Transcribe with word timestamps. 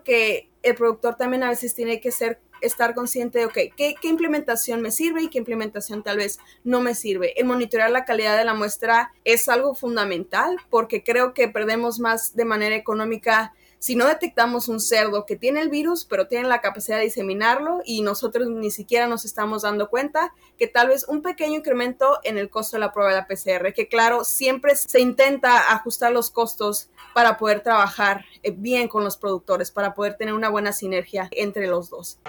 que 0.00 0.48
el 0.62 0.74
productor 0.74 1.16
también 1.16 1.42
a 1.42 1.50
veces 1.50 1.74
tiene 1.74 2.00
que 2.00 2.10
ser 2.10 2.38
estar 2.62 2.94
consciente 2.94 3.40
de, 3.40 3.46
ok, 3.46 3.54
¿qué, 3.76 3.94
¿qué, 4.00 4.08
implementación 4.08 4.80
me 4.80 4.92
sirve 4.92 5.22
y 5.22 5.28
qué 5.28 5.38
implementación 5.38 6.02
tal 6.02 6.18
vez 6.18 6.38
no 6.64 6.80
me 6.80 6.94
sirve. 6.94 7.38
El 7.38 7.46
monitorear 7.46 7.90
la 7.90 8.04
calidad 8.04 8.38
de 8.38 8.44
la 8.44 8.54
muestra 8.54 9.12
es 9.24 9.48
algo 9.48 9.74
fundamental 9.74 10.56
porque 10.70 11.02
creo 11.02 11.34
que 11.34 11.48
perdemos 11.48 11.98
más 11.98 12.36
de 12.36 12.44
manera 12.44 12.76
económica 12.76 13.52
si 13.82 13.96
no 13.96 14.06
detectamos 14.06 14.68
un 14.68 14.78
cerdo 14.78 15.26
que 15.26 15.34
tiene 15.34 15.60
el 15.60 15.68
virus, 15.68 16.04
pero 16.04 16.28
tiene 16.28 16.46
la 16.46 16.60
capacidad 16.60 16.98
de 16.98 17.02
diseminarlo 17.02 17.80
y 17.84 18.02
nosotros 18.02 18.46
ni 18.48 18.70
siquiera 18.70 19.08
nos 19.08 19.24
estamos 19.24 19.62
dando 19.62 19.90
cuenta 19.90 20.32
que 20.56 20.68
tal 20.68 20.86
vez 20.86 21.04
un 21.08 21.20
pequeño 21.20 21.56
incremento 21.56 22.20
en 22.22 22.38
el 22.38 22.48
costo 22.48 22.76
de 22.76 22.80
la 22.80 22.92
prueba 22.92 23.10
de 23.10 23.16
la 23.16 23.26
PCR, 23.26 23.74
que 23.74 23.88
claro, 23.88 24.22
siempre 24.22 24.76
se 24.76 25.00
intenta 25.00 25.72
ajustar 25.72 26.12
los 26.12 26.30
costos 26.30 26.90
para 27.12 27.38
poder 27.38 27.64
trabajar 27.64 28.24
eh, 28.44 28.54
bien 28.56 28.86
con 28.86 29.02
los 29.02 29.16
productores, 29.16 29.72
para 29.72 29.94
poder 29.94 30.14
tener 30.14 30.34
una 30.34 30.48
buena 30.48 30.72
sinergia 30.72 31.28
entre 31.32 31.66
los 31.66 31.90
dos. 31.90 32.20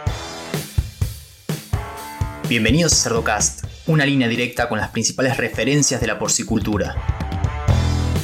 Bienvenidos 2.50 2.94
a 2.94 2.96
Cerdocast, 2.96 3.66
una 3.86 4.08
línea 4.08 4.28
directa 4.28 4.68
con 4.68 4.80
las 4.80 4.90
principales 4.90 5.38
referencias 5.38 6.02
de 6.02 6.08
la 6.08 6.18
porcicultura. 6.18 6.96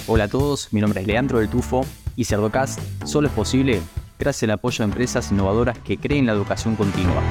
Hola 0.07 0.23
a 0.23 0.27
todos, 0.27 0.73
mi 0.73 0.81
nombre 0.81 1.01
es 1.01 1.05
Leandro 1.05 1.37
del 1.37 1.49
Tufo 1.49 1.85
y 2.19 2.25
Cerdocast 2.25 2.81
solo 3.05 3.29
es 3.29 3.33
posible 3.33 3.81
gracias 4.19 4.43
al 4.43 4.55
apoyo 4.55 4.79
de 4.79 4.91
empresas 4.91 5.31
innovadoras 5.31 5.79
que 5.79 5.97
creen 5.97 6.25
la 6.25 6.33
educación 6.33 6.75
continua. 6.75 7.23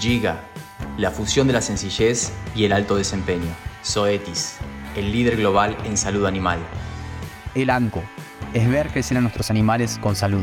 Giga, 0.00 0.40
la 0.98 1.12
fusión 1.12 1.46
de 1.46 1.52
la 1.52 1.60
sencillez 1.60 2.32
y 2.56 2.64
el 2.64 2.72
alto 2.72 2.96
desempeño. 2.96 3.46
Zoetis, 3.84 4.56
el 4.96 5.12
líder 5.12 5.36
global 5.36 5.76
en 5.84 5.96
salud 5.96 6.26
animal. 6.26 6.58
El 7.54 7.70
ANCO, 7.70 8.02
es 8.52 8.68
ver 8.68 8.88
crecer 8.88 9.16
a 9.16 9.20
nuestros 9.20 9.48
animales 9.52 9.96
con 10.02 10.16
salud. 10.16 10.42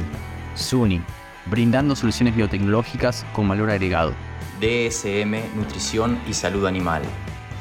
SUNY, 0.56 1.02
brindando 1.48 1.98
soluciones 1.98 2.38
biotecnológicas 2.38 3.26
con 3.34 3.50
valor 3.50 3.70
agregado. 3.70 4.14
DSM, 4.62 5.58
Nutrición 5.58 6.22
y 6.26 6.36
Salud 6.36 6.67
Animal, 6.67 7.02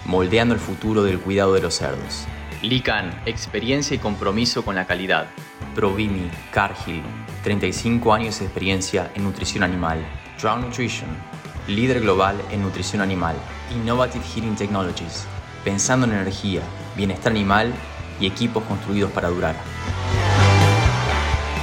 moldeando 0.04 0.54
el 0.54 0.60
futuro 0.60 1.02
del 1.02 1.18
cuidado 1.18 1.54
de 1.54 1.62
los 1.62 1.74
cerdos. 1.74 2.28
LICAN, 2.62 3.10
experiencia 3.26 3.96
y 3.96 3.98
compromiso 3.98 4.64
con 4.64 4.76
la 4.76 4.86
calidad. 4.86 5.26
Provimi, 5.74 6.30
Cargill, 6.52 7.02
35 7.42 8.12
años 8.12 8.38
de 8.38 8.44
experiencia 8.46 9.10
en 9.14 9.24
nutrición 9.24 9.64
animal. 9.64 10.04
Drown 10.40 10.62
Nutrition, 10.62 11.08
líder 11.66 12.00
global 12.00 12.40
en 12.50 12.62
nutrición 12.62 13.00
animal. 13.00 13.36
Innovative 13.74 14.24
Heating 14.24 14.56
Technologies, 14.56 15.24
pensando 15.64 16.06
en 16.06 16.12
energía, 16.12 16.62
bienestar 16.96 17.32
animal 17.32 17.72
y 18.20 18.26
equipos 18.26 18.62
construidos 18.64 19.10
para 19.12 19.28
durar. 19.28 19.56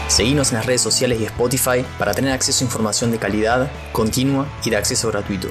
Seguimos 0.07 0.51
en 0.51 0.57
las 0.57 0.65
redes 0.65 0.81
sociales 0.81 1.21
y 1.21 1.25
Spotify 1.25 1.85
para 1.99 2.13
tener 2.13 2.31
acceso 2.31 2.63
a 2.63 2.67
información 2.67 3.11
de 3.11 3.19
calidad, 3.19 3.71
continua 3.91 4.47
y 4.65 4.71
de 4.71 4.77
acceso 4.77 5.09
gratuito. 5.09 5.49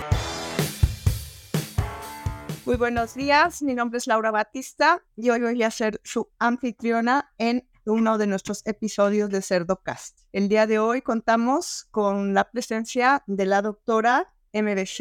Muy 2.67 2.77
buenos 2.77 3.14
días, 3.14 3.62
mi 3.62 3.75
nombre 3.75 3.97
es 3.97 4.06
Laura 4.06 4.31
Batista 4.31 5.03
y 5.17 5.31
hoy 5.31 5.41
voy 5.41 5.62
a 5.62 5.70
ser 5.70 6.03
su 6.05 6.29
anfitriona 6.39 7.33
en 7.39 7.67
uno 7.89 8.19
de 8.19 8.27
nuestros 8.27 8.67
episodios 8.67 9.31
de 9.31 9.42
CerdoCast. 9.42 10.20
El 10.33 10.48
día 10.48 10.67
de 10.67 10.78
hoy 10.78 11.03
contamos 11.03 11.86
con 11.91 12.34
la 12.34 12.50
presencia 12.50 13.22
de 13.27 13.47
la 13.47 13.62
doctora 13.62 14.33
MBZ 14.53 15.00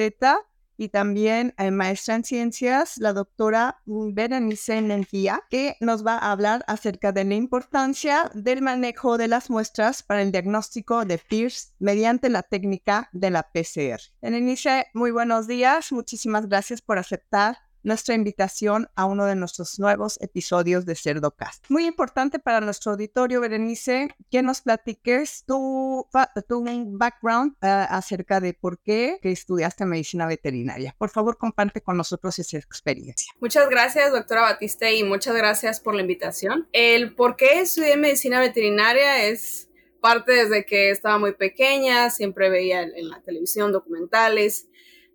y 0.78 0.90
también 0.90 1.54
eh, 1.58 1.72
maestra 1.72 2.16
en 2.16 2.24
ciencias, 2.24 2.98
la 2.98 3.12
doctora 3.12 3.82
Berenice 3.86 4.82
Nengía, 4.82 5.44
que 5.50 5.76
nos 5.82 6.06
va 6.06 6.18
a 6.18 6.32
hablar 6.32 6.64
acerca 6.68 7.12
de 7.12 7.26
la 7.26 7.34
importancia 7.34 8.30
del 8.36 8.62
manejo 8.62 9.18
de 9.18 9.28
las 9.28 9.50
muestras 9.50 10.04
para 10.04 10.22
el 10.22 10.32
diagnóstico 10.32 11.04
de 11.04 11.18
PIRS 11.18 11.74
mediante 11.80 12.30
la 12.30 12.44
técnica 12.44 13.10
de 13.12 13.32
la 13.32 13.44
PCR. 13.44 14.00
Berenice, 14.22 14.86
muy 14.94 15.12
buenos 15.12 15.48
días, 15.48 15.92
muchísimas 15.92 16.48
gracias 16.48 16.82
por 16.82 17.00
aceptar 17.00 17.58
nuestra 17.88 18.14
invitación 18.16 18.90
a 18.96 19.06
uno 19.06 19.26
de 19.26 19.36
nuestros 19.36 19.80
nuevos 19.80 20.20
episodios 20.22 20.86
de 20.86 20.94
CerdoCast. 20.94 21.66
Muy 21.70 21.86
importante 21.86 22.38
para 22.38 22.60
nuestro 22.60 22.92
auditorio, 22.92 23.40
Berenice, 23.40 24.10
que 24.30 24.42
nos 24.42 24.62
platiques 24.62 25.46
tu, 25.48 26.06
tu 26.48 26.66
background 26.98 27.54
uh, 27.64 27.88
acerca 27.90 28.42
de 28.42 28.54
por 28.54 28.80
qué 28.80 29.20
que 29.22 29.32
estudiaste 29.32 29.86
medicina 29.86 30.28
veterinaria. 30.28 30.94
Por 30.98 31.10
favor, 31.10 31.38
comparte 31.38 31.82
con 31.82 31.96
nosotros 31.96 32.38
esa 32.40 32.58
experiencia. 32.58 33.32
Muchas 33.40 33.70
gracias, 33.70 34.12
doctora 34.12 34.42
Batista, 34.42 34.92
y 34.92 35.04
muchas 35.04 35.36
gracias 35.36 35.80
por 35.80 35.96
la 35.96 36.02
invitación. 36.02 36.68
El 36.74 37.16
por 37.16 37.38
qué 37.38 37.62
estudié 37.62 37.96
medicina 37.96 38.42
veterinaria 38.42 39.26
es 39.28 39.70
parte 40.02 40.34
desde 40.34 40.66
que 40.66 40.92
estaba 40.92 41.18
muy 41.18 41.34
pequeña, 41.34 42.10
siempre 42.10 42.50
veía 42.50 42.84
en 42.84 43.10
la 43.10 43.22
televisión 43.22 43.72
documentales 43.72 44.68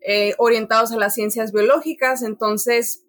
eh, 0.05 0.35
orientados 0.39 0.93
a 0.93 0.97
las 0.97 1.15
ciencias 1.15 1.53
biológicas, 1.53 2.23
entonces, 2.23 3.05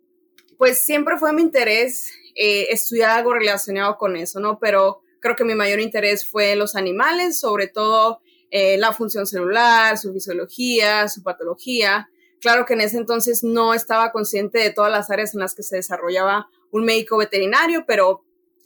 pues 0.57 0.85
siempre 0.85 1.17
fue 1.17 1.33
mi 1.33 1.41
interés 1.41 2.11
eh, 2.35 2.67
estudiar 2.69 3.11
algo 3.11 3.33
relacionado 3.33 3.97
con 3.97 4.15
eso, 4.15 4.39
¿no? 4.39 4.59
Pero 4.59 5.01
creo 5.19 5.35
que 5.35 5.43
mi 5.43 5.55
mayor 5.55 5.79
interés 5.79 6.25
fue 6.25 6.55
los 6.55 6.75
animales, 6.75 7.39
sobre 7.39 7.67
todo 7.67 8.21
eh, 8.51 8.77
la 8.77 8.93
función 8.93 9.25
celular, 9.25 9.97
su 9.97 10.13
fisiología, 10.13 11.07
su 11.07 11.23
patología. 11.23 12.09
Claro 12.39 12.65
que 12.65 12.73
en 12.73 12.81
ese 12.81 12.97
entonces 12.97 13.43
no 13.43 13.73
estaba 13.73 14.11
consciente 14.11 14.59
de 14.59 14.71
todas 14.71 14.91
las 14.91 15.09
áreas 15.09 15.33
en 15.33 15.39
las 15.39 15.55
que 15.55 15.63
se 15.63 15.77
desarrollaba 15.77 16.49
un 16.71 16.85
médico 16.85 17.17
veterinario, 17.17 17.85
pero 17.87 18.23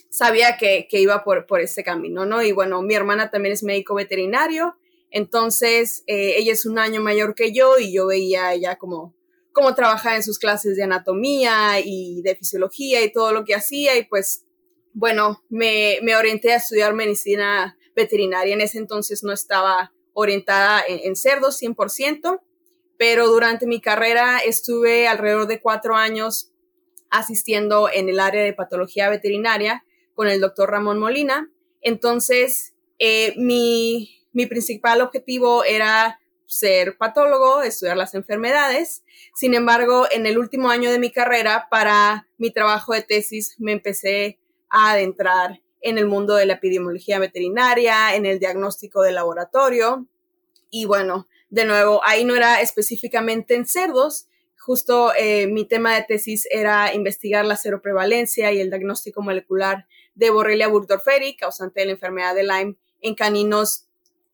sabía 0.09 0.57
que, 0.57 0.87
que 0.89 0.99
iba 0.99 1.23
por, 1.23 1.45
por 1.45 1.61
ese 1.61 1.83
camino, 1.83 2.25
¿no? 2.25 2.41
Y 2.41 2.51
bueno, 2.51 2.81
mi 2.81 2.95
hermana 2.95 3.29
también 3.29 3.53
es 3.53 3.63
médico 3.63 3.95
veterinario 3.95 4.75
entonces, 5.09 6.03
eh, 6.07 6.35
ella 6.37 6.53
es 6.53 6.65
un 6.65 6.79
año 6.79 7.01
mayor 7.01 7.35
que 7.35 7.53
yo 7.53 7.77
y 7.77 7.93
yo 7.93 8.07
veía 8.07 8.53
ella 8.53 8.77
como 8.77 9.15
cómo 9.51 9.73
trabajaba 9.73 10.15
en 10.15 10.23
sus 10.23 10.37
clases 10.37 10.75
de 10.75 10.83
anatomía 10.83 11.79
y 11.83 12.21
de 12.21 12.35
fisiología 12.35 13.03
y 13.03 13.11
todo 13.11 13.31
lo 13.31 13.43
que 13.43 13.55
hacía 13.55 13.97
y 13.97 14.05
pues, 14.05 14.45
bueno, 14.93 15.43
me, 15.49 15.99
me 16.03 16.15
orienté 16.15 16.53
a 16.53 16.57
estudiar 16.57 16.93
medicina 16.93 17.77
veterinaria. 17.95 18.53
En 18.53 18.61
ese 18.61 18.77
entonces 18.77 19.23
no 19.23 19.33
estaba 19.33 19.93
orientada 20.13 20.83
en, 20.87 20.99
en 21.03 21.15
cerdos 21.15 21.61
100%, 21.61 22.39
pero 22.97 23.27
durante 23.27 23.65
mi 23.65 23.81
carrera 23.81 24.39
estuve 24.39 25.07
alrededor 25.07 25.47
de 25.47 25.61
cuatro 25.61 25.95
años 25.95 26.51
asistiendo 27.09 27.89
en 27.91 28.09
el 28.09 28.19
área 28.19 28.43
de 28.43 28.53
patología 28.53 29.09
veterinaria 29.09 29.85
con 30.13 30.27
el 30.27 30.41
doctor 30.41 30.71
Ramón 30.71 30.99
Molina. 30.99 31.51
Entonces, 31.81 32.73
eh, 32.99 33.33
mi, 33.37 34.16
mi 34.33 34.45
principal 34.45 35.01
objetivo 35.01 35.63
era 35.63 36.19
ser 36.45 36.97
patólogo, 36.97 37.61
estudiar 37.61 37.97
las 37.97 38.15
enfermedades. 38.15 39.03
Sin 39.35 39.53
embargo, 39.53 40.07
en 40.11 40.25
el 40.25 40.37
último 40.37 40.69
año 40.69 40.91
de 40.91 40.99
mi 40.99 41.11
carrera, 41.11 41.67
para 41.69 42.27
mi 42.37 42.51
trabajo 42.51 42.93
de 42.93 43.01
tesis, 43.01 43.55
me 43.59 43.73
empecé 43.73 44.39
a 44.69 44.91
adentrar 44.91 45.61
en 45.81 45.97
el 45.97 46.07
mundo 46.07 46.35
de 46.35 46.45
la 46.45 46.53
epidemiología 46.53 47.19
veterinaria, 47.19 48.15
en 48.15 48.25
el 48.25 48.39
diagnóstico 48.39 49.01
de 49.01 49.11
laboratorio. 49.11 50.07
Y 50.69 50.85
bueno, 50.85 51.27
de 51.49 51.65
nuevo, 51.65 52.01
ahí 52.03 52.25
no 52.25 52.35
era 52.35 52.61
específicamente 52.61 53.55
en 53.55 53.65
cerdos, 53.65 54.27
justo 54.67 55.13
eh, 55.17 55.47
mi 55.47 55.65
tema 55.65 55.95
de 55.95 56.03
tesis 56.03 56.45
era 56.51 56.93
investigar 56.93 57.45
la 57.45 57.55
seroprevalencia 57.55 58.51
y 58.51 58.59
el 58.59 58.69
diagnóstico 58.69 59.21
molecular 59.21 59.87
de 60.13 60.29
Borrelia 60.29 60.67
burgdorferi, 60.67 61.37
causante 61.37 61.79
de 61.79 61.85
la 61.85 61.91
enfermedad 61.93 62.35
de 62.35 62.43
Lyme 62.43 62.75
en 62.99 63.15
caninos 63.15 63.86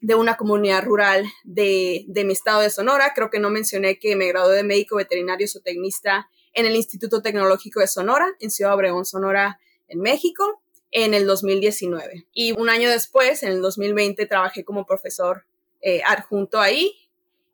de 0.03 0.15
una 0.15 0.35
comunidad 0.35 0.83
rural 0.83 1.25
de, 1.45 2.05
mi 2.13 2.33
estado 2.33 2.59
de 2.59 2.69
Sonora. 2.69 3.13
Creo 3.15 3.29
que 3.29 3.39
no 3.39 3.49
mencioné 3.49 3.99
que 3.99 4.17
me 4.17 4.27
gradué 4.27 4.57
de 4.57 4.63
médico 4.63 4.97
veterinario 4.97 5.47
zootecnista 5.47 6.29
en 6.51 6.65
el 6.65 6.75
Instituto 6.75 7.21
Tecnológico 7.21 7.79
de 7.79 7.87
Sonora, 7.87 8.27
en 8.41 8.51
Ciudad 8.51 8.73
Obregón, 8.73 9.05
Sonora, 9.05 9.61
en 9.87 10.01
México, 10.01 10.61
en 10.91 11.13
el 11.13 11.25
2019. 11.25 12.27
Y 12.33 12.51
un 12.51 12.69
año 12.69 12.89
después, 12.89 13.43
en 13.43 13.53
el 13.53 13.61
2020, 13.61 14.25
trabajé 14.25 14.65
como 14.65 14.85
profesor 14.85 15.45
eh, 15.79 16.01
adjunto 16.05 16.59
ahí. 16.59 16.93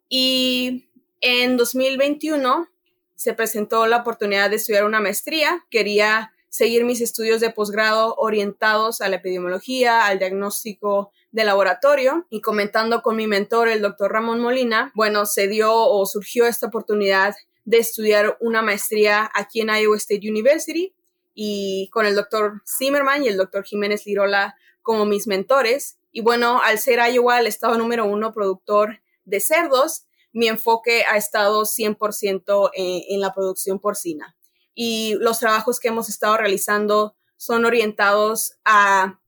Y 0.10 0.90
en 1.22 1.56
2021 1.56 2.68
se 3.13 3.34
presentó 3.36 3.86
la 3.86 3.98
oportunidad 3.98 4.50
de 4.50 4.56
estudiar 4.56 4.86
una 4.86 5.00
maestría. 5.00 5.68
Quería 5.69 6.34
seguir 6.50 6.84
mis 6.84 7.00
estudios 7.00 7.42
de 7.42 7.52
posgrado 7.52 8.16
orientados 8.16 9.02
a 9.02 9.07
la 9.07 9.18
epidemiología, 9.18 10.07
al 10.07 10.18
diagnóstico 10.18 11.12
de 11.31 11.44
laboratorio 11.44 12.26
y 12.30 12.42
comentando 12.42 13.02
con 13.02 13.16
mi 13.16 13.28
mentor, 13.28 13.70
el 13.70 13.81
doctor 13.81 14.12
Ramón 14.12 14.40
Molina, 14.40 14.92
bueno, 14.96 15.26
se 15.26 15.48
dio 15.48 15.74
o 15.74 16.06
surgió 16.06 16.46
esta 16.46 16.68
oportunidad 16.68 17.36
de 17.66 17.78
estudiar 17.78 18.38
una 18.40 18.62
maestría 18.62 19.30
aquí 19.34 19.62
en 19.62 19.70
Iowa 19.70 19.98
State 19.98 20.28
University 20.28 20.94
y 21.36 21.90
con 21.94 22.06
el 22.06 22.16
doctor 22.16 22.64
Zimmerman 22.66 23.24
y 23.24 23.28
el 23.28 23.38
doctor 23.38 23.64
Jiménez 23.64 24.06
Lirola 24.06 24.56
como 24.81 25.06
mis 25.06 25.28
mentores. 25.28 25.98
Y 26.12 26.22
bueno, 26.22 26.62
al 26.64 26.80
ser 26.80 27.00
Iowa 27.14 27.40
el 27.40 27.48
estado 27.48 27.78
número 27.78 28.06
uno 28.06 28.34
productor 28.34 29.02
de 29.26 29.40
cerdos, 29.40 30.06
mi 30.31 30.48
enfoque 30.48 31.04
ha 31.10 31.18
estado 31.18 31.64
100% 31.64 32.72
en, 32.74 33.04
en 33.08 33.22
la 33.22 33.34
producción 33.34 33.80
porcina. 33.80 34.36
Y 34.74 35.16
los 35.20 35.40
trabajos 35.40 35.80
que 35.80 35.90
hemos 35.90 36.10
estado 36.10 36.38
realizando 36.38 37.16
son 37.38 37.66
orientados 37.66 38.58
a 38.66 39.20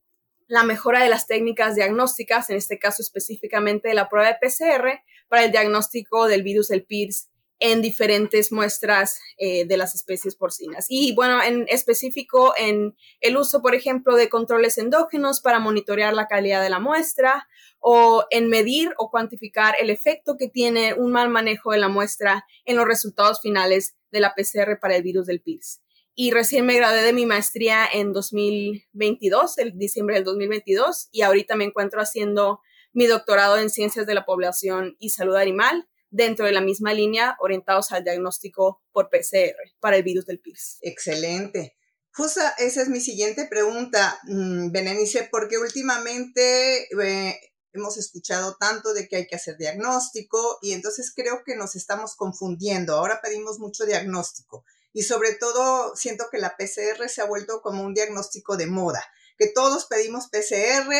la 0.52 0.66
mejora 0.66 1.02
de 1.02 1.08
las 1.08 1.28
técnicas 1.28 1.76
diagnósticas, 1.76 2.50
en 2.50 2.58
este 2.58 2.78
caso 2.78 3.02
específicamente 3.02 3.88
de 3.88 3.94
la 3.94 4.10
prueba 4.10 4.28
de 4.28 4.36
PCR, 4.36 5.02
para 5.30 5.46
el 5.46 5.52
diagnóstico 5.52 6.28
del 6.28 6.44
virus 6.44 6.68
del 6.68 6.84
PIRS 6.84 7.30
en 7.60 7.82
diferentes 7.82 8.52
muestras 8.52 9.22
eh, 9.38 9.66
de 9.66 9.78
las 9.78 9.96
especies 9.96 10.36
porcinas. 10.36 10.88
Y 10.90 11.16
bueno, 11.16 11.42
en 11.42 11.68
específico 11.70 12.54
en 12.58 12.98
el 13.22 13.38
uso, 13.38 13.62
por 13.62 13.76
ejemplo, 13.76 14.18
de 14.18 14.28
controles 14.28 14.78
endógenos 14.78 15.40
para 15.40 15.60
monitorear 15.60 16.14
la 16.14 16.28
calidad 16.28 16.62
de 16.62 16.70
la 16.70 16.82
muestra 16.82 17.48
o 17.80 18.26
en 18.30 18.50
medir 18.50 18.94
o 18.98 19.10
cuantificar 19.10 19.76
el 19.80 19.90
efecto 19.90 20.36
que 20.38 20.50
tiene 20.50 20.96
un 20.96 21.14
mal 21.14 21.30
manejo 21.30 21.72
de 21.72 21.78
la 21.78 21.88
muestra 21.88 22.46
en 22.66 22.76
los 22.76 22.86
resultados 22.86 23.40
finales 23.40 23.96
de 24.12 24.20
la 24.20 24.36
PCR 24.36 24.80
para 24.82 24.98
el 24.98 25.04
virus 25.04 25.28
del 25.28 25.40
PIRS. 25.40 25.82
Y 26.14 26.32
recién 26.32 26.66
me 26.66 26.76
gradué 26.76 27.04
de 27.04 27.14
mi 27.14 27.26
maestría 27.26 27.88
en 27.92 28.12
2022, 28.12 29.58
el 29.60 29.78
diciembre 29.78 30.16
del 30.16 30.26
2022, 30.26 31.08
y 31.12 31.22
ahorita 31.22 31.56
me 31.56 31.64
encuentro 31.64 32.02
haciendo 32.02 32.60
mi 32.94 33.08
doctorado 33.08 33.58
en 33.58 33.70
ciencias 33.70 34.06
de 34.06 34.14
la 34.14 34.26
población 34.26 34.98
y 35.00 35.10
salud 35.12 35.36
animal 35.36 35.88
dentro 36.10 36.46
de 36.46 36.52
la 36.52 36.60
misma 36.60 36.94
línea 36.94 37.38
orientados 37.40 37.94
al 37.94 38.04
diagnóstico 38.04 38.84
por 38.92 39.10
PCR 39.10 39.56
para 39.80 39.96
el 39.96 40.04
virus 40.04 40.26
del 40.26 40.42
PIRS. 40.42 40.80
Excelente. 40.82 41.78
Justo 42.14 42.42
esa 42.58 42.82
es 42.82 42.90
mi 42.90 43.00
siguiente 43.00 43.48
pregunta, 43.50 44.20
mm, 44.24 44.72
Benenice, 44.72 45.30
porque 45.32 45.58
últimamente 45.58 46.90
eh, 47.02 47.40
hemos 47.72 47.98
escuchado 47.98 48.58
tanto 48.60 48.94
de 48.94 49.08
que 49.08 49.16
hay 49.16 49.28
que 49.28 49.38
hacer 49.38 49.56
diagnóstico 49.58 50.60
y 50.62 50.74
entonces 50.74 51.14
creo 51.16 51.44
que 51.46 51.56
nos 51.56 51.78
estamos 51.78 52.18
confundiendo. 52.18 52.96
Ahora 52.96 53.22
pedimos 53.24 53.60
mucho 53.60 53.86
diagnóstico 53.86 54.66
y 54.94 55.04
sobre 55.04 55.34
todo 55.34 55.96
siento 55.96 56.28
que 56.32 56.38
la 56.38 56.56
PCR 56.58 57.10
se 57.10 57.22
ha 57.22 57.26
vuelto 57.26 57.62
como 57.62 57.84
un 57.84 57.94
diagnóstico 57.94 58.58
de 58.58 58.68
moda, 58.68 59.06
que 59.38 59.48
todos 59.48 59.86
pedimos 59.86 60.28
PCR, 60.30 60.94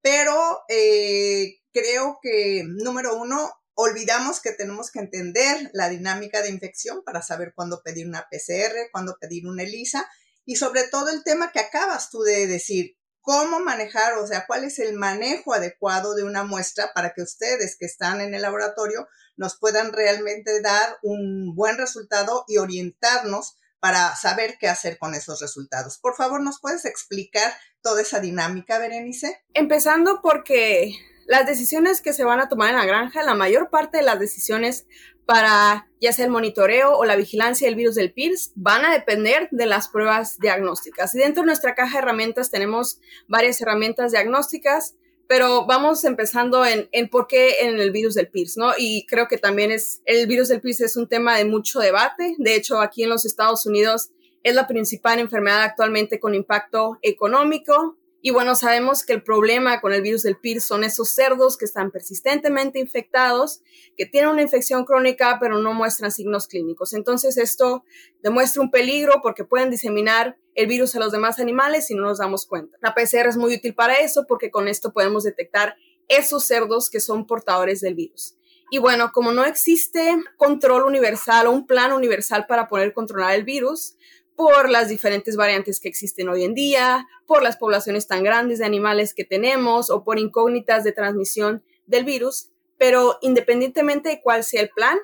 pero 0.00 0.62
eh, 0.68 1.60
creo 1.72 2.18
que, 2.22 2.64
número 2.66 3.16
uno, 3.16 3.52
olvidamos 3.74 4.40
que 4.40 4.52
tenemos 4.52 4.90
que 4.90 5.00
entender 5.00 5.70
la 5.72 5.88
dinámica 5.88 6.42
de 6.42 6.50
infección 6.50 7.02
para 7.04 7.22
saber 7.22 7.52
cuándo 7.54 7.82
pedir 7.82 8.06
una 8.06 8.28
PCR, 8.30 8.90
cuándo 8.92 9.16
pedir 9.20 9.46
una 9.46 9.62
ELISA 9.62 10.08
y 10.44 10.56
sobre 10.56 10.84
todo 10.84 11.08
el 11.08 11.24
tema 11.24 11.52
que 11.52 11.60
acabas 11.60 12.10
tú 12.10 12.22
de 12.22 12.46
decir, 12.46 12.96
cómo 13.24 13.58
manejar, 13.58 14.18
o 14.18 14.26
sea, 14.26 14.44
cuál 14.46 14.64
es 14.64 14.78
el 14.78 14.92
manejo 14.92 15.54
adecuado 15.54 16.14
de 16.14 16.24
una 16.24 16.44
muestra 16.44 16.92
para 16.94 17.14
que 17.14 17.22
ustedes 17.22 17.76
que 17.78 17.86
están 17.86 18.20
en 18.20 18.34
el 18.34 18.42
laboratorio 18.42 19.08
nos 19.36 19.58
puedan 19.58 19.94
realmente 19.94 20.60
dar 20.60 20.98
un 21.02 21.54
buen 21.56 21.78
resultado 21.78 22.44
y 22.46 22.58
orientarnos 22.58 23.56
para 23.80 24.14
saber 24.14 24.58
qué 24.60 24.68
hacer 24.68 24.98
con 24.98 25.14
esos 25.14 25.40
resultados. 25.40 25.98
Por 25.98 26.14
favor, 26.14 26.42
¿nos 26.42 26.60
puedes 26.60 26.84
explicar 26.84 27.54
toda 27.80 28.02
esa 28.02 28.20
dinámica, 28.20 28.78
Berenice? 28.78 29.42
Empezando 29.54 30.20
porque 30.22 30.92
las 31.26 31.46
decisiones 31.46 32.00
que 32.00 32.12
se 32.12 32.24
van 32.24 32.40
a 32.40 32.48
tomar 32.48 32.70
en 32.70 32.76
la 32.76 32.84
granja, 32.84 33.22
la 33.22 33.34
mayor 33.34 33.70
parte 33.70 33.98
de 33.98 34.04
las 34.04 34.18
decisiones 34.18 34.86
para 35.26 35.88
ya 36.00 36.12
sea 36.12 36.26
el 36.26 36.30
monitoreo 36.30 36.96
o 36.96 37.04
la 37.04 37.16
vigilancia 37.16 37.66
del 37.66 37.76
virus 37.76 37.94
del 37.94 38.12
PIRS 38.12 38.52
van 38.56 38.84
a 38.84 38.92
depender 38.92 39.48
de 39.50 39.66
las 39.66 39.88
pruebas 39.88 40.38
diagnósticas. 40.38 41.14
Y 41.14 41.18
dentro 41.18 41.42
de 41.42 41.46
nuestra 41.46 41.74
caja 41.74 41.92
de 41.94 42.02
herramientas 42.02 42.50
tenemos 42.50 43.00
varias 43.26 43.60
herramientas 43.60 44.12
diagnósticas, 44.12 44.96
pero 45.26 45.64
vamos 45.64 46.04
empezando 46.04 46.64
en, 46.66 47.08
por 47.08 47.26
qué 47.26 47.60
en 47.62 47.78
el 47.78 47.90
virus 47.90 48.14
del 48.14 48.28
PIRS, 48.28 48.58
¿no? 48.58 48.72
Y 48.76 49.06
creo 49.06 49.26
que 49.26 49.38
también 49.38 49.70
es, 49.70 50.02
el 50.04 50.26
virus 50.26 50.48
del 50.48 50.60
PIRS 50.60 50.82
es 50.82 50.96
un 50.96 51.08
tema 51.08 51.38
de 51.38 51.46
mucho 51.46 51.80
debate. 51.80 52.34
De 52.38 52.54
hecho, 52.54 52.80
aquí 52.80 53.02
en 53.02 53.08
los 53.08 53.24
Estados 53.24 53.64
Unidos 53.64 54.10
es 54.42 54.54
la 54.54 54.66
principal 54.66 55.18
enfermedad 55.18 55.62
actualmente 55.62 56.20
con 56.20 56.34
impacto 56.34 56.98
económico 57.00 57.96
y 58.26 58.30
bueno, 58.30 58.54
sabemos 58.54 59.04
que 59.04 59.12
el 59.12 59.22
problema 59.22 59.82
con 59.82 59.92
el 59.92 60.00
virus 60.00 60.22
del 60.22 60.38
PIRS 60.38 60.64
son 60.64 60.82
esos 60.82 61.10
cerdos 61.10 61.58
que 61.58 61.66
están 61.66 61.90
persistentemente 61.90 62.78
infectados, 62.78 63.60
que 63.98 64.06
tienen 64.06 64.30
una 64.30 64.40
infección 64.40 64.86
crónica 64.86 65.36
pero 65.38 65.58
no 65.58 65.74
muestran 65.74 66.10
signos 66.10 66.48
clínicos. 66.48 66.94
Entonces 66.94 67.36
esto 67.36 67.84
demuestra 68.22 68.62
un 68.62 68.70
peligro 68.70 69.20
porque 69.22 69.44
pueden 69.44 69.68
diseminar 69.68 70.38
el 70.54 70.66
virus 70.68 70.96
a 70.96 71.00
los 71.00 71.12
demás 71.12 71.38
animales 71.38 71.86
si 71.86 71.94
no 71.94 72.00
nos 72.00 72.16
damos 72.16 72.46
cuenta. 72.46 72.78
La 72.80 72.94
PCR 72.94 73.28
es 73.28 73.36
muy 73.36 73.56
útil 73.56 73.74
para 73.74 73.96
eso 73.96 74.24
porque 74.26 74.50
con 74.50 74.68
esto 74.68 74.94
podemos 74.94 75.24
detectar 75.24 75.76
esos 76.08 76.46
cerdos 76.46 76.88
que 76.88 77.00
son 77.00 77.26
portadores 77.26 77.82
del 77.82 77.94
virus. 77.94 78.38
Y 78.70 78.78
bueno, 78.78 79.10
como 79.12 79.32
no 79.32 79.44
existe 79.44 80.16
control 80.38 80.84
universal 80.84 81.46
o 81.46 81.52
un 81.52 81.66
plan 81.66 81.92
universal 81.92 82.46
para 82.46 82.68
poder 82.68 82.94
controlar 82.94 83.34
el 83.34 83.44
virus, 83.44 83.98
por 84.36 84.68
las 84.68 84.88
diferentes 84.88 85.36
variantes 85.36 85.80
que 85.80 85.88
existen 85.88 86.28
hoy 86.28 86.44
en 86.44 86.54
día, 86.54 87.06
por 87.26 87.42
las 87.42 87.56
poblaciones 87.56 88.06
tan 88.06 88.24
grandes 88.24 88.58
de 88.58 88.64
animales 88.64 89.14
que 89.14 89.24
tenemos 89.24 89.90
o 89.90 90.04
por 90.04 90.18
incógnitas 90.18 90.84
de 90.84 90.92
transmisión 90.92 91.62
del 91.86 92.04
virus, 92.04 92.50
pero 92.78 93.18
independientemente 93.22 94.08
de 94.08 94.20
cuál 94.20 94.44
sea 94.44 94.62
el 94.62 94.70
plan, 94.70 94.98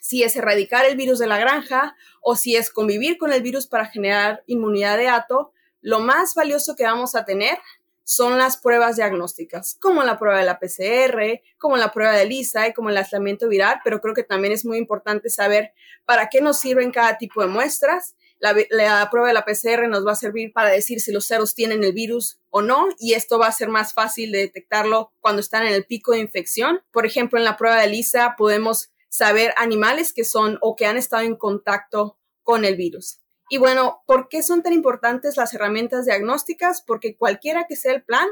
si 0.00 0.22
es 0.22 0.36
erradicar 0.36 0.84
el 0.86 0.96
virus 0.96 1.18
de 1.18 1.26
la 1.26 1.38
granja 1.38 1.94
o 2.22 2.36
si 2.36 2.56
es 2.56 2.70
convivir 2.70 3.18
con 3.18 3.32
el 3.32 3.42
virus 3.42 3.66
para 3.66 3.86
generar 3.86 4.42
inmunidad 4.46 4.96
de 4.96 5.08
ato, 5.08 5.52
lo 5.82 6.00
más 6.00 6.34
valioso 6.34 6.76
que 6.76 6.84
vamos 6.84 7.14
a 7.14 7.24
tener 7.24 7.58
son 8.04 8.38
las 8.38 8.56
pruebas 8.56 8.96
diagnósticas, 8.96 9.76
como 9.80 10.02
la 10.02 10.18
prueba 10.18 10.38
de 10.40 10.44
la 10.44 10.58
PCR, 10.58 11.42
como 11.58 11.76
la 11.76 11.92
prueba 11.92 12.12
de 12.12 12.22
ELISA 12.22 12.66
y 12.66 12.72
como 12.72 12.90
el 12.90 12.96
aislamiento 12.96 13.48
viral, 13.48 13.80
pero 13.84 14.00
creo 14.00 14.14
que 14.14 14.24
también 14.24 14.52
es 14.52 14.64
muy 14.64 14.78
importante 14.78 15.30
saber 15.30 15.72
para 16.06 16.28
qué 16.28 16.40
nos 16.40 16.58
sirven 16.58 16.90
cada 16.90 17.18
tipo 17.18 17.40
de 17.40 17.46
muestras 17.46 18.16
la, 18.40 19.08
prueba 19.10 19.28
de 19.28 19.34
la 19.34 19.44
PCR 19.44 19.86
nos 19.88 20.06
va 20.06 20.12
a 20.12 20.16
servir 20.16 20.52
para 20.52 20.70
decir 20.70 21.00
si 21.00 21.12
los 21.12 21.26
ceros 21.26 21.54
tienen 21.54 21.84
el 21.84 21.92
virus 21.92 22.40
o 22.48 22.62
no, 22.62 22.88
y 22.98 23.12
esto 23.12 23.38
va 23.38 23.46
a 23.46 23.52
ser 23.52 23.68
más 23.68 23.92
fácil 23.92 24.32
de 24.32 24.38
detectarlo 24.38 25.12
cuando 25.20 25.40
están 25.40 25.66
en 25.66 25.74
el 25.74 25.84
pico 25.84 26.12
de 26.12 26.20
infección. 26.20 26.82
Por 26.90 27.06
ejemplo, 27.06 27.38
en 27.38 27.44
la 27.44 27.56
prueba 27.56 27.76
de 27.76 27.84
ELISA 27.84 28.34
podemos 28.36 28.90
saber 29.08 29.52
animales 29.56 30.12
que 30.12 30.24
son 30.24 30.58
o 30.62 30.74
que 30.74 30.86
han 30.86 30.96
estado 30.96 31.22
en 31.22 31.36
contacto 31.36 32.18
con 32.42 32.64
el 32.64 32.76
virus. 32.76 33.20
Y 33.50 33.58
bueno, 33.58 34.02
¿por 34.06 34.28
qué 34.28 34.42
son 34.42 34.62
tan 34.62 34.72
importantes 34.72 35.36
las 35.36 35.52
herramientas 35.52 36.06
diagnósticas? 36.06 36.82
Porque 36.82 37.16
cualquiera 37.16 37.66
que 37.68 37.76
sea 37.76 37.92
el 37.92 38.04
plan, 38.04 38.28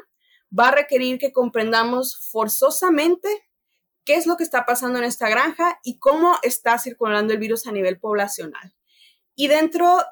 va 0.56 0.68
a 0.68 0.74
requerir 0.74 1.18
que 1.18 1.32
comprendamos 1.32 2.28
forzosamente 2.30 3.28
qué 4.04 4.14
es 4.14 4.26
lo 4.26 4.36
que 4.36 4.44
está 4.44 4.64
pasando 4.64 4.98
en 4.98 5.04
esta 5.04 5.28
granja 5.28 5.80
y 5.82 5.98
cómo 5.98 6.38
está 6.42 6.78
circulando 6.78 7.34
el 7.34 7.38
virus 7.38 7.66
a 7.66 7.72
nivel 7.72 7.98
poblacional. 7.98 8.77
Y 9.38 9.46
dentro 9.46 10.04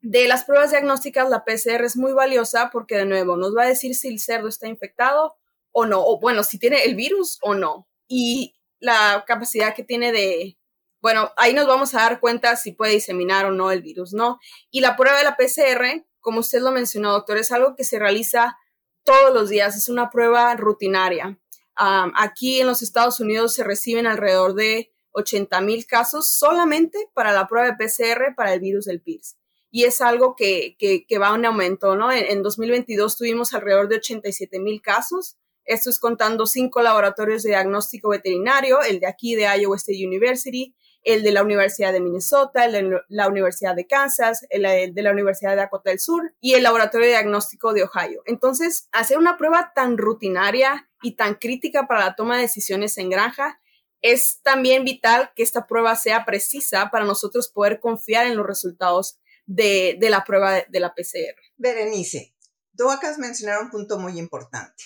de 0.00 0.26
las 0.26 0.44
pruebas 0.44 0.70
diagnósticas, 0.70 1.28
la 1.28 1.44
PCR 1.44 1.84
es 1.84 1.98
muy 1.98 2.14
valiosa 2.14 2.70
porque, 2.72 2.96
de 2.96 3.04
nuevo, 3.04 3.36
nos 3.36 3.54
va 3.54 3.64
a 3.64 3.68
decir 3.68 3.94
si 3.94 4.08
el 4.08 4.18
cerdo 4.18 4.48
está 4.48 4.66
infectado 4.66 5.36
o 5.70 5.84
no, 5.84 6.02
o 6.02 6.18
bueno, 6.18 6.42
si 6.42 6.58
tiene 6.58 6.82
el 6.84 6.94
virus 6.94 7.38
o 7.42 7.54
no. 7.54 7.86
Y 8.08 8.54
la 8.78 9.22
capacidad 9.26 9.74
que 9.74 9.84
tiene 9.84 10.12
de, 10.12 10.56
bueno, 11.02 11.30
ahí 11.36 11.52
nos 11.52 11.66
vamos 11.66 11.94
a 11.94 11.98
dar 11.98 12.20
cuenta 12.20 12.56
si 12.56 12.72
puede 12.72 12.94
diseminar 12.94 13.44
o 13.44 13.50
no 13.50 13.70
el 13.70 13.82
virus, 13.82 14.14
¿no? 14.14 14.38
Y 14.70 14.80
la 14.80 14.96
prueba 14.96 15.18
de 15.18 15.24
la 15.24 15.36
PCR, 15.36 16.06
como 16.20 16.40
usted 16.40 16.62
lo 16.62 16.72
mencionó, 16.72 17.12
doctor, 17.12 17.36
es 17.36 17.52
algo 17.52 17.76
que 17.76 17.84
se 17.84 17.98
realiza 17.98 18.56
todos 19.02 19.34
los 19.34 19.50
días, 19.50 19.76
es 19.76 19.90
una 19.90 20.08
prueba 20.08 20.56
rutinaria. 20.56 21.38
aquí 21.76 22.62
en 22.62 22.66
los 22.66 22.80
Estados 22.80 23.20
Unidos 23.20 23.52
se 23.52 23.62
reciben 23.62 24.06
alrededor 24.06 24.54
de 24.54 24.93
80 25.14 25.60
mil 25.62 25.86
casos 25.86 26.30
solamente 26.30 27.08
para 27.14 27.32
la 27.32 27.46
prueba 27.46 27.68
de 27.68 27.76
PCR 27.76 28.34
para 28.36 28.52
el 28.52 28.60
virus 28.60 28.84
del 28.84 29.00
PIRS. 29.00 29.36
Y 29.70 29.84
es 29.84 30.00
algo 30.00 30.36
que, 30.36 30.76
que, 30.78 31.18
va 31.18 31.34
en 31.34 31.46
aumento, 31.46 31.96
¿no? 31.96 32.12
En, 32.12 32.42
2022 32.42 33.16
tuvimos 33.16 33.54
alrededor 33.54 33.88
de 33.88 33.96
87 33.96 34.60
mil 34.60 34.80
casos. 34.80 35.36
Esto 35.64 35.90
es 35.90 35.98
contando 35.98 36.46
cinco 36.46 36.80
laboratorios 36.80 37.42
de 37.42 37.50
diagnóstico 37.50 38.10
veterinario, 38.10 38.82
el 38.82 39.00
de 39.00 39.08
aquí 39.08 39.34
de 39.34 39.48
Iowa 39.58 39.76
State 39.76 40.06
University, 40.06 40.76
el 41.02 41.22
de 41.22 41.32
la 41.32 41.42
Universidad 41.42 41.92
de 41.92 42.00
Minnesota, 42.00 42.66
el 42.66 42.72
de 42.72 43.00
la 43.08 43.28
Universidad 43.28 43.74
de 43.74 43.86
Kansas, 43.86 44.46
el 44.50 44.94
de 44.94 45.02
la 45.02 45.10
Universidad 45.10 45.50
de 45.50 45.56
Dakota 45.56 45.90
del 45.90 45.98
Sur 45.98 46.34
y 46.40 46.54
el 46.54 46.62
Laboratorio 46.62 47.06
de 47.06 47.12
Diagnóstico 47.12 47.72
de 47.72 47.82
Ohio. 47.82 48.22
Entonces, 48.26 48.88
hacer 48.92 49.18
una 49.18 49.36
prueba 49.36 49.72
tan 49.74 49.98
rutinaria 49.98 50.88
y 51.02 51.16
tan 51.16 51.34
crítica 51.34 51.88
para 51.88 52.04
la 52.04 52.14
toma 52.14 52.36
de 52.36 52.42
decisiones 52.42 52.96
en 52.98 53.10
granja 53.10 53.60
es 54.04 54.40
también 54.42 54.84
vital 54.84 55.32
que 55.34 55.42
esta 55.42 55.66
prueba 55.66 55.96
sea 55.96 56.26
precisa 56.26 56.90
para 56.92 57.06
nosotros 57.06 57.48
poder 57.48 57.80
confiar 57.80 58.26
en 58.26 58.36
los 58.36 58.46
resultados 58.46 59.18
de, 59.46 59.96
la 59.98 60.24
prueba 60.24 60.62
de, 60.68 60.80
la 60.80 60.94
PCR. 60.94 61.40
Berenice, 61.56 62.36
tú 62.76 62.90
acabas 62.90 63.16
de 63.16 63.22
mencionar 63.22 63.62
un 63.62 63.70
punto 63.70 63.98
muy 63.98 64.18
importante, 64.18 64.84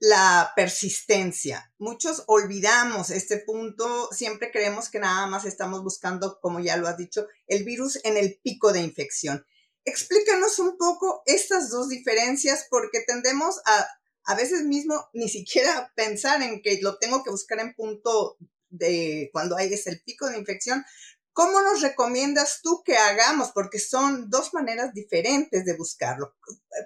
la 0.00 0.52
persistencia. 0.56 1.72
Muchos 1.78 2.24
olvidamos 2.26 3.10
este 3.10 3.38
punto, 3.38 4.08
siempre 4.10 4.50
creemos 4.50 4.90
que 4.90 4.98
nada 4.98 5.28
más 5.28 5.44
estamos 5.44 5.84
buscando, 5.84 6.40
como 6.40 6.58
ya 6.58 6.76
lo 6.76 6.88
has 6.88 6.96
dicho, 6.96 7.28
el 7.46 7.62
virus 7.62 8.00
en 8.02 8.16
el 8.16 8.40
pico 8.42 8.72
de 8.72 8.80
infección. 8.80 9.46
Explícanos 9.84 10.58
un 10.58 10.76
poco 10.76 11.22
estas 11.26 11.70
dos 11.70 11.88
diferencias 11.88 12.66
porque 12.68 13.04
tendemos 13.06 13.60
a 13.66 13.86
a 14.24 14.34
veces 14.34 14.64
mismo 14.64 15.08
ni 15.12 15.28
siquiera 15.28 15.92
pensar 15.94 16.42
en 16.42 16.62
que 16.62 16.80
lo 16.80 16.98
tengo 16.98 17.22
que 17.22 17.30
buscar 17.30 17.60
en 17.60 17.74
punto 17.74 18.36
de 18.68 19.30
cuando 19.32 19.56
hay 19.56 19.72
ese 19.72 19.90
el 19.90 20.02
pico 20.02 20.28
de 20.28 20.38
infección. 20.38 20.84
¿Cómo 21.32 21.62
nos 21.62 21.80
recomiendas 21.80 22.60
tú 22.62 22.82
que 22.84 22.96
hagamos? 22.96 23.52
Porque 23.52 23.78
son 23.78 24.28
dos 24.28 24.52
maneras 24.52 24.92
diferentes 24.92 25.64
de 25.64 25.76
buscarlo. 25.76 26.36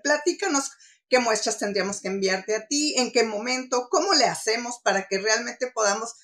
Platícanos 0.05 0.71
qué 1.09 1.19
muestras 1.19 1.59
tendríamos 1.59 2.01
que 2.01 2.09
enviarte 2.09 2.55
a 2.55 2.67
ti, 2.67 2.95
en 2.97 3.13
qué 3.13 3.25
momento, 3.25 3.89
cómo 3.91 4.15
le 4.15 4.25
hacemos 4.25 4.81
para 4.83 5.07
que 5.09 5.19
realmente 5.19 5.71
podamos 5.73 6.15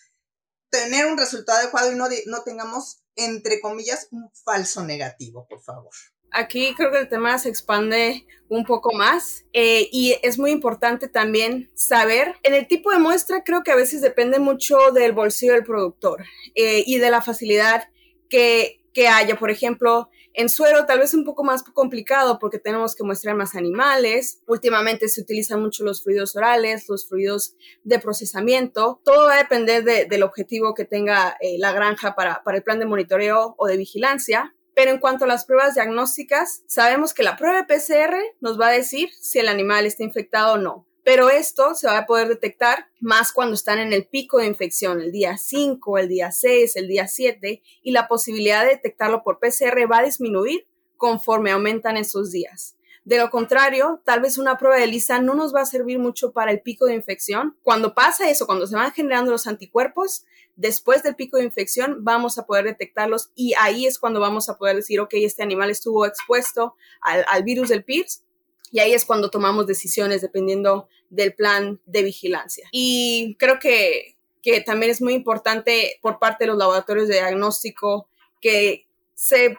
tener 0.71 1.07
un 1.07 1.19
resultado 1.19 1.59
adecuado 1.59 1.92
y 1.92 1.97
no, 1.97 2.09
no 2.26 2.42
tengamos, 2.42 3.02
entre 3.16 3.61
comillas, 3.61 4.09
un 4.11 4.31
falso 4.45 4.83
negativo, 4.85 5.47
por 5.49 5.62
favor. 5.62 5.92
Aquí 6.32 6.74
creo 6.74 6.90
que 6.90 6.98
el 6.98 7.08
tema 7.08 7.38
se 7.38 7.48
expande 7.48 8.26
un 8.48 8.64
poco 8.64 8.92
más 8.92 9.44
eh, 9.52 9.88
y 9.92 10.16
es 10.22 10.38
muy 10.38 10.50
importante 10.50 11.08
también 11.08 11.70
saber, 11.74 12.34
en 12.42 12.54
el 12.54 12.66
tipo 12.66 12.90
de 12.90 12.98
muestra 12.98 13.42
creo 13.44 13.62
que 13.62 13.72
a 13.72 13.76
veces 13.76 14.02
depende 14.02 14.38
mucho 14.38 14.90
del 14.92 15.12
bolsillo 15.12 15.54
del 15.54 15.64
productor 15.64 16.24
eh, 16.54 16.84
y 16.86 16.98
de 16.98 17.10
la 17.10 17.22
facilidad 17.22 17.84
que, 18.28 18.82
que 18.92 19.08
haya. 19.08 19.38
Por 19.38 19.50
ejemplo, 19.50 20.10
en 20.34 20.48
suero 20.48 20.86
tal 20.86 20.98
vez 20.98 21.14
un 21.14 21.24
poco 21.24 21.44
más 21.44 21.62
complicado 21.62 22.38
porque 22.38 22.58
tenemos 22.58 22.94
que 22.94 23.04
muestrar 23.04 23.36
más 23.36 23.54
animales. 23.54 24.40
Últimamente 24.46 25.08
se 25.08 25.20
utilizan 25.20 25.60
mucho 25.60 25.84
los 25.84 26.02
fluidos 26.02 26.36
orales, 26.36 26.88
los 26.88 27.06
fluidos 27.06 27.54
de 27.84 27.98
procesamiento. 27.98 29.00
Todo 29.04 29.26
va 29.26 29.34
a 29.34 29.38
depender 29.38 29.84
del 29.84 30.22
objetivo 30.22 30.74
que 30.74 30.84
tenga 30.84 31.36
eh, 31.40 31.56
la 31.58 31.72
granja 31.72 32.14
para, 32.14 32.42
para 32.44 32.58
el 32.58 32.62
plan 32.62 32.78
de 32.78 32.86
monitoreo 32.86 33.54
o 33.58 33.66
de 33.66 33.76
vigilancia. 33.76 34.54
Pero 34.75 34.91
en 34.91 34.99
cuanto 34.99 35.25
a 35.25 35.29
las 35.29 35.45
pruebas 35.45 35.75
diagnósticas, 35.75 36.62
sabemos 36.67 37.14
que 37.14 37.23
la 37.23 37.37
prueba 37.37 37.62
de 37.62 37.64
PCR 37.64 38.17
nos 38.41 38.61
va 38.61 38.69
a 38.69 38.73
decir 38.73 39.11
si 39.21 39.38
el 39.38 39.49
animal 39.49 39.87
está 39.87 40.02
infectado 40.02 40.55
o 40.55 40.59
no. 40.59 40.87
Pero 41.05 41.31
esto 41.31 41.75
se 41.75 41.88
va 41.88 41.99
a 41.99 42.07
poder 42.07 42.29
detectar 42.29 42.87
más 43.00 43.33
cuando 43.33 43.55
están 43.55 43.81
en 43.81 43.93
el 43.93 44.07
pico 44.07 44.38
de 44.38 44.47
infección, 44.47 45.00
el 45.00 45.11
día 45.11 45.37
5, 45.37 45.99
el 45.99 46.09
día 46.09 46.31
6, 46.31 46.76
el 46.76 46.87
día 46.87 47.09
7, 47.09 47.61
y 47.83 47.91
la 47.91 48.07
posibilidad 48.07 48.62
de 48.62 48.71
detectarlo 48.71 49.25
por 49.25 49.41
PCR 49.41 49.91
va 49.91 49.99
a 49.99 50.05
disminuir 50.05 50.67
conforme 50.97 51.50
aumentan 51.50 51.97
esos 51.97 52.31
días. 52.31 52.76
De 53.05 53.19
lo 53.19 53.31
contrario, 53.31 54.00
tal 54.05 54.21
vez 54.21 54.38
una 54.38 54.59
prueba 54.59 54.76
de 54.76 54.87
lisa 54.87 55.19
no 55.19 55.35
nos 55.35 55.52
va 55.52 55.62
a 55.62 55.67
servir 55.67 55.99
mucho 55.99 56.31
para 56.31 56.52
el 56.52 56.61
pico 56.61 56.87
de 56.87 56.95
infección. 56.95 57.57
Cuando 57.64 57.95
pasa 57.95 58.31
eso, 58.31 58.47
cuando 58.47 58.69
se 58.69 58.76
van 58.76 58.93
generando 58.93 59.33
los 59.33 59.49
anticuerpos, 59.49 60.25
después 60.56 61.02
del 61.02 61.16
pico 61.16 61.38
de 61.38 61.44
infección 61.44 62.04
vamos 62.04 62.38
a 62.38 62.47
poder 62.47 62.64
detectarlos 62.64 63.30
y 63.35 63.54
ahí 63.59 63.87
es 63.87 63.99
cuando 63.99 64.21
vamos 64.21 64.49
a 64.49 64.59
poder 64.59 64.76
decir, 64.76 65.00
ok, 65.00 65.14
este 65.14 65.42
animal 65.42 65.71
estuvo 65.71 66.06
expuesto 66.06 66.75
al, 67.00 67.42
virus 67.44 67.68
del 67.68 67.85
PIRS 67.85 68.23
y 68.71 68.80
ahí 68.80 68.92
es 68.92 69.04
cuando 69.04 69.30
tomamos 69.30 69.66
decisiones 69.66 70.23
dependiendo 70.23 70.88
del 71.11 71.35
plan 71.35 71.80
de 71.87 72.02
vigilancia. 72.02 72.68
Y 72.73 73.37
creo 73.38 73.59
que, 73.59 74.16
que 74.42 74.61
también 74.61 74.90
es 74.90 75.02
muy 75.02 75.14
importante 75.14 75.99
por 76.00 76.18
parte 76.18 76.44
de 76.44 76.49
los 76.49 76.59
laboratorios 76.59 77.09
de 77.09 77.14
diagnóstico 77.14 78.09
que 78.40 78.87
se 79.14 79.56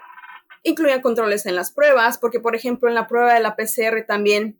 incluyan 0.63 1.01
controles 1.01 1.45
en 1.45 1.55
las 1.55 1.71
pruebas, 1.71 2.17
porque 2.17 2.39
por 2.39 2.55
ejemplo 2.55 2.89
en 2.89 2.95
la 2.95 3.07
prueba 3.07 3.33
de 3.33 3.41
la 3.41 3.55
PCR 3.55 4.05
también, 4.07 4.59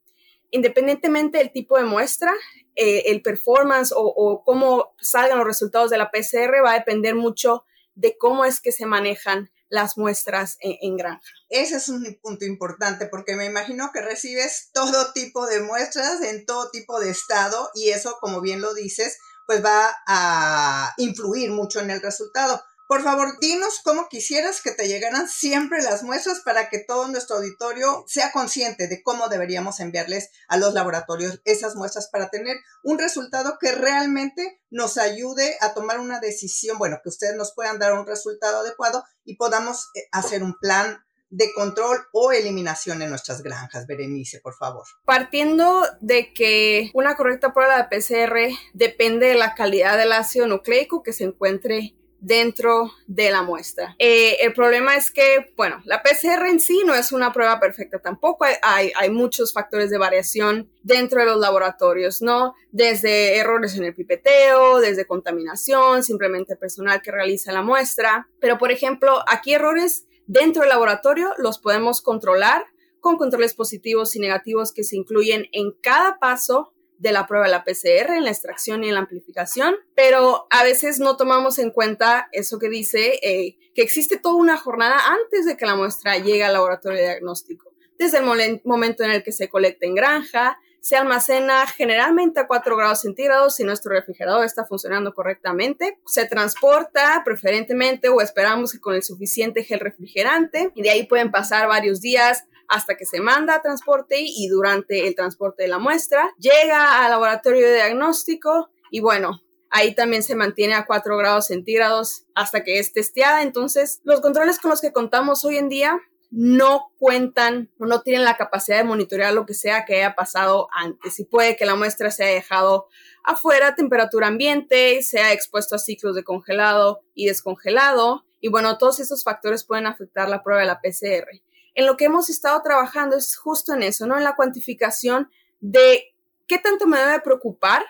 independientemente 0.54 1.40
del 1.40 1.52
tipo 1.52 1.78
de 1.78 1.84
muestra, 1.84 2.32
eh, 2.76 3.04
el 3.08 3.22
performance 3.22 3.92
o, 3.96 4.44
cómo 4.46 4.96
salgan 5.02 5.40
los 5.40 5.48
resultados 5.48 5.90
de 5.90 5.98
la 5.98 6.12
PCR 6.12 6.64
va 6.64 6.72
a 6.72 6.80
depender 6.80 7.16
mucho 7.16 7.66
de 7.96 8.18
cómo 8.18 8.46
es 8.46 8.62
que 8.62 8.72
se 8.72 8.86
manejan 8.86 9.52
las 9.70 9.98
muestras 9.98 10.58
en, 10.60 10.96
granja. 10.96 11.28
Ese 11.50 11.78
es 11.78 11.90
un 11.90 12.20
punto 12.22 12.46
importante 12.46 13.08
porque 13.08 13.36
me 13.36 13.46
imagino 13.46 13.90
que 13.92 14.02
recibes 14.02 14.70
todo 14.74 15.12
tipo 15.14 15.48
de 15.48 15.62
muestras 15.62 16.22
en 16.22 16.46
todo 16.46 16.70
tipo 16.70 17.00
de 17.00 17.10
estado 17.10 17.72
y 17.74 17.90
eso, 17.90 18.18
como 18.22 18.40
bien 18.40 18.62
lo 18.62 18.76
dices, 18.76 19.18
pues 19.48 19.66
va 19.66 19.96
a 20.06 20.94
influir 20.98 21.50
mucho 21.50 21.80
en 21.80 21.90
el 21.90 22.02
resultado. 22.02 22.62
Por 22.94 23.02
favor, 23.02 23.40
dinos 23.40 23.82
cómo 23.84 24.08
quisieras 24.08 24.62
que 24.62 24.70
te 24.70 24.88
llegaran 24.88 25.28
siempre 25.28 25.82
las 25.82 26.04
muestras 26.04 26.42
para 26.42 26.70
que 26.70 26.78
todo 26.78 27.08
nuestro 27.08 27.38
auditorio 27.38 28.06
sea 28.08 28.32
consciente 28.32 28.88
de 28.88 29.02
cómo 29.02 29.30
deberíamos 29.30 29.80
enviarles 29.80 30.30
a 30.48 30.58
los 30.58 30.76
laboratorios 30.76 31.42
esas 31.44 31.76
muestras 31.76 32.08
para 32.12 32.30
tener 32.30 32.56
un 32.84 33.00
resultado 33.00 33.58
que 33.60 33.72
realmente 33.72 34.62
nos 34.70 35.00
ayude 35.00 35.58
a 35.62 35.74
tomar 35.74 36.00
una 36.00 36.20
decisión, 36.20 36.78
bueno, 36.78 37.00
que 37.02 37.10
ustedes 37.10 37.36
nos 37.36 37.56
puedan 37.56 37.80
dar 37.80 37.94
un 37.94 38.06
resultado 38.06 38.60
adecuado 38.60 39.04
y 39.24 39.38
podamos 39.38 39.90
eh, 39.96 40.02
hacer 40.12 40.44
un 40.44 40.54
plan 40.60 41.04
de 41.32 41.52
control 41.52 41.98
o 42.12 42.32
eliminación 42.32 43.02
en 43.02 43.10
nuestras 43.10 43.42
granjas. 43.42 43.88
Berenice, 43.88 44.40
por 44.40 44.54
favor. 44.54 44.86
Partiendo 45.04 45.82
de 46.00 46.32
que 46.32 46.92
una 46.94 47.16
correcta 47.16 47.54
prueba 47.54 47.76
de 47.76 47.86
PCR 47.86 48.56
depende 48.74 49.30
de 49.30 49.36
la 49.36 49.56
calidad 49.56 49.98
del 49.98 50.12
ácido 50.12 50.46
nucleico 50.46 51.02
que 51.02 51.12
se 51.12 51.24
encuentre 51.24 51.96
dentro 52.24 52.94
de 53.06 53.32
la 53.32 53.44
muestra. 53.44 53.96
Eh, 54.00 54.38
el 54.39 54.53
problema 54.53 54.96
es 54.96 55.12
que, 55.12 55.53
bueno, 55.58 55.82
la 55.84 56.01
PCR 56.01 56.48
en 56.48 56.62
sí 56.62 56.82
no 56.86 56.96
es 56.96 57.12
una 57.12 57.34
prueba 57.34 57.60
perfecta 57.60 58.00
tampoco. 58.00 58.46
Hay, 58.62 58.92
hay, 58.96 59.10
muchos 59.10 59.51
factores 59.51 59.89
de 59.89 59.98
variación 59.98 60.72
dentro 60.82 61.20
de 61.20 61.25
los 61.25 61.38
laboratorios, 61.38 62.22
¿no? 62.22 62.56
Desde 62.72 63.38
errores 63.38 63.75
en 63.75 63.84
el 63.84 63.94
pipeteo, 63.94 64.80
desde 64.80 65.06
contaminación, 65.06 66.03
simplemente 66.03 66.56
personal 66.56 67.01
que 67.01 67.12
realiza 67.12 67.51
la 67.51 67.62
muestra. 67.62 68.30
Pero, 68.39 68.58
por 68.58 68.72
ejemplo, 68.72 69.24
aquí 69.27 69.53
errores 69.53 70.06
dentro 70.25 70.62
del 70.62 70.70
laboratorio 70.70 71.34
los 71.38 71.60
podemos 71.60 72.01
controlar 72.01 72.65
con 73.01 73.18
controles 73.18 73.53
positivos 73.53 74.15
y 74.15 74.20
negativos 74.20 74.72
que 74.72 74.86
se 74.86 74.96
incluyen 74.96 75.48
en 75.51 75.74
cada 75.74 76.20
paso 76.20 76.73
de 77.04 77.12
la 77.12 77.28
prueba 77.28 77.46
de 77.46 77.52
la 77.52 77.66
PCR 77.66 78.14
en 78.14 78.24
la 78.24 78.32
extracción 78.32 78.84
y 78.84 78.88
en 78.88 78.94
la 78.94 79.02
amplificación, 79.02 79.76
pero 79.94 80.48
a 80.50 80.64
veces 80.64 81.00
no 81.00 81.18
tomamos 81.18 81.60
en 81.60 81.70
cuenta 81.70 82.30
eso 82.32 82.60
que 82.60 82.70
dice 82.70 83.20
eh, 83.22 83.58
que 83.76 83.82
existe 83.82 84.18
toda 84.18 84.36
una 84.36 84.56
jornada 84.56 84.96
antes 85.08 85.46
de 85.46 85.58
que 85.58 85.66
la 85.66 85.76
muestra 85.76 86.18
llegue 86.18 86.46
al 86.46 86.54
laboratorio 86.54 86.98
de 86.98 87.04
diagnóstico. 87.04 87.72
Desde 88.00 88.20
el 88.20 88.62
momento 88.64 89.04
en 89.04 89.12
el 89.12 89.22
que 89.22 89.34
se 89.34 89.50
colecta 89.50 89.86
en 89.86 89.96
granja, 89.96 90.58
se 90.80 90.96
almacena 90.96 91.68
generalmente 91.68 92.40
a 92.40 92.48
4 92.48 92.78
grados 92.78 93.02
centígrados 93.02 93.56
si 93.56 93.66
nuestro 93.66 93.92
refrigerador 93.92 94.46
está 94.46 94.66
funcionando 94.66 95.14
correctamente. 95.14 96.00
Se 96.06 96.26
transporta 96.26 97.22
preferentemente 97.26 98.08
o 98.08 98.22
esperamos 98.22 98.72
que 98.72 98.80
con 98.80 98.96
el 98.96 99.04
suficiente 99.04 99.64
gel 99.64 99.82
refrigerante 99.82 100.72
y 100.74 100.82
de 100.82 100.90
ahí 100.90 101.06
pueden 101.06 101.32
pasar 101.32 101.68
varios 101.68 102.00
días 102.00 102.46
hasta 102.74 102.96
que 102.96 103.06
se 103.06 103.22
manda 103.22 103.56
a 103.56 103.62
transporte 103.62 104.15
y 104.20 104.48
durante 104.48 105.08
el 105.08 105.15
transporte 105.15 105.63
de 105.63 105.70
la 105.70 105.77
muestra 105.77 106.34
llega 106.39 107.03
al 107.03 107.12
laboratorio 107.12 107.68
de 107.68 107.75
diagnóstico 107.75 108.72
y 108.89 109.00
bueno, 109.00 109.42
ahí 109.70 109.94
también 109.94 110.24
se 110.24 110.36
mantiene 110.36 110.74
a 110.74 110.88
4 110.88 111.15
grados 111.18 111.48
centígrados 111.48 112.25
hasta 112.34 112.63
que 112.63 112.80
es 112.80 112.92
testeada. 112.92 113.44
Entonces, 113.44 114.01
los 114.03 114.22
controles 114.22 114.60
con 114.60 114.72
los 114.72 114.82
que 114.82 114.92
contamos 114.92 115.46
hoy 115.46 115.58
en 115.58 115.70
día 115.70 116.00
no 116.32 116.92
cuentan 116.98 117.70
o 117.77 117.86
no 117.86 118.01
tienen 118.01 118.25
la 118.25 118.38
capacidad 118.38 118.77
de 118.77 118.86
monitorear 118.86 119.34
lo 119.34 119.46
que 119.46 119.53
sea 119.53 119.86
que 119.86 119.98
haya 119.98 120.15
pasado 120.15 120.68
antes. 120.75 121.20
Y 121.20 121.25
puede 121.25 121.56
que 121.56 121.65
la 121.65 121.75
muestra 121.75 122.10
se 122.10 122.24
haya 122.24 122.34
dejado 122.34 122.88
afuera 123.24 123.70
a 123.70 123.75
temperatura 123.75 124.27
ambiente, 124.27 125.03
sea 125.03 125.32
expuesto 125.32 125.75
a 125.75 125.80
ciclos 125.80 126.15
de 126.15 126.24
congelado 126.24 127.01
y 127.13 127.27
descongelado. 127.27 128.25
Y 128.42 128.50
bueno, 128.50 128.80
todos 128.80 129.00
esos 129.00 129.24
factores 129.24 129.63
pueden 129.63 129.86
afectar 129.86 130.27
la 130.27 130.42
prueba 130.42 130.62
de 130.62 130.68
la 130.68 130.82
PCR 130.82 131.44
en 131.75 131.86
lo 131.86 131.98
que 131.98 132.06
hemos 132.06 132.30
estado 132.30 132.62
trabajando 132.62 133.15
es 133.15 133.36
justo 133.36 133.74
en 133.74 133.84
eso, 133.84 134.06
¿no? 134.06 134.18
En 134.18 134.24
la 134.24 134.36
cuantificación 134.36 135.30
de 135.60 136.13
qué 136.48 136.60
tanto 136.60 136.88
me 136.88 137.00
debe 137.00 137.20
preocupar 137.22 137.86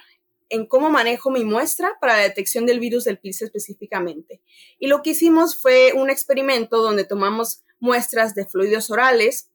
en 0.49 0.67
cómo 0.67 0.89
manejo 0.89 1.31
mi 1.31 1.43
muestra 1.43 1.97
para 1.99 2.17
la 2.17 2.23
detección 2.23 2.65
del 2.65 2.79
virus 2.79 3.05
del 3.05 3.17
PIRS 3.17 3.43
específicamente. 3.43 4.41
Y 4.77 4.87
lo 4.87 5.01
que 5.01 5.11
hicimos 5.11 5.59
fue 5.59 5.93
un 5.93 6.09
experimento 6.09 6.81
donde 6.81 7.05
tomamos 7.05 7.63
muestras 7.79 8.35
de 8.35 8.45
fluidos 8.45 8.91
orales 8.91 9.49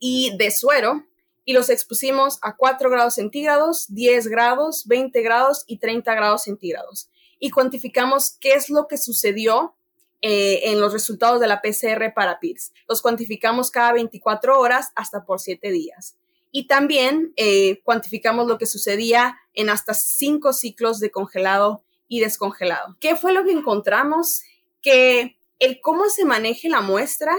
y 0.00 0.36
de 0.36 0.50
suero 0.50 1.06
y 1.44 1.52
los 1.52 1.70
expusimos 1.70 2.38
a 2.42 2.56
4 2.56 2.90
grados 2.90 3.14
centígrados, 3.14 3.86
10 3.94 4.28
grados, 4.28 4.86
20 4.86 5.22
grados 5.22 5.64
y 5.66 5.78
30 5.78 6.14
grados 6.14 6.42
centígrados. 6.42 7.08
Y 7.38 7.50
cuantificamos 7.50 8.36
qué 8.40 8.54
es 8.54 8.68
lo 8.68 8.86
que 8.88 8.98
sucedió 8.98 9.74
eh, 10.22 10.70
en 10.70 10.80
los 10.80 10.92
resultados 10.92 11.40
de 11.40 11.48
la 11.48 11.60
PCR 11.60 12.14
para 12.14 12.38
PIRS. 12.38 12.72
Los 12.88 13.02
cuantificamos 13.02 13.72
cada 13.72 13.92
24 13.92 14.58
horas 14.58 14.92
hasta 14.94 15.24
por 15.24 15.40
7 15.40 15.70
días. 15.72 16.16
Y 16.52 16.68
también 16.68 17.32
eh, 17.36 17.80
cuantificamos 17.82 18.46
lo 18.46 18.56
que 18.56 18.66
sucedía 18.66 19.36
en 19.52 19.68
hasta 19.68 19.94
5 19.94 20.52
ciclos 20.52 21.00
de 21.00 21.10
congelado 21.10 21.82
y 22.06 22.20
descongelado. 22.20 22.96
¿Qué 23.00 23.16
fue 23.16 23.32
lo 23.32 23.44
que 23.44 23.52
encontramos? 23.52 24.42
Que 24.80 25.38
el 25.58 25.80
cómo 25.80 26.08
se 26.08 26.24
maneje 26.24 26.68
la 26.68 26.82
muestra 26.82 27.34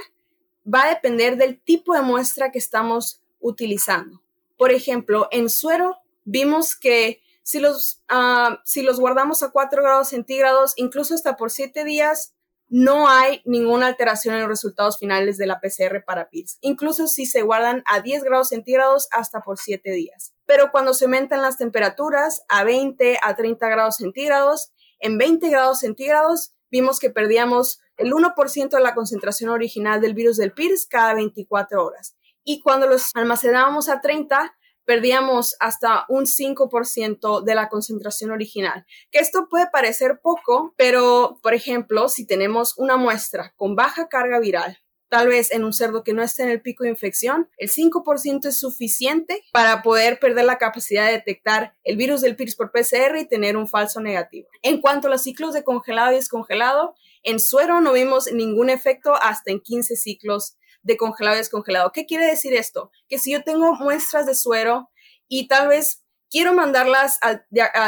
va 0.67 0.83
a 0.83 0.89
depender 0.89 1.37
del 1.37 1.61
tipo 1.61 1.93
de 1.93 2.01
muestra 2.01 2.51
que 2.51 2.59
estamos 2.59 3.21
utilizando. 3.39 4.21
Por 4.57 4.71
ejemplo, 4.71 5.27
en 5.31 5.49
suero 5.49 5.99
vimos 6.25 6.75
que 6.75 7.21
si 7.43 7.59
los, 7.59 8.01
ah, 8.09 8.61
si 8.65 8.81
los 8.81 8.99
guardamos 8.99 9.43
a 9.43 9.51
4 9.51 9.83
grados 9.83 10.09
centígrados, 10.09 10.73
incluso 10.77 11.13
hasta 11.13 11.37
por 11.37 11.51
7 11.51 11.83
días, 11.83 12.33
no 12.75 13.07
hay 13.07 13.43
ninguna 13.45 13.85
alteración 13.85 14.33
en 14.33 14.41
los 14.41 14.49
resultados 14.49 14.97
finales 14.97 15.37
de 15.37 15.45
la 15.45 15.59
PCR 15.59 16.03
para 16.03 16.29
PIRS, 16.29 16.57
incluso 16.61 17.05
si 17.05 17.27
se 17.27 17.43
guardan 17.43 17.83
a 17.85 18.01
10 18.01 18.23
grados 18.23 18.47
centígrados 18.49 19.07
hasta 19.11 19.41
por 19.41 19.59
7 19.59 19.91
días. 19.91 20.33
Pero 20.47 20.71
cuando 20.71 20.95
se 20.95 21.05
aumentan 21.05 21.43
las 21.43 21.57
temperaturas 21.57 22.43
a 22.49 22.63
20 22.63 23.19
a 23.21 23.35
30 23.35 23.69
grados 23.69 23.97
centígrados, 23.97 24.73
en 24.99 25.19
20 25.19 25.49
grados 25.49 25.81
centígrados 25.81 26.55
vimos 26.71 26.99
que 26.99 27.11
perdíamos 27.11 27.79
el 27.97 28.11
1% 28.11 28.69
de 28.69 28.81
la 28.81 28.95
concentración 28.95 29.51
original 29.51 30.01
del 30.01 30.15
virus 30.15 30.37
del 30.37 30.51
PIRS 30.51 30.87
cada 30.87 31.13
24 31.13 31.85
horas. 31.85 32.15
Y 32.43 32.59
cuando 32.63 32.87
los 32.87 33.11
almacenábamos 33.13 33.87
a 33.87 34.01
30, 34.01 34.51
perdíamos 34.85 35.55
hasta 35.59 36.05
un 36.09 36.25
5% 36.25 37.43
de 37.43 37.55
la 37.55 37.69
concentración 37.69 38.31
original. 38.31 38.85
Que 39.11 39.19
esto 39.19 39.47
puede 39.49 39.67
parecer 39.71 40.19
poco, 40.21 40.73
pero 40.77 41.39
por 41.41 41.53
ejemplo, 41.53 42.09
si 42.09 42.25
tenemos 42.25 42.77
una 42.77 42.97
muestra 42.97 43.53
con 43.55 43.75
baja 43.75 44.07
carga 44.07 44.39
viral, 44.39 44.77
tal 45.13 45.27
vez 45.27 45.51
en 45.51 45.63
un 45.63 45.73
cerdo 45.73 46.03
que 46.03 46.13
no 46.13 46.23
esté 46.23 46.41
en 46.41 46.49
el 46.49 46.63
pico 46.63 46.83
de 46.83 46.89
infección, 46.89 47.47
el 47.57 47.69
5% 47.69 48.47
es 48.47 48.59
suficiente 48.59 49.43
para 49.51 49.83
poder 49.83 50.17
perder 50.17 50.45
la 50.45 50.57
capacidad 50.57 51.05
de 51.05 51.11
detectar 51.11 51.75
el 51.83 51.97
virus 51.97 52.21
del 52.21 52.35
PIRS 52.35 52.55
por 52.55 52.71
PCR 52.71 53.17
y 53.19 53.27
tener 53.27 53.55
un 53.55 53.67
falso 53.67 54.01
negativo. 54.01 54.47
En 54.63 54.81
cuanto 54.81 55.07
a 55.07 55.11
los 55.11 55.21
ciclos 55.21 55.53
de 55.53 55.63
congelado 55.63 56.11
y 56.11 56.15
descongelado, 56.15 56.95
en 57.21 57.39
suero 57.39 57.79
no 57.79 57.93
vimos 57.93 58.25
ningún 58.33 58.71
efecto 58.71 59.13
hasta 59.13 59.51
en 59.51 59.59
15 59.59 59.95
ciclos 59.97 60.57
de 60.83 60.97
congelado 60.97 61.35
y 61.35 61.39
descongelado. 61.39 61.91
¿Qué 61.91 62.05
quiere 62.05 62.25
decir 62.25 62.53
esto? 62.53 62.91
Que 63.07 63.17
si 63.17 63.31
yo 63.31 63.43
tengo 63.43 63.73
muestras 63.75 64.25
de 64.25 64.35
suero 64.35 64.89
y 65.27 65.47
tal 65.47 65.69
vez 65.69 66.03
quiero 66.29 66.53
mandarlas 66.53 67.19
al, 67.21 67.45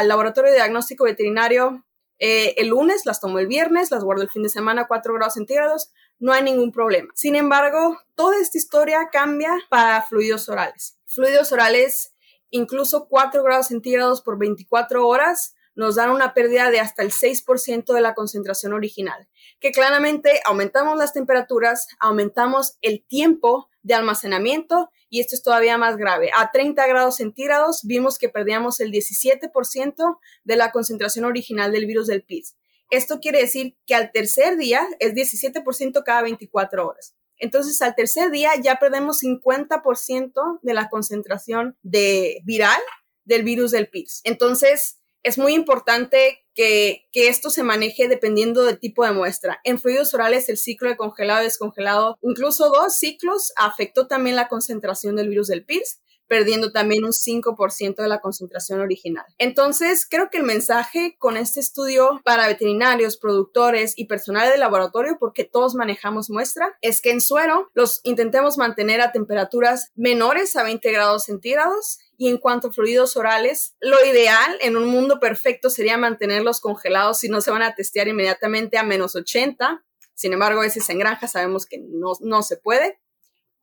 laboratorio 0.08 0.50
de 0.50 0.56
diagnóstico 0.56 1.04
veterinario 1.04 1.84
eh, 2.18 2.54
el 2.56 2.68
lunes, 2.68 3.02
las 3.04 3.20
tomo 3.20 3.38
el 3.38 3.46
viernes, 3.46 3.90
las 3.90 4.04
guardo 4.04 4.22
el 4.22 4.30
fin 4.30 4.42
de 4.42 4.48
semana 4.48 4.82
a 4.82 4.86
4 4.86 5.12
grados 5.14 5.34
centígrados, 5.34 5.92
no 6.18 6.32
hay 6.32 6.42
ningún 6.42 6.72
problema. 6.72 7.12
Sin 7.14 7.34
embargo, 7.34 7.98
toda 8.14 8.38
esta 8.40 8.56
historia 8.56 9.10
cambia 9.12 9.52
para 9.68 10.00
fluidos 10.02 10.48
orales. 10.48 10.98
Fluidos 11.06 11.52
orales, 11.52 12.14
incluso 12.50 13.08
4 13.08 13.42
grados 13.42 13.66
centígrados 13.66 14.22
por 14.22 14.38
24 14.38 15.06
horas, 15.06 15.55
nos 15.76 15.94
dan 15.94 16.10
una 16.10 16.34
pérdida 16.34 16.70
de 16.70 16.80
hasta 16.80 17.02
el 17.02 17.12
6% 17.12 17.94
de 17.94 18.00
la 18.00 18.14
concentración 18.14 18.72
original, 18.72 19.28
que 19.60 19.70
claramente 19.70 20.40
aumentamos 20.44 20.98
las 20.98 21.12
temperaturas, 21.12 21.86
aumentamos 22.00 22.78
el 22.82 23.04
tiempo 23.06 23.68
de 23.82 23.94
almacenamiento 23.94 24.90
y 25.08 25.20
esto 25.20 25.36
es 25.36 25.42
todavía 25.42 25.78
más 25.78 25.96
grave. 25.96 26.30
A 26.36 26.50
30 26.50 26.84
grados 26.88 27.16
centígrados 27.16 27.82
vimos 27.84 28.18
que 28.18 28.28
perdíamos 28.28 28.80
el 28.80 28.90
17% 28.90 30.18
de 30.42 30.56
la 30.56 30.72
concentración 30.72 31.24
original 31.24 31.70
del 31.70 31.86
virus 31.86 32.08
del 32.08 32.24
PIS. 32.24 32.56
Esto 32.90 33.20
quiere 33.20 33.40
decir 33.40 33.76
que 33.86 33.94
al 33.94 34.10
tercer 34.12 34.56
día 34.56 34.86
es 34.98 35.12
17% 35.12 36.02
cada 36.04 36.22
24 36.22 36.86
horas. 36.86 37.14
Entonces, 37.38 37.82
al 37.82 37.94
tercer 37.94 38.30
día 38.30 38.52
ya 38.60 38.76
perdemos 38.76 39.22
50% 39.22 40.60
de 40.62 40.74
la 40.74 40.88
concentración 40.88 41.76
viral 41.82 42.80
del 43.24 43.42
virus 43.42 43.72
del 43.72 43.88
PIRS. 43.88 44.22
Entonces, 44.24 45.00
es 45.26 45.38
muy 45.38 45.54
importante 45.54 46.46
que, 46.54 47.08
que, 47.10 47.26
esto 47.26 47.50
se 47.50 47.64
maneje 47.64 48.06
dependiendo 48.06 48.62
del 48.62 48.78
tipo 48.78 49.04
de 49.04 49.10
muestra. 49.10 49.60
En 49.64 49.80
fluidos 49.80 50.14
orales, 50.14 50.48
el 50.48 50.56
ciclo 50.56 50.88
de 50.88 50.96
congelado 50.96 51.40
y 51.40 51.46
descongelado, 51.46 52.16
incluso 52.22 52.68
dos 52.68 52.96
ciclos, 52.96 53.52
afectó 53.56 54.06
también 54.06 54.36
la 54.36 54.46
concentración 54.46 55.16
del 55.16 55.28
virus 55.28 55.48
del 55.48 55.64
PIRS 55.64 55.98
perdiendo 56.28 56.72
también 56.72 57.04
un 57.04 57.12
5% 57.12 57.96
de 57.96 58.08
la 58.08 58.20
concentración 58.20 58.80
original. 58.80 59.26
Entonces, 59.38 60.06
creo 60.08 60.30
que 60.30 60.38
el 60.38 60.44
mensaje 60.44 61.16
con 61.18 61.36
este 61.36 61.60
estudio 61.60 62.20
para 62.24 62.48
veterinarios, 62.48 63.16
productores 63.16 63.94
y 63.96 64.06
personal 64.06 64.50
de 64.50 64.58
laboratorio, 64.58 65.16
porque 65.18 65.44
todos 65.44 65.74
manejamos 65.74 66.30
muestra, 66.30 66.76
es 66.80 67.00
que 67.00 67.10
en 67.10 67.20
suero 67.20 67.70
los 67.74 68.00
intentemos 68.04 68.58
mantener 68.58 69.00
a 69.00 69.12
temperaturas 69.12 69.92
menores 69.94 70.56
a 70.56 70.62
20 70.62 70.90
grados 70.92 71.24
centígrados 71.24 71.98
y 72.18 72.28
en 72.28 72.38
cuanto 72.38 72.68
a 72.68 72.72
fluidos 72.72 73.16
orales, 73.16 73.74
lo 73.80 74.04
ideal 74.04 74.58
en 74.62 74.76
un 74.76 74.86
mundo 74.86 75.20
perfecto 75.20 75.70
sería 75.70 75.98
mantenerlos 75.98 76.60
congelados 76.60 77.18
si 77.18 77.28
no 77.28 77.40
se 77.40 77.50
van 77.50 77.62
a 77.62 77.74
testear 77.74 78.08
inmediatamente 78.08 78.78
a 78.78 78.82
menos 78.82 79.14
80. 79.16 79.84
Sin 80.14 80.32
embargo, 80.32 80.60
a 80.60 80.64
veces 80.64 80.88
en 80.88 80.98
granja 80.98 81.28
sabemos 81.28 81.66
que 81.66 81.78
no, 81.78 82.12
no 82.20 82.42
se 82.42 82.56
puede. 82.56 82.98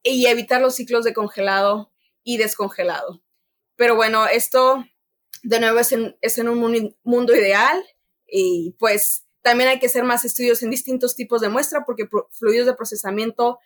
Y 0.03 0.25
evitar 0.27 0.61
los 0.61 0.75
ciclos 0.75 1.03
de 1.03 1.13
congelado 1.13 1.92
y 2.23 2.37
descongelado. 2.37 3.21
Pero 3.75 3.95
bueno, 3.95 4.27
esto 4.27 4.85
de 5.43 5.59
nuevo 5.59 5.79
es 5.79 5.91
en, 5.91 6.17
es 6.21 6.37
en 6.37 6.49
un 6.49 6.95
mundo 7.03 7.35
ideal 7.35 7.83
y 8.25 8.75
pues 8.79 9.25
también 9.43 9.69
hay 9.69 9.79
que 9.79 9.87
hacer 9.87 10.05
más 10.05 10.23
estudios 10.23 10.63
en 10.63 10.69
distintos 10.69 11.15
tipos 11.15 11.41
de 11.41 11.49
muestra 11.49 11.85
porque 11.85 12.07
fluidos 12.31 12.65
de 12.65 12.73
procesamiento 12.73 13.59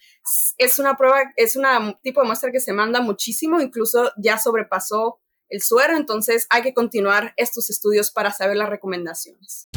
es 0.57 0.79
una 0.79 0.97
prueba, 0.97 1.21
es 1.35 1.55
un 1.55 1.65
tipo 2.01 2.21
de 2.21 2.27
muestra 2.27 2.51
que 2.51 2.59
se 2.59 2.73
manda 2.73 2.99
muchísimo, 2.99 3.61
incluso 3.61 4.11
ya 4.17 4.39
sobrepasó 4.39 5.19
el 5.49 5.61
suero, 5.61 5.95
entonces 5.95 6.47
hay 6.49 6.63
que 6.63 6.73
continuar 6.73 7.33
estos 7.37 7.69
estudios 7.69 8.11
para 8.11 8.31
saber 8.31 8.57
las 8.57 8.69
recomendaciones. 8.69 9.69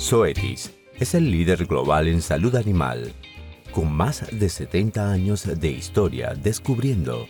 Zoetis 0.00 0.72
es 0.98 1.14
el 1.14 1.30
líder 1.30 1.66
global 1.66 2.08
en 2.08 2.22
salud 2.22 2.56
animal, 2.56 3.14
con 3.72 3.92
más 3.92 4.24
de 4.32 4.48
70 4.48 5.12
años 5.12 5.60
de 5.60 5.68
historia 5.68 6.34
descubriendo 6.34 7.28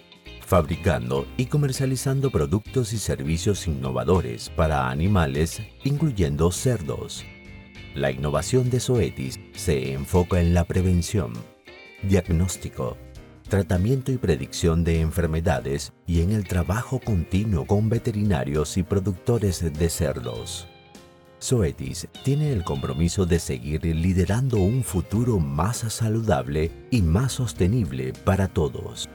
fabricando 0.49 1.27
y 1.37 1.45
comercializando 1.45 2.31
productos 2.31 2.95
y 2.95 2.99
servicios 2.99 3.67
innovadores 3.67 4.49
para 4.49 4.89
animales, 4.89 5.61
incluyendo 5.85 6.51
cerdos. 6.51 7.23
La 7.95 8.11
innovación 8.11 8.71
de 8.71 8.81
Zoetis 8.81 9.39
se 9.55 9.93
enfoca 9.93 10.41
en 10.41 10.55
la 10.55 10.65
prevención, 10.65 11.35
diagnóstico, 12.03 12.97
tratamiento 13.47 14.11
y 14.11 14.17
predicción 14.17 14.85
de 14.85 15.03
enfermedades 15.03 15.93
y 16.07 16.23
en 16.23 16.33
el 16.33 16.49
trabajo 16.49 16.99
continuo 16.99 17.67
con 17.67 17.91
veterinarios 17.91 18.79
y 18.79 18.85
productores 18.85 19.71
de 19.71 19.91
cerdos. 19.91 20.67
Zoetis 21.43 22.09
tiene 22.25 22.53
el 22.53 22.65
compromiso 22.65 23.27
de 23.27 23.39
seguir 23.39 23.85
liderando 23.85 24.57
un 24.57 24.83
futuro 24.83 25.41
más 25.41 25.77
saludable 25.93 26.73
y 26.91 27.03
más 27.03 27.33
sostenible 27.33 28.15
para 28.25 28.49
todos. 28.49 29.11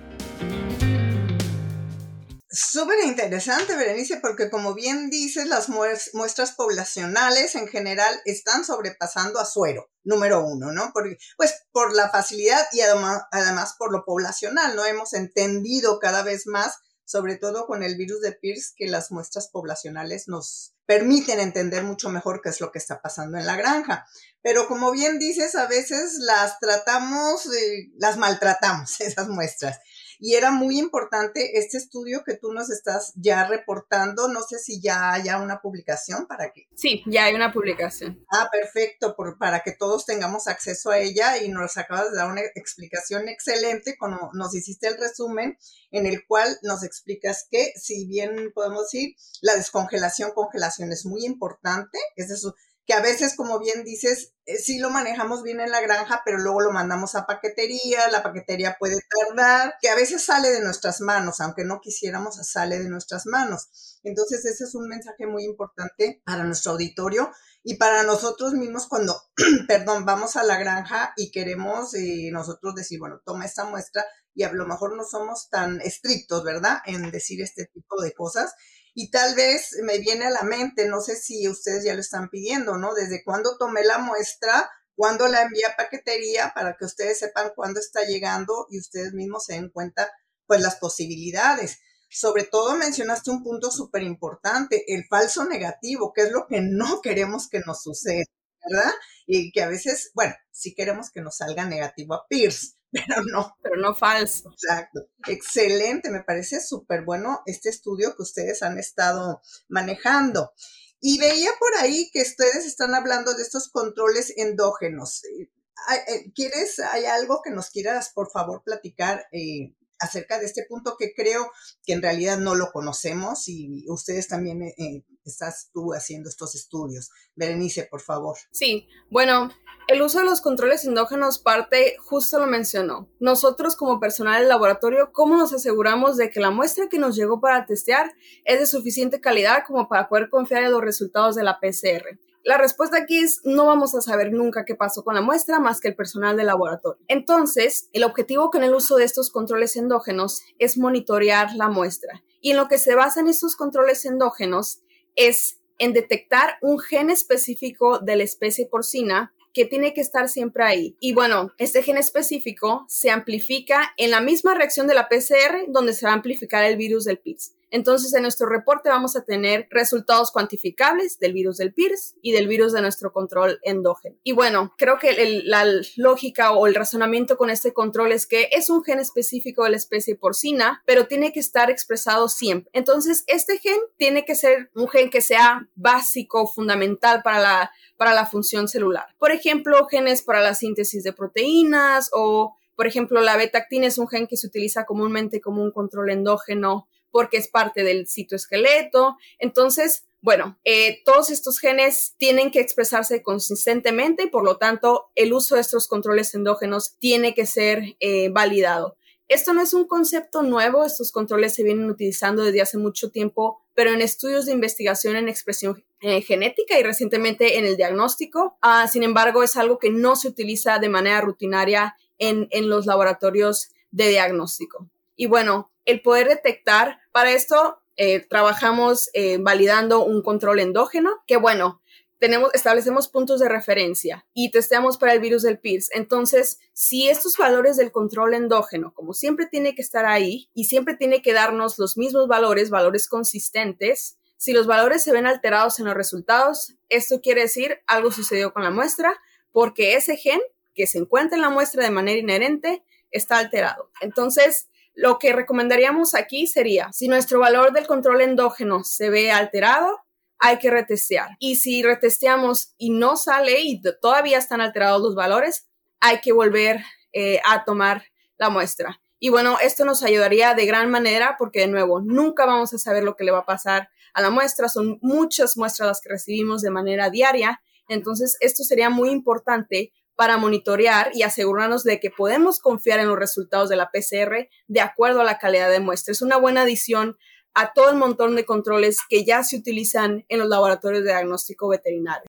Súper 2.55 3.03
interesante, 3.05 3.75
Berenice, 3.75 4.17
porque 4.17 4.51
como 4.51 4.75
bien 4.75 5.09
dices, 5.09 5.47
las 5.47 5.69
muestras 5.69 6.51
poblacionales 6.51 7.55
en 7.55 7.67
general 7.67 8.21
están 8.25 8.63
sobrepasando 8.63 9.39
a 9.39 9.45
suero, 9.45 9.89
número 10.03 10.45
uno, 10.45 10.71
¿no? 10.71 10.91
Porque, 10.93 11.17
pues 11.35 11.51
por 11.71 11.95
la 11.95 12.11
facilidad 12.11 12.63
y 12.71 12.81
además, 12.81 13.75
por 13.79 13.91
lo 13.91 14.05
poblacional, 14.05 14.75
¿no? 14.75 14.85
Hemos 14.85 15.13
entendido 15.13 15.99
cada 15.99 16.21
vez 16.21 16.45
más, 16.45 16.77
sobre 17.05 17.37
todo 17.37 17.65
con 17.65 17.81
el 17.81 17.95
virus 17.95 18.21
de 18.21 18.33
Pierce, 18.33 18.73
que 18.75 18.87
las 18.87 19.11
muestras 19.11 19.49
poblacionales 19.49 20.27
nos 20.27 20.75
permiten 20.85 21.39
entender 21.39 21.83
mucho 21.83 22.09
mejor 22.09 22.41
qué 22.43 22.49
es 22.49 22.61
lo 22.61 22.71
que 22.71 22.77
está 22.77 23.01
pasando 23.01 23.39
en 23.39 23.47
la 23.47 23.55
granja. 23.55 24.05
Pero 24.43 24.67
como 24.67 24.91
bien 24.91 25.17
dices, 25.17 25.55
a 25.55 25.65
veces 25.65 26.19
las 26.19 26.59
tratamos, 26.59 27.49
las 27.97 28.17
maltratamos, 28.17 28.99
esas 29.01 29.27
muestras 29.27 29.79
y 30.23 30.35
era 30.35 30.51
muy 30.51 30.79
importante 30.79 31.57
este 31.59 31.75
estudio 31.75 32.23
que 32.23 32.37
tú 32.37 32.53
nos 32.53 32.69
estás 32.69 33.11
ya 33.15 33.45
reportando. 33.45 34.29
No 34.29 34.41
sé 34.41 34.57
si 34.57 34.79
ya 34.79 35.11
haya 35.11 35.37
una 35.37 35.59
publicación 35.59 36.27
para 36.27 36.53
que. 36.53 36.69
Sí, 36.75 37.03
ya 37.07 37.25
hay 37.25 37.35
una 37.35 37.51
publicación. 37.51 38.25
Ah, 38.31 38.47
perfecto, 38.49 39.17
por, 39.17 39.37
para 39.37 39.63
que 39.63 39.73
todos 39.73 40.05
tengamos 40.05 40.47
acceso 40.47 40.91
a 40.91 40.99
ella 40.99 41.39
y 41.39 41.49
nos 41.49 41.75
acabas 41.75 42.09
de 42.09 42.15
dar 42.15 42.31
una 42.31 42.39
explicación 42.55 43.27
excelente, 43.27 43.97
como 43.97 44.29
nos 44.33 44.55
hiciste 44.55 44.87
el 44.87 44.97
resumen, 44.97 45.57
en 45.91 46.05
el 46.05 46.25
cual 46.25 46.57
nos 46.61 46.85
explicas 46.85 47.45
que, 47.51 47.73
si 47.75 48.07
bien 48.07 48.53
podemos 48.55 48.83
decir, 48.83 49.17
la 49.41 49.57
descongelación, 49.57 50.31
congelación 50.31 50.93
es 50.93 51.05
muy 51.05 51.25
importante, 51.25 51.99
es 52.15 52.31
eso 52.31 52.55
que 52.85 52.93
a 52.93 53.01
veces, 53.01 53.35
como 53.35 53.59
bien 53.59 53.83
dices, 53.83 54.33
eh, 54.45 54.57
sí 54.57 54.77
lo 54.79 54.89
manejamos 54.89 55.41
bien 55.41 55.61
en 55.61 55.71
la 55.71 55.79
granja, 55.79 56.21
pero 56.25 56.37
luego 56.37 56.59
lo 56.59 56.71
mandamos 56.71 57.15
a 57.15 57.25
paquetería, 57.25 58.09
la 58.09 58.23
paquetería 58.23 58.75
puede 58.77 58.97
tardar, 59.27 59.75
que 59.81 59.89
a 59.89 59.95
veces 59.95 60.25
sale 60.25 60.51
de 60.51 60.61
nuestras 60.61 60.99
manos, 60.99 61.39
aunque 61.39 61.63
no 61.63 61.79
quisiéramos, 61.79 62.35
sale 62.45 62.79
de 62.79 62.89
nuestras 62.89 63.25
manos. 63.25 63.99
Entonces, 64.03 64.43
ese 64.43 64.65
es 64.65 64.75
un 64.75 64.89
mensaje 64.89 65.25
muy 65.27 65.45
importante 65.45 66.21
para 66.25 66.43
nuestro 66.43 66.73
auditorio 66.73 67.31
y 67.63 67.75
para 67.75 68.03
nosotros 68.03 68.53
mismos 68.53 68.87
cuando, 68.87 69.15
perdón, 69.67 70.05
vamos 70.05 70.35
a 70.35 70.43
la 70.43 70.57
granja 70.57 71.13
y 71.15 71.31
queremos 71.31 71.93
eh, 71.93 72.29
nosotros 72.33 72.75
decir, 72.75 72.99
bueno, 72.99 73.21
toma 73.25 73.45
esta 73.45 73.63
muestra 73.63 74.05
y 74.35 74.43
a 74.43 74.51
lo 74.51 74.65
mejor 74.65 74.97
no 74.97 75.05
somos 75.05 75.49
tan 75.49 75.79
estrictos, 75.79 76.43
¿verdad? 76.43 76.79
En 76.85 77.11
decir 77.11 77.41
este 77.41 77.65
tipo 77.67 78.01
de 78.01 78.13
cosas 78.13 78.53
y 78.93 79.09
tal 79.09 79.35
vez 79.35 79.77
me 79.83 79.97
viene 79.99 80.25
a 80.25 80.29
la 80.29 80.43
mente, 80.43 80.87
no 80.87 81.01
sé 81.01 81.15
si 81.15 81.47
ustedes 81.47 81.83
ya 81.83 81.95
lo 81.95 82.01
están 82.01 82.29
pidiendo, 82.29 82.77
¿no? 82.77 82.93
Desde 82.93 83.23
cuándo 83.23 83.57
tomé 83.57 83.83
la 83.83 83.97
muestra, 83.97 84.69
cuándo 84.95 85.27
la 85.27 85.41
envía 85.41 85.69
a 85.69 85.75
paquetería, 85.75 86.51
para 86.53 86.75
que 86.77 86.85
ustedes 86.85 87.19
sepan 87.19 87.51
cuándo 87.55 87.79
está 87.79 88.03
llegando 88.03 88.67
y 88.69 88.79
ustedes 88.79 89.13
mismos 89.13 89.45
se 89.45 89.53
den 89.53 89.69
cuenta, 89.69 90.11
pues, 90.45 90.61
las 90.61 90.75
posibilidades. 90.75 91.79
Sobre 92.09 92.43
todo 92.43 92.75
mencionaste 92.75 93.31
un 93.31 93.43
punto 93.43 93.71
súper 93.71 94.03
importante, 94.03 94.83
el 94.93 95.05
falso 95.09 95.45
negativo, 95.45 96.13
que 96.13 96.21
es 96.23 96.31
lo 96.31 96.45
que 96.47 96.61
no 96.61 97.01
queremos 97.01 97.49
que 97.49 97.61
nos 97.65 97.81
suceda, 97.81 98.25
¿verdad? 98.69 98.91
Y 99.25 99.51
que 99.51 99.63
a 99.63 99.69
veces, 99.69 100.11
bueno, 100.13 100.35
sí 100.51 100.75
queremos 100.75 101.09
que 101.11 101.21
nos 101.21 101.37
salga 101.37 101.65
negativo 101.65 102.13
a 102.13 102.27
Pierce, 102.27 102.75
pero 102.93 103.23
no. 103.31 103.57
Pero 103.61 103.75
no 103.77 103.95
falso. 103.95 104.51
Exacto. 104.51 105.01
Excelente, 105.27 106.09
me 106.09 106.23
parece 106.23 106.61
súper 106.61 107.03
bueno 107.03 107.41
este 107.45 107.69
estudio 107.69 108.15
que 108.15 108.23
ustedes 108.23 108.63
han 108.63 108.77
estado 108.77 109.41
manejando. 109.67 110.53
Y 111.01 111.19
veía 111.19 111.51
por 111.59 111.75
ahí 111.81 112.09
que 112.13 112.21
ustedes 112.21 112.65
están 112.65 112.95
hablando 112.95 113.33
de 113.33 113.43
estos 113.43 113.69
controles 113.69 114.33
endógenos. 114.37 115.23
Eh, 115.25 116.31
¿Quieres, 116.33 116.79
hay 116.79 117.05
algo 117.05 117.41
que 117.43 117.51
nos 117.51 117.69
quieras, 117.69 118.11
por 118.13 118.31
favor, 118.31 118.63
platicar 118.63 119.25
eh, 119.33 119.73
acerca 119.99 120.39
de 120.39 120.45
este 120.45 120.65
punto 120.67 120.95
que 120.97 121.13
creo 121.13 121.51
que 121.85 121.93
en 121.93 122.01
realidad 122.01 122.37
no 122.37 122.55
lo 122.55 122.71
conocemos 122.71 123.47
y 123.47 123.85
ustedes 123.87 124.27
también 124.27 124.61
eh, 124.63 124.75
eh, 124.77 125.03
estás 125.25 125.69
tú 125.73 125.93
haciendo 125.93 126.29
estos 126.29 126.55
estudios. 126.55 127.09
Berenice, 127.35 127.87
por 127.89 128.01
favor. 128.01 128.37
Sí, 128.51 128.87
bueno, 129.09 129.49
el 129.87 130.01
uso 130.01 130.19
de 130.19 130.25
los 130.25 130.41
controles 130.41 130.85
endógenos 130.85 131.39
parte, 131.39 131.95
justo 131.99 132.39
lo 132.39 132.47
mencionó. 132.47 133.09
Nosotros 133.19 133.75
como 133.75 133.99
personal 133.99 134.39
del 134.39 134.49
laboratorio, 134.49 135.11
¿cómo 135.11 135.35
nos 135.35 135.53
aseguramos 135.53 136.17
de 136.17 136.29
que 136.29 136.39
la 136.39 136.51
muestra 136.51 136.89
que 136.89 136.99
nos 136.99 137.15
llegó 137.15 137.41
para 137.41 137.65
testear 137.65 138.13
es 138.45 138.59
de 138.59 138.65
suficiente 138.65 139.19
calidad 139.19 139.63
como 139.67 139.87
para 139.89 140.07
poder 140.07 140.29
confiar 140.29 140.63
en 140.63 140.71
los 140.71 140.81
resultados 140.81 141.35
de 141.35 141.43
la 141.43 141.59
PCR? 141.59 142.19
La 142.45 142.57
respuesta 142.57 142.97
aquí 142.97 143.19
es 143.19 143.39
no 143.45 143.65
vamos 143.67 143.95
a 143.95 144.01
saber 144.01 144.33
nunca 144.33 144.65
qué 144.65 144.75
pasó 144.75 145.05
con 145.05 145.15
la 145.15 145.21
muestra 145.21 145.59
más 145.59 145.79
que 145.79 145.87
el 145.87 145.95
personal 145.95 146.35
del 146.35 146.47
laboratorio. 146.47 147.01
Entonces, 147.07 147.89
el 147.93 148.03
objetivo 148.03 148.49
con 148.49 148.63
el 148.63 148.75
uso 148.75 148.97
de 148.97 149.05
estos 149.05 149.29
controles 149.29 149.77
endógenos 149.77 150.41
es 150.59 150.77
monitorear 150.77 151.55
la 151.55 151.69
muestra. 151.69 152.21
Y 152.41 152.51
en 152.51 152.57
lo 152.57 152.67
que 152.67 152.79
se 152.79 152.95
basan 152.95 153.27
estos 153.27 153.55
controles 153.55 154.03
endógenos 154.03 154.81
es 155.15 155.59
en 155.79 155.93
detectar 155.93 156.57
un 156.61 156.79
gen 156.79 157.09
específico 157.09 157.99
de 157.99 158.17
la 158.17 158.23
especie 158.23 158.65
porcina 158.65 159.33
que 159.53 159.65
tiene 159.65 159.93
que 159.93 160.01
estar 160.01 160.27
siempre 160.27 160.65
ahí. 160.65 160.97
Y 160.99 161.13
bueno, 161.13 161.53
este 161.57 161.81
gen 161.81 161.97
específico 161.97 162.85
se 162.89 163.09
amplifica 163.09 163.93
en 163.95 164.11
la 164.11 164.19
misma 164.19 164.53
reacción 164.53 164.87
de 164.87 164.95
la 164.95 165.07
PCR 165.07 165.65
donde 165.69 165.93
se 165.93 166.05
va 166.05 166.11
a 166.11 166.15
amplificar 166.15 166.65
el 166.65 166.75
virus 166.75 167.05
del 167.05 167.19
PIRS. 167.19 167.53
Entonces, 167.73 168.13
en 168.13 168.21
nuestro 168.21 168.47
reporte 168.47 168.89
vamos 168.89 169.15
a 169.15 169.25
tener 169.25 169.67
resultados 169.71 170.31
cuantificables 170.31 171.17
del 171.17 171.33
virus 171.33 171.57
del 171.57 171.73
PIRS 171.73 172.13
y 172.21 172.31
del 172.31 172.47
virus 172.47 172.71
de 172.71 172.83
nuestro 172.83 173.11
control 173.11 173.59
endógeno. 173.63 174.15
Y 174.21 174.33
bueno, 174.33 174.71
creo 174.77 174.99
que 174.99 175.41
la 175.43 175.65
lógica 175.97 176.51
o 176.51 176.67
el 176.67 176.75
razonamiento 176.75 177.35
con 177.35 177.49
este 177.49 177.73
control 177.73 178.11
es 178.11 178.27
que 178.27 178.47
es 178.51 178.69
un 178.69 178.83
gen 178.83 178.99
específico 178.99 179.63
de 179.63 179.71
la 179.71 179.77
especie 179.77 180.15
porcina, 180.15 180.83
pero 180.85 181.07
tiene 181.07 181.33
que 181.33 181.39
estar 181.39 181.71
expresado 181.71 182.29
siempre. 182.29 182.69
Entonces, 182.73 183.23
este 183.25 183.57
gen 183.57 183.79
tiene 183.97 184.23
que 184.23 184.35
ser 184.35 184.69
un 184.75 184.87
gen 184.87 185.09
que 185.09 185.21
sea 185.21 185.67
básico, 185.73 186.45
fundamental 186.45 187.23
para 187.23 187.39
la, 187.39 187.71
para 187.97 188.13
la 188.13 188.27
función 188.27 188.67
celular. 188.67 189.07
Por 189.17 189.31
ejemplo, 189.31 189.87
genes 189.87 190.21
para 190.21 190.41
la 190.41 190.53
síntesis 190.53 191.03
de 191.03 191.13
proteínas 191.13 192.11
o 192.13 192.55
por 192.75 192.87
ejemplo, 192.87 193.21
la 193.21 193.37
beta-actina 193.37 193.85
es 193.85 193.99
un 193.99 194.07
gen 194.07 194.25
que 194.25 194.35
se 194.35 194.47
utiliza 194.47 194.85
comúnmente 194.85 195.41
como 195.41 195.61
un 195.61 195.71
control 195.71 196.09
endógeno 196.09 196.87
porque 197.13 197.37
es 197.37 197.47
parte 197.47 197.83
del 197.83 198.07
citoesqueleto. 198.07 199.17
Entonces, 199.37 200.07
bueno, 200.19 200.57
eh, 200.63 201.03
todos 201.05 201.29
estos 201.29 201.59
genes 201.59 202.15
tienen 202.17 202.49
que 202.49 202.59
expresarse 202.59 203.21
consistentemente 203.21 204.23
y 204.23 204.29
por 204.29 204.43
lo 204.43 204.57
tanto 204.57 205.11
el 205.13 205.31
uso 205.31 205.55
de 205.55 205.61
estos 205.61 205.87
controles 205.87 206.33
endógenos 206.33 206.97
tiene 206.97 207.35
que 207.35 207.45
ser 207.45 207.95
eh, 207.99 208.29
validado. 208.29 208.97
Esto 209.27 209.53
no 209.53 209.61
es 209.61 209.73
un 209.73 209.85
concepto 209.85 210.41
nuevo, 210.41 210.85
estos 210.85 211.11
controles 211.11 211.53
se 211.53 211.63
vienen 211.63 211.89
utilizando 211.89 212.43
desde 212.43 212.61
hace 212.61 212.77
mucho 212.77 213.11
tiempo, 213.11 213.61
pero 213.75 213.91
en 213.91 214.01
estudios 214.01 214.45
de 214.45 214.53
investigación 214.53 215.15
en 215.15 215.29
expresión 215.29 215.85
eh, 216.01 216.21
genética 216.21 216.79
y 216.79 216.83
recientemente 216.83 217.59
en 217.59 217.65
el 217.65 217.77
diagnóstico. 217.77 218.57
Ah, 218.61 218.87
sin 218.87 219.03
embargo, 219.03 219.43
es 219.43 219.55
algo 219.55 219.77
que 219.77 219.91
no 219.91 220.15
se 220.15 220.29
utiliza 220.29 220.79
de 220.79 220.89
manera 220.89 221.21
rutinaria 221.21 221.95
en, 222.17 222.47
en 222.49 222.69
los 222.69 222.87
laboratorios 222.87 223.69
de 223.91 224.09
diagnóstico. 224.09 224.89
Y 225.15 225.27
bueno, 225.27 225.71
el 225.85 226.01
poder 226.01 226.27
detectar, 226.27 226.99
para 227.11 227.31
esto 227.31 227.79
eh, 227.95 228.21
trabajamos 228.21 229.09
eh, 229.13 229.37
validando 229.39 230.03
un 230.03 230.21
control 230.21 230.59
endógeno, 230.59 231.23
que 231.27 231.37
bueno, 231.37 231.81
tenemos, 232.19 232.53
establecemos 232.53 233.09
puntos 233.09 233.41
de 233.41 233.49
referencia 233.49 234.25
y 234.33 234.49
testeamos 234.51 234.97
para 234.97 235.11
el 235.11 235.19
virus 235.19 235.41
del 235.41 235.59
PIRS. 235.59 235.89
Entonces, 235.93 236.59
si 236.71 237.09
estos 237.09 237.35
valores 237.37 237.75
del 237.75 237.91
control 237.91 238.33
endógeno, 238.33 238.93
como 238.93 239.13
siempre 239.13 239.45
tiene 239.45 239.75
que 239.75 239.81
estar 239.81 240.05
ahí 240.05 240.49
y 240.53 240.65
siempre 240.65 240.95
tiene 240.95 241.21
que 241.21 241.33
darnos 241.33 241.77
los 241.77 241.97
mismos 241.97 242.27
valores, 242.29 242.69
valores 242.69 243.09
consistentes, 243.09 244.17
si 244.37 244.53
los 244.53 244.67
valores 244.67 245.03
se 245.03 245.11
ven 245.11 245.27
alterados 245.27 245.79
en 245.79 245.85
los 245.85 245.95
resultados, 245.95 246.75
esto 246.89 247.21
quiere 247.21 247.41
decir 247.41 247.79
algo 247.87 248.11
sucedió 248.11 248.53
con 248.53 248.63
la 248.63 248.71
muestra 248.71 249.19
porque 249.51 249.95
ese 249.95 250.17
gen 250.17 250.41
que 250.73 250.87
se 250.87 250.97
encuentra 250.97 251.35
en 251.35 251.41
la 251.41 251.49
muestra 251.49 251.83
de 251.83 251.91
manera 251.91 252.19
inherente 252.19 252.83
está 253.11 253.37
alterado. 253.37 253.89
Entonces, 254.01 254.69
lo 254.93 255.17
que 255.19 255.33
recomendaríamos 255.33 256.15
aquí 256.15 256.47
sería, 256.47 256.91
si 256.93 257.07
nuestro 257.07 257.39
valor 257.39 257.73
del 257.73 257.87
control 257.87 258.21
endógeno 258.21 258.83
se 258.83 259.09
ve 259.09 259.31
alterado, 259.31 260.03
hay 260.39 260.59
que 260.59 260.69
retestear. 260.69 261.29
Y 261.39 261.55
si 261.55 261.83
retesteamos 261.83 262.73
y 262.77 262.91
no 262.91 263.15
sale 263.15 263.61
y 263.61 263.81
todavía 264.01 264.37
están 264.37 264.61
alterados 264.61 265.01
los 265.01 265.15
valores, 265.15 265.67
hay 265.99 266.19
que 266.19 266.33
volver 266.33 266.81
eh, 267.13 267.39
a 267.45 267.63
tomar 267.63 268.03
la 268.37 268.49
muestra. 268.49 269.01
Y 269.19 269.29
bueno, 269.29 269.57
esto 269.61 269.85
nos 269.85 270.03
ayudaría 270.03 270.53
de 270.53 270.65
gran 270.65 270.91
manera 270.91 271.37
porque 271.39 271.61
de 271.61 271.67
nuevo, 271.67 272.01
nunca 272.01 272.45
vamos 272.45 272.73
a 272.73 272.77
saber 272.77 273.03
lo 273.03 273.15
que 273.15 273.23
le 273.23 273.31
va 273.31 273.39
a 273.39 273.45
pasar 273.45 273.89
a 274.13 274.21
la 274.21 274.29
muestra. 274.29 274.67
Son 274.67 274.99
muchas 275.01 275.55
muestras 275.55 275.87
las 275.87 276.01
que 276.01 276.09
recibimos 276.09 276.61
de 276.61 276.71
manera 276.71 277.09
diaria. 277.09 277.61
Entonces, 277.87 278.35
esto 278.41 278.63
sería 278.63 278.89
muy 278.89 279.09
importante 279.09 279.93
para 280.15 280.37
monitorear 280.37 281.11
y 281.13 281.23
asegurarnos 281.23 281.83
de 281.83 281.99
que 281.99 282.09
podemos 282.09 282.59
confiar 282.59 282.99
en 282.99 283.07
los 283.07 283.17
resultados 283.17 283.69
de 283.69 283.75
la 283.75 283.89
PCR 283.91 284.49
de 284.67 284.81
acuerdo 284.81 285.21
a 285.21 285.23
la 285.23 285.39
calidad 285.39 285.69
de 285.69 285.79
muestra. 285.79 286.11
Es 286.11 286.21
una 286.21 286.37
buena 286.37 286.61
adición 286.61 287.17
a 287.53 287.73
todo 287.73 287.91
el 287.91 287.97
montón 287.97 288.35
de 288.35 288.45
controles 288.45 288.99
que 289.07 289.25
ya 289.25 289.43
se 289.43 289.57
utilizan 289.57 290.25
en 290.27 290.39
los 290.39 290.47
laboratorios 290.47 291.03
de 291.03 291.11
diagnóstico 291.11 291.67
veterinario. 291.67 292.23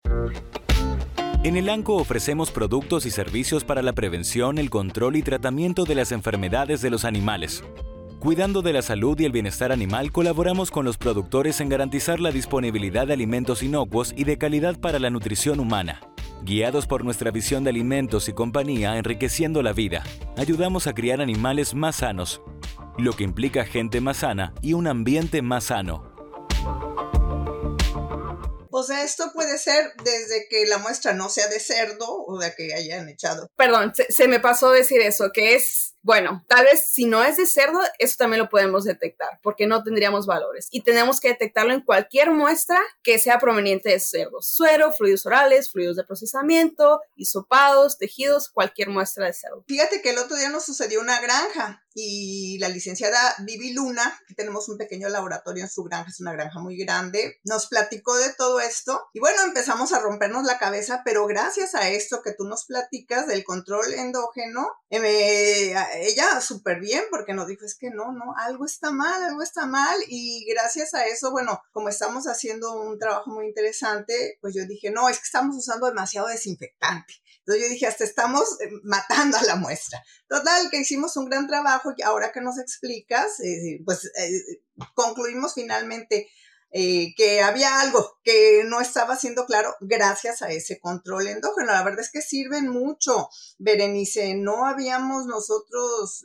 En 1.43 1.57
el 1.57 1.69
ANCO 1.69 1.97
ofrecemos 1.97 2.51
productos 2.51 3.05
y 3.05 3.11
servicios 3.11 3.65
para 3.65 3.83
la 3.83 3.93
prevención, 3.93 4.57
el 4.57 4.71
control 4.71 5.17
y 5.17 5.23
tratamiento 5.23 5.85
de 5.85 5.95
las 5.95 6.11
enfermedades 6.11 6.81
de 6.81 6.89
los 6.89 7.05
animales. 7.05 7.63
Cuidando 8.19 8.63
de 8.63 8.73
la 8.73 8.81
salud 8.81 9.21
y 9.21 9.27
el 9.27 9.33
bienestar 9.33 9.71
animal, 9.71 10.11
colaboramos 10.11 10.71
con 10.71 10.87
los 10.87 10.97
productores 10.97 11.61
en 11.61 11.69
garantizar 11.69 12.21
la 12.21 12.31
disponibilidad 12.31 13.07
de 13.07 13.13
alimentos 13.13 13.63
inocuos 13.63 14.15
y 14.17 14.25
de 14.25 14.39
calidad 14.39 14.81
para 14.81 14.99
la 14.99 15.11
nutrición 15.11 15.61
humana. 15.61 16.01
Guiados 16.45 16.87
por 16.87 17.07
nuestra 17.07 17.31
visión 17.31 17.65
de 17.65 17.71
alimentos 17.71 18.29
y 18.29 18.35
compañía 18.35 18.99
enriqueciendo 18.99 19.63
la 19.63 19.73
vida, 19.73 20.05
ayudamos 20.37 20.87
a 20.87 20.93
criar 20.93 21.23
animales 21.23 21.73
más 21.73 21.97
sanos, 21.97 22.43
lo 22.99 23.15
que 23.15 23.25
implica 23.25 23.65
gente 23.65 24.03
más 24.03 24.19
sana 24.19 24.53
y 24.61 24.75
un 24.75 24.87
ambiente 24.87 25.41
más 25.41 25.65
sano. 25.65 26.15
O 28.71 28.83
sea, 28.83 29.05
esto 29.05 29.31
puede 29.33 29.57
ser 29.57 29.95
desde 30.05 30.47
que 30.51 30.67
la 30.67 30.77
muestra 30.77 31.15
no 31.15 31.31
sea 31.31 31.49
de 31.49 31.61
cerdo 31.61 32.07
o 32.27 32.39
de 32.39 32.53
que 32.55 32.75
hayan 32.75 33.09
echado. 33.09 33.49
Perdón, 33.57 33.95
se, 33.95 34.29
me 34.29 34.39
pasó 34.39 34.71
decir 34.71 35.01
eso, 35.01 35.31
que 35.33 35.55
es 35.55 35.94
bueno, 36.05 36.45
tal 36.49 36.67
vez 36.67 36.87
si 36.87 37.07
no 37.07 37.25
es 37.25 37.39
de 37.39 37.47
cerdo, 37.47 37.81
eso 37.99 38.17
también 38.19 38.43
lo 38.43 38.51
podemos 38.51 38.85
detectar 38.85 39.41
porque 39.43 39.67
no 39.67 39.83
tendríamos 39.83 40.27
valores. 40.27 40.69
Y 40.71 40.83
tenemos 40.83 41.19
que 41.19 41.29
detectarlo 41.29 41.73
en 41.73 41.81
cualquier 41.81 42.31
muestra 42.31 42.79
que 43.03 43.19
sea 43.19 43.39
proveniente 43.39 43.89
de 43.89 43.99
cerdo, 43.99 44.43
suero, 44.43 44.93
fluidos 44.93 45.25
orales, 45.25 45.73
fluidos 45.73 45.97
de 45.97 46.05
procesamiento, 46.05 47.01
hisopados, 47.17 47.97
tejidos, 47.97 48.51
cualquier 48.51 48.91
muestra 48.91 49.25
de 49.25 49.33
cerdo. 49.33 49.65
Fíjate 49.67 50.03
que 50.03 50.11
el 50.11 50.19
otro 50.19 50.37
día 50.37 50.51
nos 50.51 50.67
sucedió 50.67 51.01
una 51.01 51.21
granja 51.23 51.84
y 51.95 52.59
la 52.59 52.69
licenciada 52.69 53.19
Vivi 53.39 53.73
Luna, 53.73 54.21
que 54.27 54.35
tenemos 54.35 54.69
un 54.69 54.77
pequeño 54.77 55.09
laboratorio 55.09 55.63
en 55.63 55.71
su 55.71 55.85
granja, 55.85 56.11
es 56.11 56.21
una 56.21 56.33
granja 56.33 56.59
muy 56.59 56.77
grande, 56.77 57.41
nos 57.45 57.69
platicó 57.69 58.17
de 58.17 58.33
todo 58.35 58.61
esto 58.61 59.09
y 59.13 59.21
bueno, 59.21 59.43
empezamos 59.43 59.93
a 59.93 60.01
rompernos 60.01 60.45
la 60.45 60.59
cabeza, 60.59 61.03
pero 61.05 61.27
gracias 61.27 61.75
a 61.75 61.89
esto 61.89 62.21
que 62.23 62.33
tú 62.33 62.45
nos 62.45 62.65
platicas 62.67 63.27
del 63.27 63.45
control 63.45 63.95
endógeno, 63.95 64.69
eh, 64.91 65.75
ella 65.95 66.41
súper 66.41 66.81
bien 66.81 67.05
porque 67.11 67.33
nos 67.33 67.47
dijo, 67.47 67.65
es 67.65 67.77
que 67.79 67.91
no, 67.91 68.13
no, 68.13 68.35
algo 68.39 68.65
está 68.65 68.91
mal, 68.91 69.23
algo 69.23 69.43
está 69.43 69.67
mal 69.67 69.99
y 70.09 70.45
gracias 70.53 70.95
a 70.95 71.07
eso, 71.07 71.31
bueno, 71.31 71.63
como 71.73 71.89
estamos 71.89 72.27
haciendo 72.27 72.73
un 72.81 72.99
trabajo 72.99 73.31
muy 73.31 73.47
interesante, 73.47 74.39
pues 74.41 74.55
yo 74.55 74.67
dije, 74.67 74.91
no, 74.91 75.09
es 75.09 75.19
que 75.19 75.25
estamos 75.25 75.57
usando 75.57 75.87
demasiado 75.87 76.27
desinfectante. 76.27 77.15
Entonces 77.47 77.67
yo 77.67 77.73
dije, 77.73 77.87
hasta 77.87 78.05
estamos 78.05 78.59
eh, 78.61 78.71
matando 78.85 79.37
a 79.37 79.43
la 79.43 79.57
muestra. 79.57 80.03
Total, 80.29 80.71
que 80.71 80.81
hicimos 80.81 81.17
un 81.17 81.27
gran 81.27 81.47
trabajo 81.47 81.93
y 81.97 82.03
ahora 82.03 82.33
que 82.33 82.41
nos 82.41 82.59
explicas, 82.59 83.39
eh, 83.41 83.81
pues 83.85 84.07
eh, 84.17 84.63
concluimos 84.95 85.53
finalmente 85.55 86.29
que 87.17 87.41
había 87.41 87.81
algo 87.81 88.19
que 88.25 88.65
no 88.67 88.81
estaba 88.81 89.17
siendo 89.17 89.47
claro 89.47 89.77
gracias 89.81 90.43
a 90.43 90.51
ese 90.51 90.81
control 90.81 91.29
endógeno. 91.29 91.73
La 91.73 91.85
verdad 91.85 92.01
es 92.01 92.11
que 92.11 92.21
sirven 92.21 92.69
mucho, 92.69 93.29
Berenice. 93.59 94.35
No 94.35 94.67
habíamos 94.67 95.27
nosotros 95.27 96.25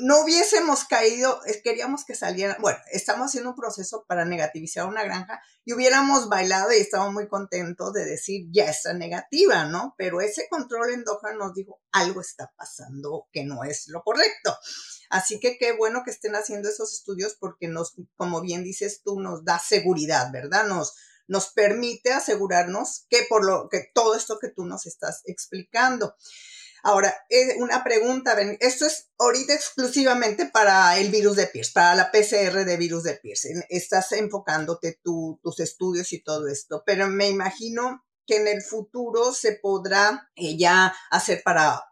no 0.00 0.22
hubiésemos 0.22 0.84
caído, 0.84 1.40
queríamos 1.64 2.04
que 2.04 2.14
saliera, 2.14 2.56
bueno, 2.60 2.78
estamos 2.92 3.26
haciendo 3.26 3.50
un 3.50 3.56
proceso 3.56 4.04
para 4.06 4.24
negativizar 4.24 4.86
una 4.86 5.02
granja 5.02 5.42
y 5.64 5.72
hubiéramos 5.72 6.28
bailado 6.28 6.72
y 6.72 6.76
estábamos 6.76 7.14
muy 7.14 7.28
contentos 7.28 7.92
de 7.92 8.04
decir, 8.04 8.46
ya 8.52 8.66
está 8.66 8.92
negativa, 8.92 9.64
¿no? 9.64 9.94
Pero 9.98 10.20
ese 10.20 10.46
control 10.48 10.90
endógeno 10.90 11.38
nos 11.38 11.54
dijo, 11.54 11.80
algo 11.90 12.20
está 12.20 12.52
pasando 12.56 13.26
que 13.32 13.44
no 13.44 13.64
es 13.64 13.88
lo 13.88 14.02
correcto. 14.02 14.56
Así 15.10 15.40
que 15.40 15.58
qué 15.58 15.72
bueno 15.72 16.02
que 16.04 16.12
estén 16.12 16.36
haciendo 16.36 16.68
esos 16.68 16.92
estudios 16.92 17.36
porque 17.38 17.68
nos, 17.68 17.94
como 18.16 18.40
bien 18.40 18.62
dices 18.62 19.02
tú, 19.04 19.20
nos 19.20 19.44
da 19.44 19.58
seguridad, 19.58 20.30
¿verdad? 20.32 20.66
Nos, 20.66 20.94
nos 21.26 21.52
permite 21.52 22.12
asegurarnos 22.12 23.06
que 23.10 23.26
por 23.28 23.44
lo 23.44 23.68
que 23.68 23.90
todo 23.92 24.14
esto 24.14 24.38
que 24.40 24.48
tú 24.48 24.64
nos 24.64 24.86
estás 24.86 25.22
explicando. 25.24 26.14
Ahora, 26.82 27.14
eh, 27.28 27.56
una 27.58 27.84
pregunta, 27.84 28.36
esto 28.60 28.86
es 28.86 29.10
ahorita 29.18 29.52
exclusivamente 29.52 30.46
para 30.46 30.98
el 30.98 31.10
virus 31.10 31.36
de 31.36 31.46
Pierce, 31.46 31.72
para 31.74 31.94
la 31.94 32.10
PCR 32.10 32.64
de 32.64 32.76
virus 32.76 33.02
de 33.02 33.14
Pierce. 33.14 33.66
Estás 33.68 34.12
enfocándote 34.12 34.98
tus 35.02 35.60
estudios 35.60 36.12
y 36.12 36.22
todo 36.22 36.48
esto, 36.48 36.82
pero 36.86 37.08
me 37.08 37.28
imagino 37.28 38.04
que 38.26 38.36
en 38.36 38.48
el 38.48 38.62
futuro 38.62 39.34
se 39.34 39.52
podrá 39.52 40.30
eh, 40.36 40.56
ya 40.56 40.94
hacer 41.10 41.42
para 41.44 41.82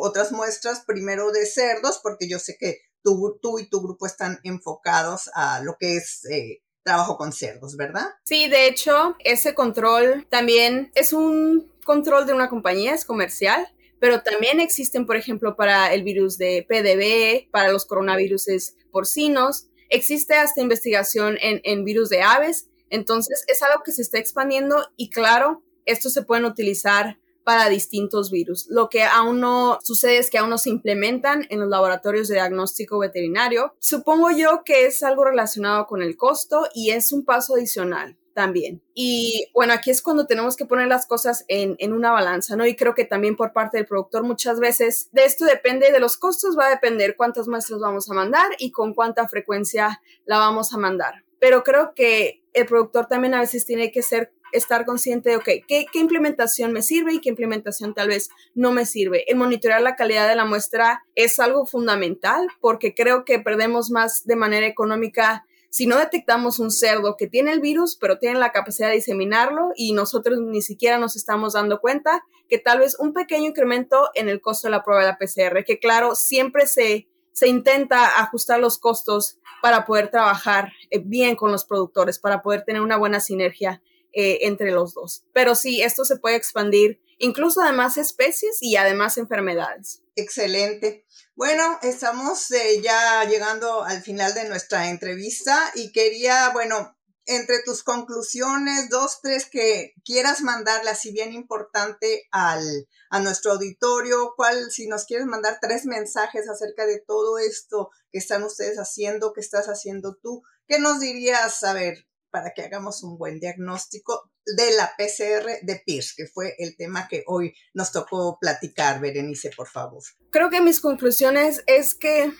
otras 0.00 0.32
muestras, 0.32 0.84
primero 0.86 1.30
de 1.32 1.46
cerdos, 1.46 2.00
porque 2.02 2.28
yo 2.28 2.38
sé 2.38 2.56
que 2.58 2.78
tú, 3.02 3.38
tú 3.42 3.58
y 3.58 3.68
tu 3.68 3.80
grupo 3.80 4.06
están 4.06 4.38
enfocados 4.42 5.30
a 5.34 5.60
lo 5.62 5.76
que 5.78 5.96
es 5.96 6.24
eh, 6.30 6.62
trabajo 6.82 7.16
con 7.16 7.32
cerdos, 7.32 7.76
¿verdad? 7.76 8.06
Sí, 8.24 8.48
de 8.48 8.66
hecho, 8.66 9.16
ese 9.24 9.54
control 9.54 10.26
también 10.30 10.90
es 10.94 11.12
un 11.12 11.70
control 11.84 12.26
de 12.26 12.32
una 12.32 12.48
compañía, 12.48 12.94
es 12.94 13.04
comercial, 13.04 13.68
pero 14.00 14.22
también 14.22 14.60
existen, 14.60 15.06
por 15.06 15.16
ejemplo, 15.16 15.56
para 15.56 15.92
el 15.92 16.02
virus 16.02 16.38
de 16.38 16.64
PDB, 16.68 17.50
para 17.50 17.72
los 17.72 17.84
coronavirus 17.84 18.46
porcinos, 18.90 19.68
existe 19.90 20.34
hasta 20.34 20.60
investigación 20.60 21.36
en, 21.40 21.60
en 21.64 21.84
virus 21.84 22.08
de 22.08 22.22
aves, 22.22 22.68
entonces 22.90 23.44
es 23.48 23.62
algo 23.62 23.82
que 23.84 23.92
se 23.92 24.02
está 24.02 24.18
expandiendo 24.18 24.86
y 24.96 25.10
claro, 25.10 25.62
estos 25.84 26.12
se 26.12 26.22
pueden 26.22 26.44
utilizar 26.44 27.18
para 27.48 27.70
distintos 27.70 28.30
virus. 28.30 28.66
Lo 28.68 28.90
que 28.90 29.04
aún 29.04 29.40
no 29.40 29.78
sucede 29.82 30.18
es 30.18 30.28
que 30.28 30.36
aún 30.36 30.50
no 30.50 30.58
se 30.58 30.68
implementan 30.68 31.46
en 31.48 31.60
los 31.60 31.70
laboratorios 31.70 32.28
de 32.28 32.34
diagnóstico 32.34 32.98
veterinario. 32.98 33.72
Supongo 33.78 34.30
yo 34.30 34.64
que 34.66 34.84
es 34.84 35.02
algo 35.02 35.24
relacionado 35.24 35.86
con 35.86 36.02
el 36.02 36.18
costo 36.18 36.68
y 36.74 36.90
es 36.90 37.10
un 37.10 37.24
paso 37.24 37.54
adicional 37.54 38.18
también. 38.34 38.82
Y 38.92 39.46
bueno, 39.54 39.72
aquí 39.72 39.90
es 39.90 40.02
cuando 40.02 40.26
tenemos 40.26 40.56
que 40.56 40.66
poner 40.66 40.88
las 40.88 41.06
cosas 41.06 41.46
en, 41.48 41.76
en, 41.78 41.94
una 41.94 42.12
balanza, 42.12 42.54
¿no? 42.54 42.66
Y 42.66 42.76
creo 42.76 42.94
que 42.94 43.06
también 43.06 43.34
por 43.34 43.54
parte 43.54 43.78
del 43.78 43.86
productor 43.86 44.24
muchas 44.24 44.60
veces 44.60 45.08
de 45.12 45.24
esto 45.24 45.46
depende 45.46 45.90
de 45.90 46.00
los 46.00 46.18
costos, 46.18 46.54
va 46.54 46.66
a 46.66 46.70
depender 46.70 47.16
cuántas 47.16 47.48
muestras 47.48 47.80
vamos 47.80 48.10
a 48.10 48.14
mandar 48.14 48.50
y 48.58 48.72
con 48.72 48.92
cuánta 48.92 49.26
frecuencia 49.26 50.02
la 50.26 50.36
vamos 50.36 50.74
a 50.74 50.76
mandar. 50.76 51.24
Pero 51.40 51.62
creo 51.62 51.94
que 51.94 52.42
el 52.52 52.66
productor 52.66 53.06
también 53.06 53.32
a 53.32 53.40
veces 53.40 53.64
tiene 53.64 53.90
que 53.90 54.02
ser 54.02 54.32
estar 54.52 54.84
consciente 54.84 55.30
de, 55.30 55.36
ok, 55.36 55.48
¿qué, 55.66 55.86
implementación 55.94 56.72
me 56.72 56.82
sirve 56.82 57.14
y 57.14 57.20
qué 57.20 57.28
implementación 57.28 57.94
tal 57.94 58.08
vez 58.08 58.30
no 58.54 58.72
me 58.72 58.86
sirve. 58.86 59.24
El 59.30 59.36
monitorear 59.36 59.82
la 59.82 59.96
calidad 59.96 60.28
de 60.28 60.36
la 60.36 60.44
muestra 60.44 61.04
es 61.14 61.38
algo 61.38 61.66
fundamental 61.66 62.48
porque 62.60 62.94
creo 62.94 63.24
que 63.24 63.38
perdemos 63.38 63.90
más 63.90 64.24
de 64.24 64.36
manera 64.36 64.66
económica 64.66 65.44
si 65.70 65.86
no 65.86 65.98
detectamos 65.98 66.58
un 66.60 66.70
cerdo 66.70 67.16
que 67.16 67.26
tiene 67.26 67.52
el 67.52 67.60
virus, 67.60 67.96
pero 67.96 68.18
tiene 68.18 68.38
la 68.38 68.52
capacidad 68.52 68.88
de 68.88 68.94
diseminarlo 68.94 69.72
y 69.76 69.92
nosotros 69.92 70.38
ni 70.40 70.62
siquiera 70.62 70.98
nos 70.98 71.14
estamos 71.14 71.52
dando 71.52 71.80
cuenta 71.80 72.24
que 72.48 72.58
tal 72.58 72.78
vez 72.78 72.96
un 72.98 73.12
pequeño 73.12 73.48
incremento 73.48 74.08
en 74.14 74.30
el 74.30 74.40
costo 74.40 74.68
de 74.68 74.72
la 74.72 74.82
prueba 74.82 75.02
de 75.02 75.08
la 75.08 75.18
PCR, 75.18 75.64
que 75.64 75.78
claro, 75.78 76.14
siempre 76.14 76.66
se, 76.66 77.06
se 77.32 77.48
intenta 77.48 78.18
ajustar 78.18 78.60
los 78.60 78.78
costos 78.78 79.38
para 79.60 79.84
poder 79.84 80.10
trabajar 80.10 80.72
eh, 80.90 81.00
bien 81.04 81.36
con 81.36 81.52
los 81.52 81.64
productores, 81.66 82.18
para 82.18 82.40
poder 82.40 82.64
tener 82.64 82.80
una 82.80 82.96
buena 82.96 83.20
sinergia 83.20 83.82
eh, 84.12 84.38
entre 84.42 84.70
los 84.70 84.94
dos. 84.94 85.24
Pero 85.32 85.54
sí, 85.54 85.82
esto 85.82 86.04
se 86.04 86.16
puede 86.16 86.36
expandir 86.36 87.00
incluso 87.18 87.60
a 87.60 87.72
más 87.72 87.96
especies 87.96 88.58
y 88.60 88.76
además 88.76 89.18
enfermedades. 89.18 90.02
Excelente. 90.14 91.04
Bueno, 91.34 91.78
estamos 91.82 92.50
eh, 92.50 92.80
ya 92.82 93.24
llegando 93.24 93.84
al 93.84 94.02
final 94.02 94.34
de 94.34 94.48
nuestra 94.48 94.90
entrevista 94.90 95.70
y 95.74 95.92
quería, 95.92 96.50
bueno, 96.50 96.96
entre 97.28 97.62
tus 97.62 97.84
conclusiones, 97.84 98.88
dos, 98.88 99.20
tres 99.22 99.48
que 99.50 99.92
quieras 100.02 100.40
mandarle 100.40 100.90
así 100.90 101.12
bien 101.12 101.32
importante 101.32 102.26
al, 102.32 102.88
a 103.10 103.20
nuestro 103.20 103.52
auditorio, 103.52 104.32
cuál, 104.34 104.70
si 104.70 104.88
nos 104.88 105.04
quieres 105.04 105.26
mandar 105.26 105.58
tres 105.60 105.84
mensajes 105.84 106.48
acerca 106.48 106.86
de 106.86 107.00
todo 107.06 107.38
esto 107.38 107.90
que 108.10 108.18
están 108.18 108.42
ustedes 108.44 108.78
haciendo, 108.78 109.34
que 109.34 109.42
estás 109.42 109.66
haciendo 109.66 110.16
tú, 110.22 110.42
¿qué 110.66 110.78
nos 110.78 111.00
dirías, 111.00 111.62
a 111.64 111.74
ver, 111.74 112.07
para 112.30 112.52
que 112.54 112.62
hagamos 112.62 113.02
un 113.02 113.18
buen 113.18 113.40
diagnóstico 113.40 114.30
de 114.44 114.70
la 114.76 114.92
PCR 114.96 115.64
de 115.64 115.82
Pierce, 115.84 116.14
que 116.16 116.26
fue 116.26 116.54
el 116.58 116.76
tema 116.76 117.08
que 117.08 117.24
hoy 117.26 117.54
nos 117.74 117.92
tocó 117.92 118.38
platicar. 118.40 119.00
Berenice, 119.00 119.50
por 119.56 119.68
favor. 119.68 120.02
Creo 120.30 120.50
que 120.50 120.60
mis 120.60 120.80
conclusiones 120.80 121.62
es 121.66 121.94
que 121.94 122.32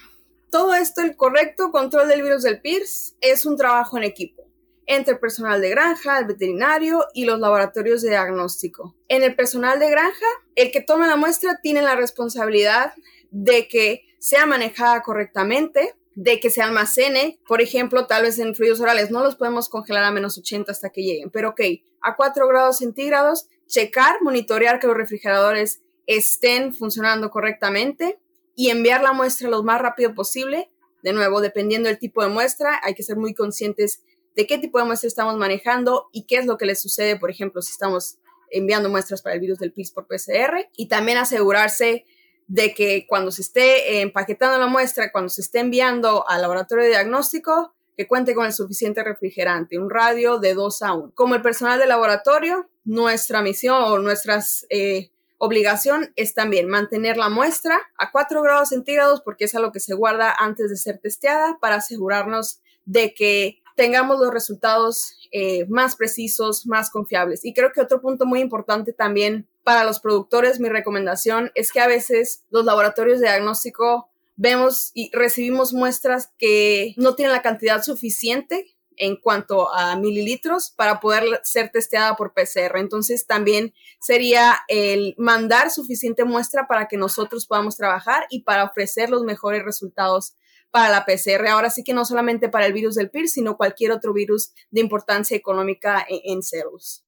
todo 0.50 0.74
esto, 0.74 1.02
el 1.02 1.16
correcto 1.16 1.70
control 1.70 2.08
del 2.08 2.22
virus 2.22 2.42
del 2.42 2.60
Pierce, 2.60 3.14
es 3.20 3.44
un 3.44 3.56
trabajo 3.56 3.98
en 3.98 4.04
equipo 4.04 4.48
entre 4.88 5.12
el 5.12 5.20
personal 5.20 5.60
de 5.60 5.68
granja, 5.68 6.18
el 6.18 6.24
veterinario 6.24 7.04
y 7.12 7.26
los 7.26 7.38
laboratorios 7.38 8.00
de 8.00 8.08
diagnóstico. 8.08 8.96
En 9.08 9.22
el 9.22 9.36
personal 9.36 9.78
de 9.78 9.90
granja, 9.90 10.26
el 10.54 10.72
que 10.72 10.80
toma 10.80 11.06
la 11.06 11.16
muestra 11.16 11.60
tiene 11.62 11.82
la 11.82 11.94
responsabilidad 11.94 12.94
de 13.30 13.68
que 13.68 14.06
sea 14.18 14.46
manejada 14.46 15.02
correctamente, 15.02 15.94
de 16.20 16.40
que 16.40 16.50
se 16.50 16.60
almacene, 16.60 17.38
por 17.46 17.62
ejemplo, 17.62 18.08
tal 18.08 18.24
vez 18.24 18.40
en 18.40 18.52
fluidos 18.56 18.80
orales, 18.80 19.12
no 19.12 19.22
los 19.22 19.36
podemos 19.36 19.68
congelar 19.68 20.02
a 20.02 20.10
menos 20.10 20.36
80 20.36 20.72
hasta 20.72 20.90
que 20.90 21.04
lleguen, 21.04 21.30
pero 21.30 21.50
ok, 21.50 21.60
a 22.00 22.16
4 22.16 22.48
grados 22.48 22.78
centígrados, 22.78 23.46
checar, 23.68 24.20
monitorear 24.20 24.80
que 24.80 24.88
los 24.88 24.96
refrigeradores 24.96 25.80
estén 26.08 26.74
funcionando 26.74 27.30
correctamente 27.30 28.18
y 28.56 28.70
enviar 28.70 29.00
la 29.00 29.12
muestra 29.12 29.48
lo 29.48 29.62
más 29.62 29.80
rápido 29.80 30.12
posible. 30.16 30.68
De 31.04 31.12
nuevo, 31.12 31.40
dependiendo 31.40 31.88
del 31.88 32.00
tipo 32.00 32.20
de 32.20 32.30
muestra, 32.30 32.80
hay 32.82 32.94
que 32.94 33.04
ser 33.04 33.16
muy 33.16 33.32
conscientes 33.32 34.02
de 34.34 34.48
qué 34.48 34.58
tipo 34.58 34.80
de 34.80 34.86
muestra 34.86 35.06
estamos 35.06 35.36
manejando 35.36 36.08
y 36.12 36.24
qué 36.24 36.38
es 36.38 36.46
lo 36.46 36.58
que 36.58 36.66
les 36.66 36.82
sucede, 36.82 37.16
por 37.16 37.30
ejemplo, 37.30 37.62
si 37.62 37.70
estamos 37.70 38.18
enviando 38.50 38.88
muestras 38.88 39.22
para 39.22 39.36
el 39.36 39.40
virus 39.40 39.60
del 39.60 39.72
PIS 39.72 39.92
por 39.92 40.08
PCR 40.08 40.68
y 40.76 40.88
también 40.88 41.18
asegurarse 41.18 42.06
de 42.48 42.74
que 42.74 43.06
cuando 43.06 43.30
se 43.30 43.42
esté 43.42 44.00
empaquetando 44.00 44.58
la 44.58 44.66
muestra, 44.66 45.12
cuando 45.12 45.28
se 45.28 45.42
esté 45.42 45.60
enviando 45.60 46.28
al 46.28 46.42
laboratorio 46.42 46.84
de 46.84 46.90
diagnóstico, 46.90 47.74
que 47.96 48.06
cuente 48.06 48.34
con 48.34 48.46
el 48.46 48.52
suficiente 48.52 49.04
refrigerante, 49.04 49.78
un 49.78 49.90
radio 49.90 50.38
de 50.38 50.54
2 50.54 50.82
a 50.82 50.94
1. 50.94 51.12
Como 51.14 51.34
el 51.34 51.42
personal 51.42 51.78
del 51.78 51.90
laboratorio, 51.90 52.68
nuestra 52.84 53.42
misión 53.42 53.82
o 53.82 53.98
nuestra 53.98 54.42
eh, 54.70 55.10
obligación 55.36 56.12
es 56.16 56.32
también 56.32 56.68
mantener 56.68 57.16
la 57.16 57.28
muestra 57.28 57.80
a 57.98 58.10
4 58.10 58.40
grados 58.42 58.70
centígrados 58.70 59.20
porque 59.20 59.44
es 59.44 59.54
algo 59.54 59.72
que 59.72 59.80
se 59.80 59.94
guarda 59.94 60.34
antes 60.38 60.70
de 60.70 60.76
ser 60.76 60.98
testeada 60.98 61.58
para 61.60 61.76
asegurarnos 61.76 62.60
de 62.86 63.14
que 63.14 63.62
tengamos 63.76 64.18
los 64.18 64.32
resultados 64.32 65.28
eh, 65.30 65.66
más 65.66 65.94
precisos, 65.96 66.66
más 66.66 66.90
confiables. 66.90 67.44
Y 67.44 67.52
creo 67.52 67.72
que 67.72 67.80
otro 67.80 68.00
punto 68.00 68.26
muy 68.26 68.40
importante 68.40 68.92
también 68.92 69.46
para 69.68 69.84
los 69.84 70.00
productores, 70.00 70.60
mi 70.60 70.70
recomendación 70.70 71.52
es 71.54 71.72
que 71.72 71.80
a 71.80 71.86
veces 71.86 72.42
los 72.48 72.64
laboratorios 72.64 73.20
de 73.20 73.26
diagnóstico 73.26 74.08
vemos 74.34 74.92
y 74.94 75.10
recibimos 75.12 75.74
muestras 75.74 76.30
que 76.38 76.94
no 76.96 77.14
tienen 77.14 77.34
la 77.34 77.42
cantidad 77.42 77.82
suficiente 77.82 78.74
en 78.96 79.16
cuanto 79.16 79.70
a 79.74 79.94
mililitros 79.96 80.72
para 80.74 81.00
poder 81.00 81.42
ser 81.42 81.68
testeada 81.68 82.16
por 82.16 82.32
PCR. 82.32 82.78
Entonces 82.78 83.26
también 83.26 83.74
sería 84.00 84.56
el 84.68 85.14
mandar 85.18 85.70
suficiente 85.70 86.24
muestra 86.24 86.66
para 86.66 86.88
que 86.88 86.96
nosotros 86.96 87.46
podamos 87.46 87.76
trabajar 87.76 88.24
y 88.30 88.44
para 88.44 88.64
ofrecer 88.64 89.10
los 89.10 89.22
mejores 89.22 89.62
resultados 89.64 90.34
para 90.70 90.88
la 90.88 91.04
PCR. 91.04 91.46
Ahora 91.48 91.68
sí 91.68 91.84
que 91.84 91.92
no 91.92 92.06
solamente 92.06 92.48
para 92.48 92.64
el 92.64 92.72
virus 92.72 92.94
del 92.94 93.10
PIR, 93.10 93.28
sino 93.28 93.58
cualquier 93.58 93.92
otro 93.92 94.14
virus 94.14 94.50
de 94.70 94.80
importancia 94.80 95.36
económica 95.36 96.06
en, 96.08 96.38
en 96.38 96.40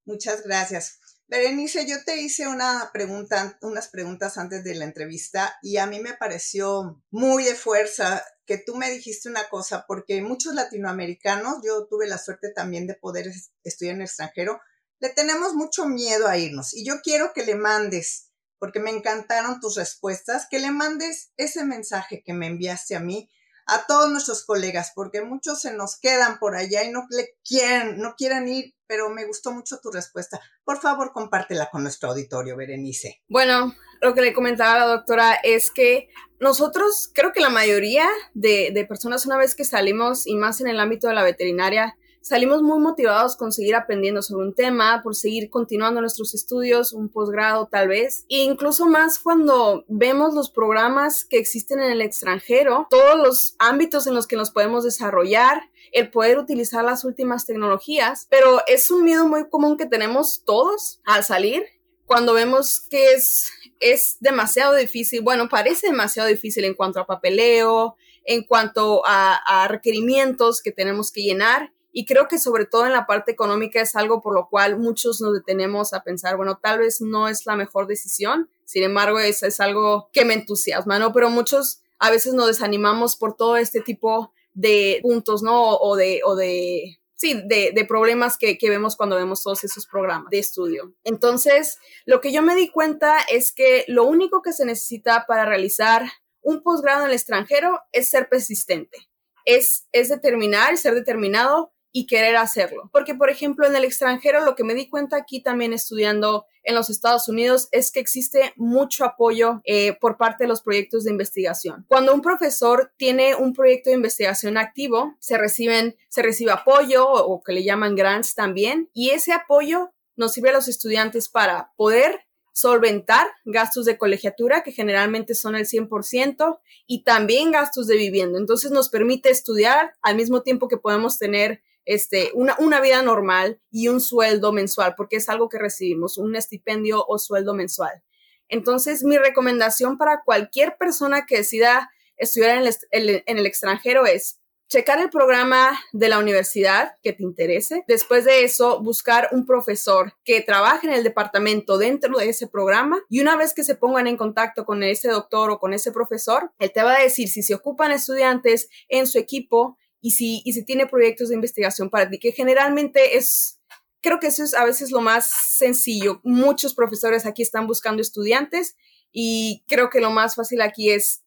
Muchas 0.05 0.43
gracias. 0.43 1.01
Berenice, 1.31 1.87
yo 1.87 2.03
te 2.05 2.21
hice 2.21 2.49
una 2.49 2.91
pregunta, 2.93 3.57
unas 3.63 3.87
preguntas 3.87 4.37
antes 4.37 4.65
de 4.65 4.75
la 4.75 4.85
entrevista 4.85 5.57
y 5.63 5.77
a 5.77 5.87
mí 5.87 6.01
me 6.01 6.15
pareció 6.15 7.01
muy 7.13 7.45
de 7.45 7.55
fuerza 7.55 8.25
que 8.47 8.59
tú 8.59 8.75
me 8.75 8.91
dijiste 8.91 9.29
una 9.29 9.49
cosa, 9.49 9.85
porque 9.87 10.21
muchos 10.23 10.55
latinoamericanos, 10.55 11.59
yo 11.65 11.87
tuve 11.87 12.09
la 12.09 12.19
suerte 12.19 12.51
también 12.53 12.89
de 12.89 12.95
poder 12.95 13.31
estudiar 13.63 13.95
en 13.95 14.01
el 14.01 14.07
extranjero, 14.09 14.61
le 14.99 15.11
tenemos 15.11 15.55
mucho 15.55 15.87
miedo 15.87 16.27
a 16.27 16.37
irnos 16.37 16.75
y 16.75 16.85
yo 16.85 17.01
quiero 17.01 17.33
que 17.33 17.45
le 17.45 17.55
mandes, 17.55 18.33
porque 18.59 18.81
me 18.81 18.91
encantaron 18.91 19.61
tus 19.61 19.77
respuestas, 19.77 20.49
que 20.51 20.59
le 20.59 20.73
mandes 20.73 21.31
ese 21.37 21.65
mensaje 21.65 22.25
que 22.27 22.35
me 22.35 22.49
enviaste 22.49 22.97
a 22.97 23.01
mí 23.01 23.31
a 23.71 23.87
todos 23.87 24.11
nuestros 24.11 24.45
colegas, 24.45 24.93
porque 24.95 25.23
muchos 25.23 25.61
se 25.61 25.73
nos 25.73 25.99
quedan 25.99 26.39
por 26.39 26.57
allá 26.57 26.85
y 26.85 26.91
no 26.91 27.07
le 27.11 27.37
quieren, 27.45 27.99
no 27.99 28.15
quieren 28.17 28.49
ir, 28.49 28.75
pero 28.87 29.11
me 29.11 29.25
gustó 29.25 29.53
mucho 29.53 29.79
tu 29.81 29.91
respuesta. 29.91 30.41
Por 30.65 30.81
favor, 30.81 31.13
compártela 31.13 31.71
con 31.71 31.83
nuestro 31.83 32.11
auditorio, 32.11 32.57
Berenice. 32.57 33.23
Bueno, 33.29 33.75
lo 34.01 34.15
que 34.15 34.23
le 34.23 34.33
comentaba 34.33 34.81
la 34.81 34.87
doctora 34.87 35.35
es 35.35 35.71
que 35.71 36.09
nosotros, 36.41 37.11
creo 37.15 37.33
que 37.33 37.41
la 37.41 37.51
mayoría 37.51 38.09
de, 38.35 38.71
de 38.75 38.85
personas 38.85 39.27
una 39.27 39.37
vez 39.37 39.55
que 39.55 39.65
salimos, 39.65 40.27
y 40.27 40.35
más 40.35 40.61
en 40.61 40.69
el 40.69 40.81
ámbito 40.81 41.07
de 41.09 41.15
la 41.15 41.23
veterinaria, 41.23 41.97
salimos 42.21 42.63
muy 42.63 42.79
motivados 42.79 43.37
con 43.37 43.53
seguir 43.53 43.75
aprendiendo 43.75 44.23
sobre 44.23 44.47
un 44.47 44.55
tema, 44.55 45.01
por 45.03 45.15
seguir 45.15 45.51
continuando 45.51 46.01
nuestros 46.01 46.35
estudios, 46.35 46.93
un 46.93 47.09
posgrado 47.09 47.67
tal 47.67 47.89
vez, 47.89 48.25
e 48.29 48.39
incluso 48.39 48.87
más 48.87 49.19
cuando 49.19 49.85
vemos 49.89 50.35
los 50.35 50.51
programas 50.51 51.25
que 51.25 51.39
existen 51.39 51.81
en 51.81 51.93
el 51.93 52.03
extranjero, 52.03 52.87
todos 52.91 53.17
los 53.17 53.57
ámbitos 53.59 54.07
en 54.07 54.15
los 54.15 54.27
que 54.27 54.37
nos 54.37 54.51
podemos 54.51 54.85
desarrollar, 54.85 55.63
el 55.93 56.11
poder 56.11 56.39
utilizar 56.39 56.85
las 56.85 57.05
últimas 57.05 57.47
tecnologías, 57.47 58.27
pero 58.31 58.61
es 58.67 58.91
un 58.91 59.05
miedo 59.05 59.27
muy 59.27 59.49
común 59.49 59.77
que 59.77 59.87
tenemos 59.87 60.43
todos 60.45 61.01
al 61.05 61.25
salir 61.25 61.65
cuando 62.07 62.35
vemos 62.35 62.81
que 62.81 63.13
es 63.13 63.51
es 63.81 64.19
demasiado 64.21 64.75
difícil, 64.75 65.23
bueno, 65.23 65.49
parece 65.49 65.89
demasiado 65.89 66.29
difícil 66.29 66.65
en 66.65 66.75
cuanto 66.75 67.01
a 67.01 67.07
papeleo, 67.07 67.97
en 68.25 68.45
cuanto 68.45 69.03
a, 69.07 69.67
requerimientos 69.69 70.63
que 70.63 70.71
tenemos 70.71 71.11
que 71.11 71.23
llenar. 71.23 71.73
Y 71.93 72.07
creo 72.07 72.29
que 72.29 72.39
sobre 72.39 72.67
todo 72.67 72.87
en 72.87 72.93
la 72.93 73.07
parte 73.07 73.33
económica 73.33 73.81
es 73.81 73.97
algo 73.97 74.21
por 74.21 74.35
lo 74.35 74.49
cual 74.49 74.79
muchos 74.79 75.21
nos 75.21 75.35
detenemos 75.35 75.93
a 75.93 76.03
pensar, 76.03 76.37
bueno, 76.37 76.59
tal 76.63 76.79
vez 76.79 77.01
no 77.01 77.29
es 77.29 77.47
la 77.47 77.57
mejor 77.57 77.87
decisión, 77.87 78.49
sin 78.65 78.85
embargo 78.85 79.19
es, 79.19 79.43
es 79.43 79.61
algo 79.61 80.09
que 80.13 80.25
me 80.25 80.35
entusiasma, 80.35 80.99
¿no? 80.99 81.13
Pero 81.13 81.31
muchos 81.31 81.83
a 81.99 82.11
veces 82.11 82.35
nos 82.35 82.47
desanimamos 82.47 83.17
por 83.17 83.37
todo 83.37 83.57
este 83.57 83.81
tipo 83.81 84.33
de 84.55 85.01
puntos, 85.03 85.43
¿no? 85.43 85.77
O 85.77 85.97
de, 85.97 86.21
o 86.25 86.35
de 86.37 87.01
sí, 87.21 87.35
de, 87.45 87.73
de 87.75 87.85
problemas 87.85 88.39
que, 88.39 88.57
que, 88.57 88.71
vemos 88.71 88.97
cuando 88.97 89.17
vemos 89.17 89.43
todos 89.43 89.63
esos 89.65 89.87
programas 89.87 90.31
de 90.31 90.39
estudio. 90.39 90.95
Entonces, 91.05 91.79
lo 92.07 92.21
que 92.23 92.33
yo 92.33 92.43
me 92.43 92.57
di 92.57 92.71
cuenta 92.71 93.19
es 93.31 93.53
que 93.53 93.85
lo 93.89 94.05
único 94.05 94.41
que 94.41 94.55
se 94.55 94.65
necesita 94.65 95.27
para 95.29 95.45
realizar 95.45 96.03
un 96.41 96.63
posgrado 96.63 97.03
en 97.03 97.09
el 97.09 97.15
extranjero 97.15 97.81
es 97.93 98.09
ser 98.09 98.31
persistente, 98.31 99.11
es, 99.45 99.87
es 99.93 100.09
determinar, 100.09 100.79
ser 100.79 100.95
determinado 100.95 101.73
y 101.93 102.07
querer 102.07 102.37
hacerlo. 102.37 102.89
Porque, 102.93 103.15
por 103.15 103.31
ejemplo, 103.31 103.67
en 103.67 103.75
el 103.75 103.85
extranjero, 103.85 104.45
lo 104.45 104.55
que 104.55 104.65
me 104.65 104.75
di 104.75 104.89
cuenta 104.89 105.17
aquí 105.17 105.43
también 105.43 105.73
estudiando 105.73 106.47
en 106.63 106.75
los 106.75 106.91
Estados 106.91 107.29
Unidos 107.29 107.69
es 107.73 107.91
que 107.91 108.01
existe 108.01 108.53
mucho 108.57 109.05
apoyo 109.05 109.61
eh, 109.65 109.97
por 110.01 110.17
parte 110.17 110.45
de 110.45 110.49
los 110.49 110.63
proyectos 110.63 111.05
de 111.05 111.11
investigación. 111.11 111.85
Cuando 111.89 112.15
un 112.15 112.21
profesor 112.21 112.93
tiene 112.97 113.35
un 113.35 113.53
proyecto 113.53 113.91
de 113.91 113.97
investigación 113.97 114.57
activo, 114.57 115.17
se 115.19 115.39
reciben, 115.39 115.97
se 116.09 116.23
recibe 116.23 116.53
apoyo 116.53 117.09
o, 117.09 117.33
o 117.33 117.43
que 117.43 117.53
le 117.53 117.65
llaman 117.65 117.97
grants 117.97 118.35
también, 118.35 118.91
y 118.93 119.11
ese 119.11 119.33
apoyo 119.33 119.93
nos 120.17 120.33
sirve 120.33 120.51
a 120.51 120.55
los 120.55 120.69
estudiantes 120.69 121.29
para 121.29 121.73
poder 121.77 122.21
solventar 122.53 123.27
gastos 123.45 123.87
de 123.87 123.97
colegiatura, 123.97 124.63
que 124.63 124.73
generalmente 124.73 125.35
son 125.35 125.55
el 125.55 125.67
100%, 125.67 126.59
y 126.87 127.05
también 127.05 127.53
gastos 127.53 127.87
de 127.87 127.97
vivienda. 127.97 128.39
Entonces 128.39 128.71
nos 128.71 128.89
permite 128.89 129.31
estudiar 129.31 129.95
al 130.03 130.17
mismo 130.17 130.43
tiempo 130.43 130.69
que 130.69 130.77
podemos 130.77 131.19
tener 131.19 131.63
este, 131.85 132.31
una, 132.35 132.57
una 132.59 132.81
vida 132.81 133.03
normal 133.03 133.61
y 133.71 133.89
un 133.89 134.01
sueldo 134.01 134.53
mensual, 134.53 134.95
porque 134.97 135.17
es 135.17 135.29
algo 135.29 135.49
que 135.49 135.59
recibimos, 135.59 136.19
un 136.19 136.37
estipendio 136.37 137.05
o 137.07 137.19
sueldo 137.19 137.55
mensual. 137.55 138.03
Entonces, 138.49 139.05
mi 139.05 139.17
recomendación 139.17 139.97
para 139.97 140.23
cualquier 140.25 140.77
persona 140.77 141.27
que 141.27 141.39
decida 141.39 141.91
estudiar 142.17 142.59
en 142.59 142.73
el, 142.91 143.23
en 143.27 143.39
el 143.39 143.47
extranjero 143.47 144.07
es 144.07 144.41
checar 144.71 145.01
el 145.01 145.11
programa 145.11 145.77
de 145.93 146.09
la 146.09 146.21
universidad 146.21 146.93
que 147.03 147.13
te 147.13 147.25
interese. 147.25 147.85
Después 147.89 148.25
de 148.25 148.45
eso, 148.45 148.81
buscar 148.81 149.29
un 149.33 149.45
profesor 149.45 150.15
que 150.25 150.41
trabaje 150.43 150.87
en 150.87 150.93
el 150.93 151.03
departamento 151.03 151.77
dentro 151.77 152.17
de 152.19 152.29
ese 152.29 152.47
programa 152.47 153.03
y 153.09 153.21
una 153.21 153.37
vez 153.37 153.53
que 153.53 153.65
se 153.65 153.75
pongan 153.75 154.07
en 154.07 154.17
contacto 154.17 154.65
con 154.65 154.85
ese 154.85 155.09
doctor 155.09 155.51
o 155.51 155.59
con 155.59 155.75
ese 155.75 155.91
profesor, 155.91 156.53
él 156.61 156.71
te 156.73 156.85
va 156.85 156.95
a 156.95 157.03
decir 157.03 157.29
si 157.29 157.43
se 157.43 157.55
ocupan 157.55 157.91
estudiantes 157.91 158.69
en 158.89 159.09
su 159.09 159.19
equipo 159.19 159.77
y 160.01 160.13
si, 160.13 160.43
y 160.45 160.53
si 160.53 160.65
tiene 160.65 160.87
proyectos 160.87 161.29
de 161.29 161.35
investigación 161.35 161.91
para 161.91 162.09
ti, 162.09 162.19
que 162.19 162.33
generalmente 162.33 163.17
es, 163.17 163.61
creo 164.01 164.19
que 164.19 164.29
eso 164.29 164.43
es 164.43 164.55
a 164.55 164.65
veces 164.65 164.91
lo 164.91 165.01
más 165.01 165.29
sencillo. 165.29 166.21
Muchos 166.25 166.75
profesores 166.75 167.27
aquí 167.27 167.43
están 167.43 167.67
buscando 167.67 168.01
estudiantes 168.01 168.77
y 169.13 169.65
creo 169.69 169.91
que 169.91 170.01
lo 170.01 170.11
más 170.11 170.35
fácil 170.35 170.63
aquí 170.63 170.91
es 170.91 171.23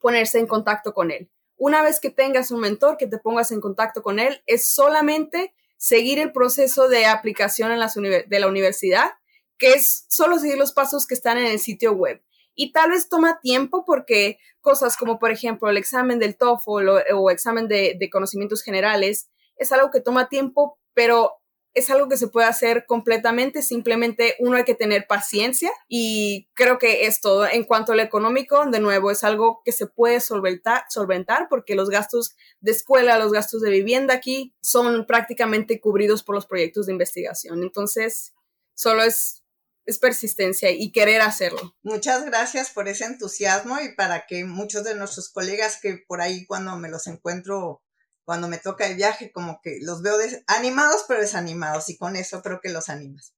ponerse 0.00 0.38
en 0.38 0.46
contacto 0.46 0.94
con 0.94 1.10
él. 1.10 1.30
Una 1.56 1.82
vez 1.82 2.00
que 2.00 2.10
tengas 2.10 2.50
un 2.50 2.60
mentor, 2.60 2.96
que 2.96 3.06
te 3.06 3.18
pongas 3.18 3.52
en 3.52 3.60
contacto 3.60 4.02
con 4.02 4.18
él, 4.18 4.42
es 4.46 4.68
solamente 4.68 5.54
seguir 5.76 6.18
el 6.18 6.32
proceso 6.32 6.88
de 6.88 7.06
aplicación 7.06 7.70
en 7.70 7.78
las 7.78 7.94
de 7.94 8.40
la 8.40 8.48
universidad, 8.48 9.12
que 9.58 9.74
es 9.74 10.06
solo 10.08 10.38
seguir 10.38 10.58
los 10.58 10.72
pasos 10.72 11.06
que 11.06 11.14
están 11.14 11.38
en 11.38 11.46
el 11.46 11.60
sitio 11.60 11.92
web 11.92 12.22
y 12.54 12.72
tal 12.72 12.90
vez 12.90 13.08
toma 13.08 13.40
tiempo 13.40 13.84
porque 13.84 14.38
cosas 14.60 14.96
como, 14.96 15.18
por 15.18 15.30
ejemplo, 15.30 15.68
el 15.68 15.76
examen 15.76 16.18
del 16.18 16.36
TOEFL 16.36 16.88
o, 17.14 17.30
examen 17.30 17.68
de, 17.68 18.08
conocimientos 18.10 18.62
generales 18.62 19.28
es 19.56 19.72
algo 19.72 19.90
que 19.90 20.00
toma 20.00 20.28
tiempo, 20.28 20.78
pero 20.94 21.34
es 21.74 21.90
algo 21.90 22.08
que 22.08 22.16
se 22.16 22.28
puede 22.28 22.46
hacer 22.46 22.86
completamente, 22.86 23.60
simplemente 23.60 24.36
uno 24.38 24.56
hay 24.56 24.64
que 24.64 24.76
tener 24.76 25.08
paciencia 25.08 25.72
y 25.88 26.48
creo 26.54 26.78
que 26.78 27.06
es 27.06 27.20
todo. 27.20 27.46
En 27.46 27.64
cuanto 27.64 27.92
al 27.92 28.00
económico, 28.00 28.64
de 28.66 28.78
nuevo, 28.78 29.10
es 29.10 29.24
algo 29.24 29.60
que 29.64 29.72
se 29.72 29.86
puede 29.88 30.20
solventar, 30.20 30.84
solventar 30.88 31.48
porque 31.50 31.74
los 31.74 31.90
gastos 31.90 32.36
de 32.60 32.70
escuela, 32.70 33.18
los 33.18 33.32
gastos 33.32 33.60
de 33.60 33.70
vivienda 33.70 34.14
aquí 34.14 34.54
son 34.62 35.04
prácticamente 35.04 35.80
cubridos 35.80 36.22
por 36.22 36.36
los 36.36 36.46
proyectos 36.46 36.86
de 36.86 36.92
investigación. 36.92 37.62
Entonces, 37.64 38.34
solo 38.74 39.02
es 39.02 39.43
es 39.86 39.98
persistencia 39.98 40.70
y 40.70 40.92
querer 40.92 41.20
hacerlo. 41.20 41.76
Muchas 41.82 42.24
gracias 42.24 42.70
por 42.70 42.88
ese 42.88 43.04
entusiasmo 43.04 43.80
y 43.80 43.94
para 43.94 44.26
que 44.26 44.44
muchos 44.44 44.84
de 44.84 44.94
nuestros 44.94 45.28
colegas 45.28 45.78
que 45.80 45.98
por 46.06 46.20
ahí 46.20 46.46
cuando 46.46 46.76
me 46.76 46.88
los 46.88 47.06
encuentro, 47.06 47.82
cuando 48.24 48.48
me 48.48 48.56
toca 48.56 48.86
el 48.86 48.96
viaje, 48.96 49.30
como 49.30 49.60
que 49.62 49.78
los 49.82 50.00
veo 50.00 50.16
animados 50.46 51.04
pero 51.06 51.20
desanimados 51.20 51.90
y 51.90 51.98
con 51.98 52.16
eso 52.16 52.40
creo 52.42 52.60
que 52.62 52.70
los 52.70 52.88
animas. 52.88 53.34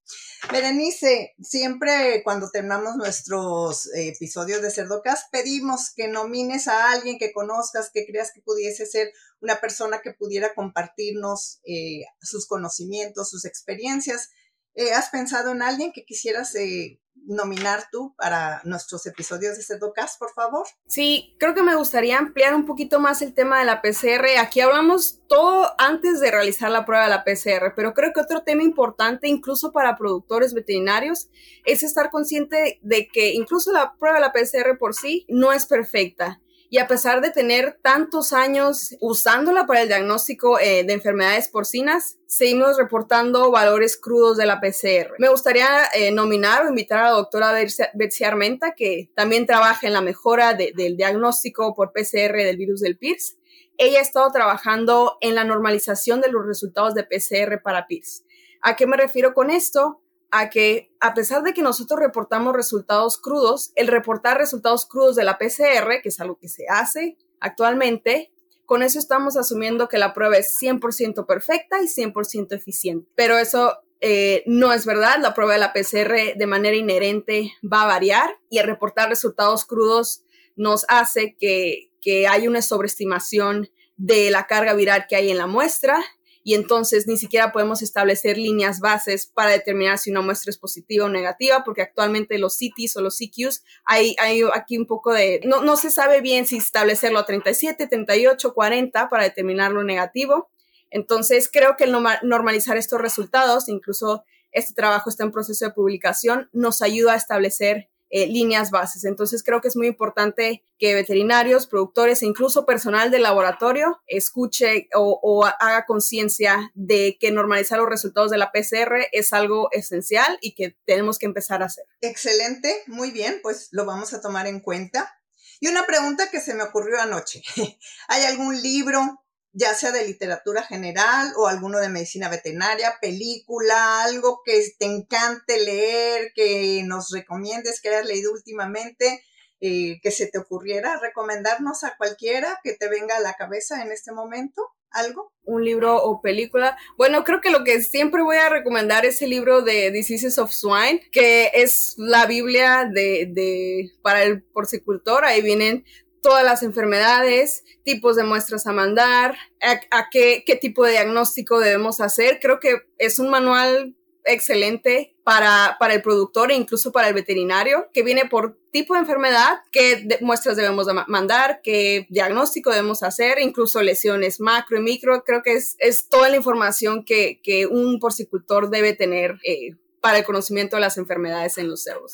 Berenice, 0.49 1.35
siempre 1.41 2.21
cuando 2.23 2.49
terminamos 2.49 2.95
nuestros 2.95 3.87
eh, 3.93 4.09
episodios 4.09 4.61
de 4.61 4.71
Cerdocas 4.71 5.25
pedimos 5.31 5.91
que 5.93 6.07
nomines 6.07 6.69
a 6.69 6.91
alguien 6.91 7.17
que 7.19 7.33
conozcas, 7.33 7.91
que 7.93 8.05
creas 8.05 8.31
que 8.33 8.41
pudiese 8.41 8.85
ser 8.85 9.11
una 9.41 9.59
persona 9.59 9.99
que 10.01 10.13
pudiera 10.13 10.53
compartirnos 10.55 11.59
eh, 11.65 12.05
sus 12.21 12.47
conocimientos, 12.47 13.29
sus 13.29 13.43
experiencias. 13.43 14.29
Eh, 14.77 14.93
¿Has 14.93 15.09
pensado 15.09 15.53
en 15.53 15.63
alguien 15.63 15.91
que 15.91 16.05
quisieras 16.05 16.53
eh, 16.53 17.01
nominar 17.25 17.85
tú 17.91 18.13
para 18.15 18.61
nuestros 18.63 19.07
episodios 19.07 19.57
de 19.57 19.63
Cerdocast, 19.63 20.19
por 20.19 20.31
favor? 20.33 20.67
Sí, 20.85 21.35
creo 21.39 21.55
que 21.55 21.63
me 21.63 21.75
gustaría 21.75 22.19
ampliar 22.19 22.53
un 22.53 22.67
poquito 22.67 22.99
más 22.99 23.23
el 23.23 23.33
tema 23.33 23.57
de 23.57 23.65
la 23.65 23.81
PCR. 23.81 24.37
Aquí 24.39 24.61
hablamos 24.61 25.23
todo 25.27 25.73
antes 25.79 26.19
de 26.19 26.29
realizar 26.29 26.69
la 26.69 26.85
prueba 26.85 27.05
de 27.05 27.09
la 27.09 27.23
PCR, 27.23 27.73
pero 27.75 27.95
creo 27.95 28.13
que 28.13 28.21
otro 28.21 28.43
tema 28.43 28.61
importante, 28.61 29.27
incluso 29.27 29.71
para 29.71 29.97
productores 29.97 30.53
veterinarios, 30.53 31.27
es 31.65 31.81
estar 31.81 32.11
consciente 32.11 32.79
de 32.83 33.07
que 33.07 33.33
incluso 33.33 33.71
la 33.71 33.95
prueba 33.97 34.17
de 34.17 34.21
la 34.21 34.31
PCR 34.31 34.77
por 34.77 34.93
sí 34.93 35.25
no 35.27 35.53
es 35.53 35.65
perfecta 35.65 36.39
y 36.69 36.79
a 36.79 36.87
pesar 36.87 37.21
de 37.21 37.31
tener 37.31 37.79
tantos 37.81 38.33
años 38.33 38.95
usándola 38.99 39.65
para 39.65 39.81
el 39.81 39.87
diagnóstico 39.87 40.59
eh, 40.59 40.83
de 40.83 40.93
enfermedades 40.93 41.47
porcinas, 41.47 42.17
seguimos 42.25 42.77
reportando 42.77 43.51
valores 43.51 43.97
crudos 43.97 44.37
de 44.37 44.45
la 44.45 44.59
PCR. 44.59 45.13
Me 45.17 45.29
gustaría 45.29 45.67
eh, 45.93 46.11
nominar 46.11 46.65
o 46.65 46.69
invitar 46.69 46.99
a 46.99 47.03
la 47.03 47.11
doctora 47.11 47.53
Betsy 47.93 48.23
Armenta, 48.25 48.73
que 48.75 49.09
también 49.15 49.45
trabaja 49.45 49.87
en 49.87 49.93
la 49.93 50.01
mejora 50.01 50.53
del 50.53 50.97
diagnóstico 50.97 51.73
por 51.73 51.93
PCR 51.93 52.35
del 52.35 52.57
virus 52.57 52.81
del 52.81 52.97
PIRS. 52.97 53.37
Ella 53.77 53.99
ha 53.99 54.01
estado 54.01 54.29
trabajando 54.31 55.17
en 55.21 55.35
la 55.35 55.45
normalización 55.45 56.19
de 56.19 56.31
los 56.31 56.45
resultados 56.45 56.95
de 56.95 57.03
PCR 57.03 57.61
para 57.61 57.87
PIRS. 57.87 58.25
¿A 58.61 58.75
qué 58.75 58.87
me 58.87 58.97
refiero 58.97 59.33
con 59.33 59.49
esto? 59.51 60.01
A 60.31 60.49
que 60.49 60.91
a 60.99 61.13
pesar 61.13 61.43
de 61.43 61.53
que 61.53 61.61
nosotros 61.61 61.99
reportamos 61.99 62.53
resultados 62.53 63.17
crudos, 63.17 63.71
el 63.75 63.87
reportar 63.87 64.37
resultados 64.37 64.85
crudos 64.85 65.15
de 65.15 65.23
la 65.23 65.37
PCR, 65.37 66.01
que 66.01 66.09
es 66.09 66.19
algo 66.19 66.37
que 66.37 66.49
se 66.49 66.65
hace 66.69 67.17
actualmente, 67.39 68.31
con 68.65 68.83
eso 68.83 68.99
estamos 68.99 69.37
asumiendo 69.37 69.87
que 69.87 69.97
la 69.97 70.13
prueba 70.13 70.37
es 70.37 70.53
100% 70.61 71.25
perfecta 71.25 71.81
y 71.81 71.85
100% 71.85 72.53
eficiente. 72.53 73.09
Pero 73.15 73.37
eso 73.37 73.77
eh, 74.01 74.43
no 74.45 74.73
es 74.73 74.85
verdad. 74.85 75.19
La 75.19 75.33
prueba 75.33 75.53
de 75.53 75.59
la 75.59 75.71
PCR 75.71 76.37
de 76.37 76.47
manera 76.47 76.75
inherente 76.75 77.53
va 77.63 77.83
a 77.83 77.87
variar 77.87 78.37
y 78.49 78.57
el 78.57 78.65
reportar 78.65 79.07
resultados 79.07 79.63
crudos 79.63 80.23
nos 80.57 80.85
hace 80.89 81.37
que, 81.39 81.91
que 82.01 82.27
hay 82.27 82.47
una 82.47 82.61
sobreestimación 82.61 83.69
de 83.95 84.29
la 84.31 84.47
carga 84.47 84.73
viral 84.73 85.05
que 85.07 85.15
hay 85.15 85.31
en 85.31 85.37
la 85.37 85.47
muestra 85.47 86.03
y 86.47 86.55
entonces 86.55 87.07
ni 87.07 87.17
siquiera 87.17 87.51
podemos 87.51 87.81
establecer 87.81 88.37
líneas 88.37 88.79
bases 88.79 89.25
para 89.25 89.51
determinar 89.51 89.97
si 89.97 90.11
una 90.11 90.21
muestra 90.21 90.49
es 90.49 90.57
positiva 90.57 91.03
o 91.03 91.09
negativa, 91.09 91.65
porque 91.65 91.81
actualmente 91.81 92.37
los 92.37 92.57
CTs 92.57 92.95
o 92.95 93.01
los 93.01 93.17
CQs 93.17 93.65
hay, 93.83 94.15
aquí 94.53 94.77
un 94.77 94.85
poco 94.85 95.11
de, 95.11 95.41
no, 95.43 95.61
no 95.61 95.75
se 95.75 95.91
sabe 95.91 96.21
bien 96.21 96.47
si 96.47 96.55
establecerlo 96.55 97.19
a 97.19 97.25
37, 97.25 97.87
38, 97.87 98.53
40 98.53 99.09
para 99.09 99.23
determinar 99.23 99.73
lo 99.73 99.83
negativo. 99.83 100.49
Entonces 100.89 101.49
creo 101.51 101.75
que 101.75 101.83
el 101.83 101.91
normalizar 101.91 102.77
estos 102.77 103.01
resultados, 103.01 103.67
incluso 103.67 104.23
este 104.53 104.73
trabajo 104.73 105.09
está 105.09 105.25
en 105.25 105.33
proceso 105.33 105.65
de 105.65 105.71
publicación, 105.71 106.49
nos 106.53 106.81
ayuda 106.81 107.11
a 107.11 107.17
establecer 107.17 107.89
eh, 108.09 108.27
líneas 108.27 108.71
bases. 108.71 109.03
Entonces 109.03 109.43
creo 109.43 109.61
que 109.61 109.67
es 109.67 109.75
muy 109.75 109.87
importante 109.87 110.63
que 110.77 110.93
veterinarios, 110.93 111.67
productores 111.67 112.21
e 112.21 112.25
incluso 112.25 112.65
personal 112.65 113.11
del 113.11 113.23
laboratorio 113.23 114.01
escuche 114.07 114.87
o, 114.93 115.45
haga 115.59 115.85
conciencia 115.85 116.71
de 116.73 117.17
que 117.19 117.31
normalizar 117.31 117.79
los 117.79 117.89
resultados 117.89 118.31
de 118.31 118.37
la 118.37 118.51
PCR 118.51 119.07
es 119.11 119.33
algo 119.33 119.69
esencial 119.71 120.37
y 120.41 120.53
que 120.53 120.77
tenemos 120.85 121.17
que 121.17 121.25
empezar 121.25 121.61
a 121.61 121.65
hacer. 121.65 121.85
Excelente, 122.01 122.83
muy 122.87 123.11
bien, 123.11 123.39
pues 123.41 123.69
lo 123.71 123.85
vamos 123.85 124.13
a 124.13 124.21
tomar 124.21 124.47
en 124.47 124.59
cuenta. 124.59 125.13
Y 125.59 125.67
una 125.67 125.85
pregunta 125.85 126.29
que 126.29 126.39
se 126.39 126.53
me 126.53 126.63
ocurrió 126.63 127.01
anoche. 127.01 127.41
¿Hay 128.07 128.23
algún 128.25 128.61
libro, 128.61 129.23
ya 129.57 129.73
sea 129.73 129.91
de 129.91 130.05
literatura 130.05 130.61
general 130.61 131.33
o 131.35 131.47
alguno 131.47 131.79
de 131.79 131.89
medicina 131.89 132.29
veterinaria, 132.29 132.99
película, 133.01 134.03
algo 134.03 134.41
que 134.45 134.63
te 134.77 134.85
encante 134.85 135.59
leer, 135.59 136.31
que 136.35 136.83
nos 136.85 137.09
recomiendes 137.09 137.81
que 137.81 137.89
hayas 137.89 138.05
leído 138.05 138.31
últimamente, 138.31 139.23
eh, 139.59 139.99
que 140.03 140.11
se 140.11 140.27
te 140.27 140.37
ocurriera 140.37 140.99
recomendarnos 140.99 141.83
a 141.83 141.97
cualquiera 141.97 142.59
que 142.63 142.73
te 142.73 142.87
venga 142.87 143.17
a 143.17 143.21
la 143.21 143.33
cabeza 143.33 143.81
en 143.81 143.91
este 143.91 144.11
momento. 144.11 144.61
¿Algo? 144.89 145.33
Un 145.43 145.65
libro 145.65 146.01
o 146.01 146.21
película. 146.21 146.77
Bueno, 146.97 147.25
creo 147.25 147.41
que 147.41 147.49
lo 147.49 147.65
que 147.65 147.83
siempre 147.83 148.23
voy 148.23 148.37
a 148.37 148.47
recomendar 148.47 149.05
es 149.05 149.21
el 149.21 149.31
libro 149.31 149.61
de 149.61 149.91
Diseases 149.91 150.37
of 150.37 150.53
Swine, 150.53 151.01
que 151.11 151.51
es 151.53 151.95
la 151.97 152.25
Biblia 152.25 152.89
de, 152.89 153.27
de, 153.29 153.91
para 154.01 154.23
el 154.23 154.43
porcicultor. 154.43 155.25
Ahí 155.25 155.41
vienen 155.41 155.83
todas 156.27 156.43
las 156.43 156.61
enfermedades, 156.61 157.63
tipos 157.85 158.17
de 158.17 158.25
muestras 158.25 158.67
a 158.67 158.73
mandar, 158.73 159.37
a, 159.61 160.09
qué, 160.09 160.43
qué, 160.45 160.57
tipo 160.57 160.83
de 160.83 160.91
diagnóstico 160.91 161.57
debemos 161.57 162.01
hacer. 162.01 162.39
Creo 162.41 162.59
que 162.59 162.81
es 162.97 163.17
un 163.17 163.29
manual 163.29 163.95
excelente 164.25 165.15
para, 165.23 165.77
para 165.79 165.93
el 165.93 166.01
productor 166.01 166.51
e 166.51 166.55
incluso 166.55 166.91
para 166.91 167.07
el 167.07 167.13
veterinario, 167.13 167.87
que 167.93 168.03
viene 168.03 168.25
por 168.25 168.59
tipo 168.71 168.93
de 168.93 168.99
enfermedad, 168.99 169.59
qué 169.71 170.19
muestras 170.19 170.57
debemos 170.57 170.85
mandar, 171.07 171.61
qué 171.63 172.07
diagnóstico 172.09 172.71
debemos 172.71 173.03
hacer, 173.03 173.39
incluso 173.39 173.81
lesiones 173.81 174.41
macro 174.41 174.79
y 174.79 174.81
micro. 174.81 175.23
Creo 175.23 175.41
que 175.43 175.53
es, 175.53 175.77
es 175.79 176.09
toda 176.09 176.27
la 176.27 176.35
información 176.35 177.05
que, 177.05 177.39
que 177.41 177.67
un 177.67 177.99
porcicultor 177.99 178.69
debe 178.69 178.91
tener 178.91 179.39
eh, 179.45 179.77
para 180.01 180.17
el 180.17 180.25
conocimiento 180.25 180.75
de 180.75 180.81
las 180.81 180.97
enfermedades 180.97 181.57
en 181.57 181.69
los 181.69 181.83
cerdos. 181.83 182.11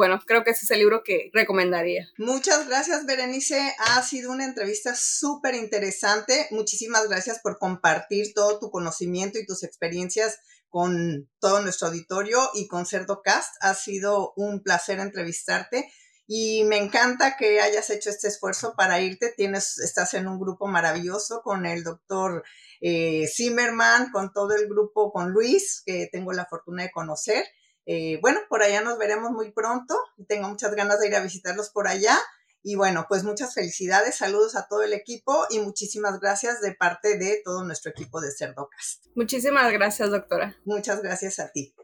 Bueno, 0.00 0.18
creo 0.26 0.44
que 0.44 0.52
ese 0.52 0.64
es 0.64 0.70
el 0.70 0.78
libro 0.78 1.02
que 1.04 1.30
recomendaría. 1.34 2.08
Muchas 2.16 2.66
gracias, 2.66 3.04
Berenice. 3.04 3.74
Ha 3.80 4.02
sido 4.02 4.32
una 4.32 4.46
entrevista 4.46 4.94
súper 4.94 5.54
interesante. 5.54 6.46
Muchísimas 6.52 7.06
gracias 7.06 7.40
por 7.40 7.58
compartir 7.58 8.32
todo 8.32 8.58
tu 8.58 8.70
conocimiento 8.70 9.38
y 9.38 9.44
tus 9.44 9.62
experiencias 9.62 10.38
con 10.70 11.28
todo 11.38 11.60
nuestro 11.60 11.88
auditorio 11.88 12.38
y 12.54 12.66
con 12.66 12.86
CerdoCast. 12.86 13.56
Ha 13.60 13.74
sido 13.74 14.32
un 14.36 14.62
placer 14.62 15.00
entrevistarte 15.00 15.92
y 16.26 16.64
me 16.64 16.78
encanta 16.78 17.36
que 17.36 17.60
hayas 17.60 17.90
hecho 17.90 18.08
este 18.08 18.28
esfuerzo 18.28 18.72
para 18.78 19.02
irte. 19.02 19.34
Tienes, 19.36 19.76
estás 19.80 20.14
en 20.14 20.28
un 20.28 20.40
grupo 20.40 20.66
maravilloso 20.66 21.42
con 21.42 21.66
el 21.66 21.84
doctor 21.84 22.42
eh, 22.80 23.28
Zimmerman, 23.28 24.10
con 24.12 24.32
todo 24.32 24.54
el 24.54 24.66
grupo, 24.66 25.12
con 25.12 25.30
Luis, 25.30 25.82
que 25.84 26.08
tengo 26.10 26.32
la 26.32 26.46
fortuna 26.46 26.84
de 26.84 26.90
conocer. 26.90 27.44
Eh, 27.92 28.20
bueno, 28.22 28.38
por 28.48 28.62
allá 28.62 28.82
nos 28.82 28.98
veremos 28.98 29.32
muy 29.32 29.50
pronto. 29.50 29.96
Tengo 30.28 30.48
muchas 30.48 30.72
ganas 30.76 31.00
de 31.00 31.08
ir 31.08 31.16
a 31.16 31.20
visitarlos 31.20 31.70
por 31.70 31.88
allá. 31.88 32.16
Y 32.62 32.76
bueno, 32.76 33.06
pues 33.08 33.24
muchas 33.24 33.52
felicidades, 33.52 34.14
saludos 34.14 34.54
a 34.54 34.68
todo 34.68 34.84
el 34.84 34.92
equipo 34.92 35.46
y 35.50 35.58
muchísimas 35.58 36.20
gracias 36.20 36.60
de 36.60 36.72
parte 36.72 37.18
de 37.18 37.42
todo 37.44 37.64
nuestro 37.64 37.90
equipo 37.90 38.20
de 38.20 38.28
Cerdocast. 38.30 39.06
Muchísimas 39.16 39.72
gracias, 39.72 40.08
doctora. 40.08 40.54
Muchas 40.64 41.02
gracias 41.02 41.40
a 41.40 41.50
ti. 41.50 41.74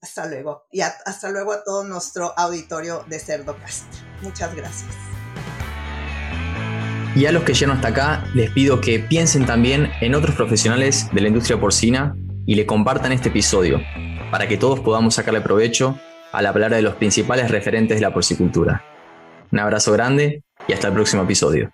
Hasta 0.00 0.26
luego. 0.26 0.64
Y 0.72 0.80
hasta 0.80 1.30
luego 1.30 1.52
a 1.52 1.62
todo 1.62 1.84
nuestro 1.84 2.36
auditorio 2.36 3.04
de 3.06 3.20
Cerdocast. 3.20 3.84
Muchas 4.20 4.56
gracias. 4.56 4.90
Y 7.14 7.26
a 7.26 7.30
los 7.30 7.44
que 7.44 7.54
llegan 7.54 7.76
hasta 7.76 7.88
acá, 7.88 8.24
les 8.34 8.50
pido 8.50 8.80
que 8.80 8.98
piensen 8.98 9.46
también 9.46 9.92
en 10.00 10.16
otros 10.16 10.34
profesionales 10.34 11.06
de 11.12 11.20
la 11.20 11.28
industria 11.28 11.60
porcina 11.60 12.16
y 12.46 12.56
le 12.56 12.66
compartan 12.66 13.12
este 13.12 13.28
episodio 13.28 13.80
para 14.32 14.48
que 14.48 14.56
todos 14.56 14.80
podamos 14.80 15.16
sacarle 15.16 15.42
provecho 15.42 15.98
al 16.32 16.46
hablar 16.46 16.74
de 16.74 16.80
los 16.80 16.94
principales 16.94 17.50
referentes 17.50 17.98
de 17.98 18.00
la 18.00 18.14
porcicultura. 18.14 18.82
Un 19.52 19.58
abrazo 19.58 19.92
grande 19.92 20.42
y 20.66 20.72
hasta 20.72 20.88
el 20.88 20.94
próximo 20.94 21.24
episodio. 21.24 21.70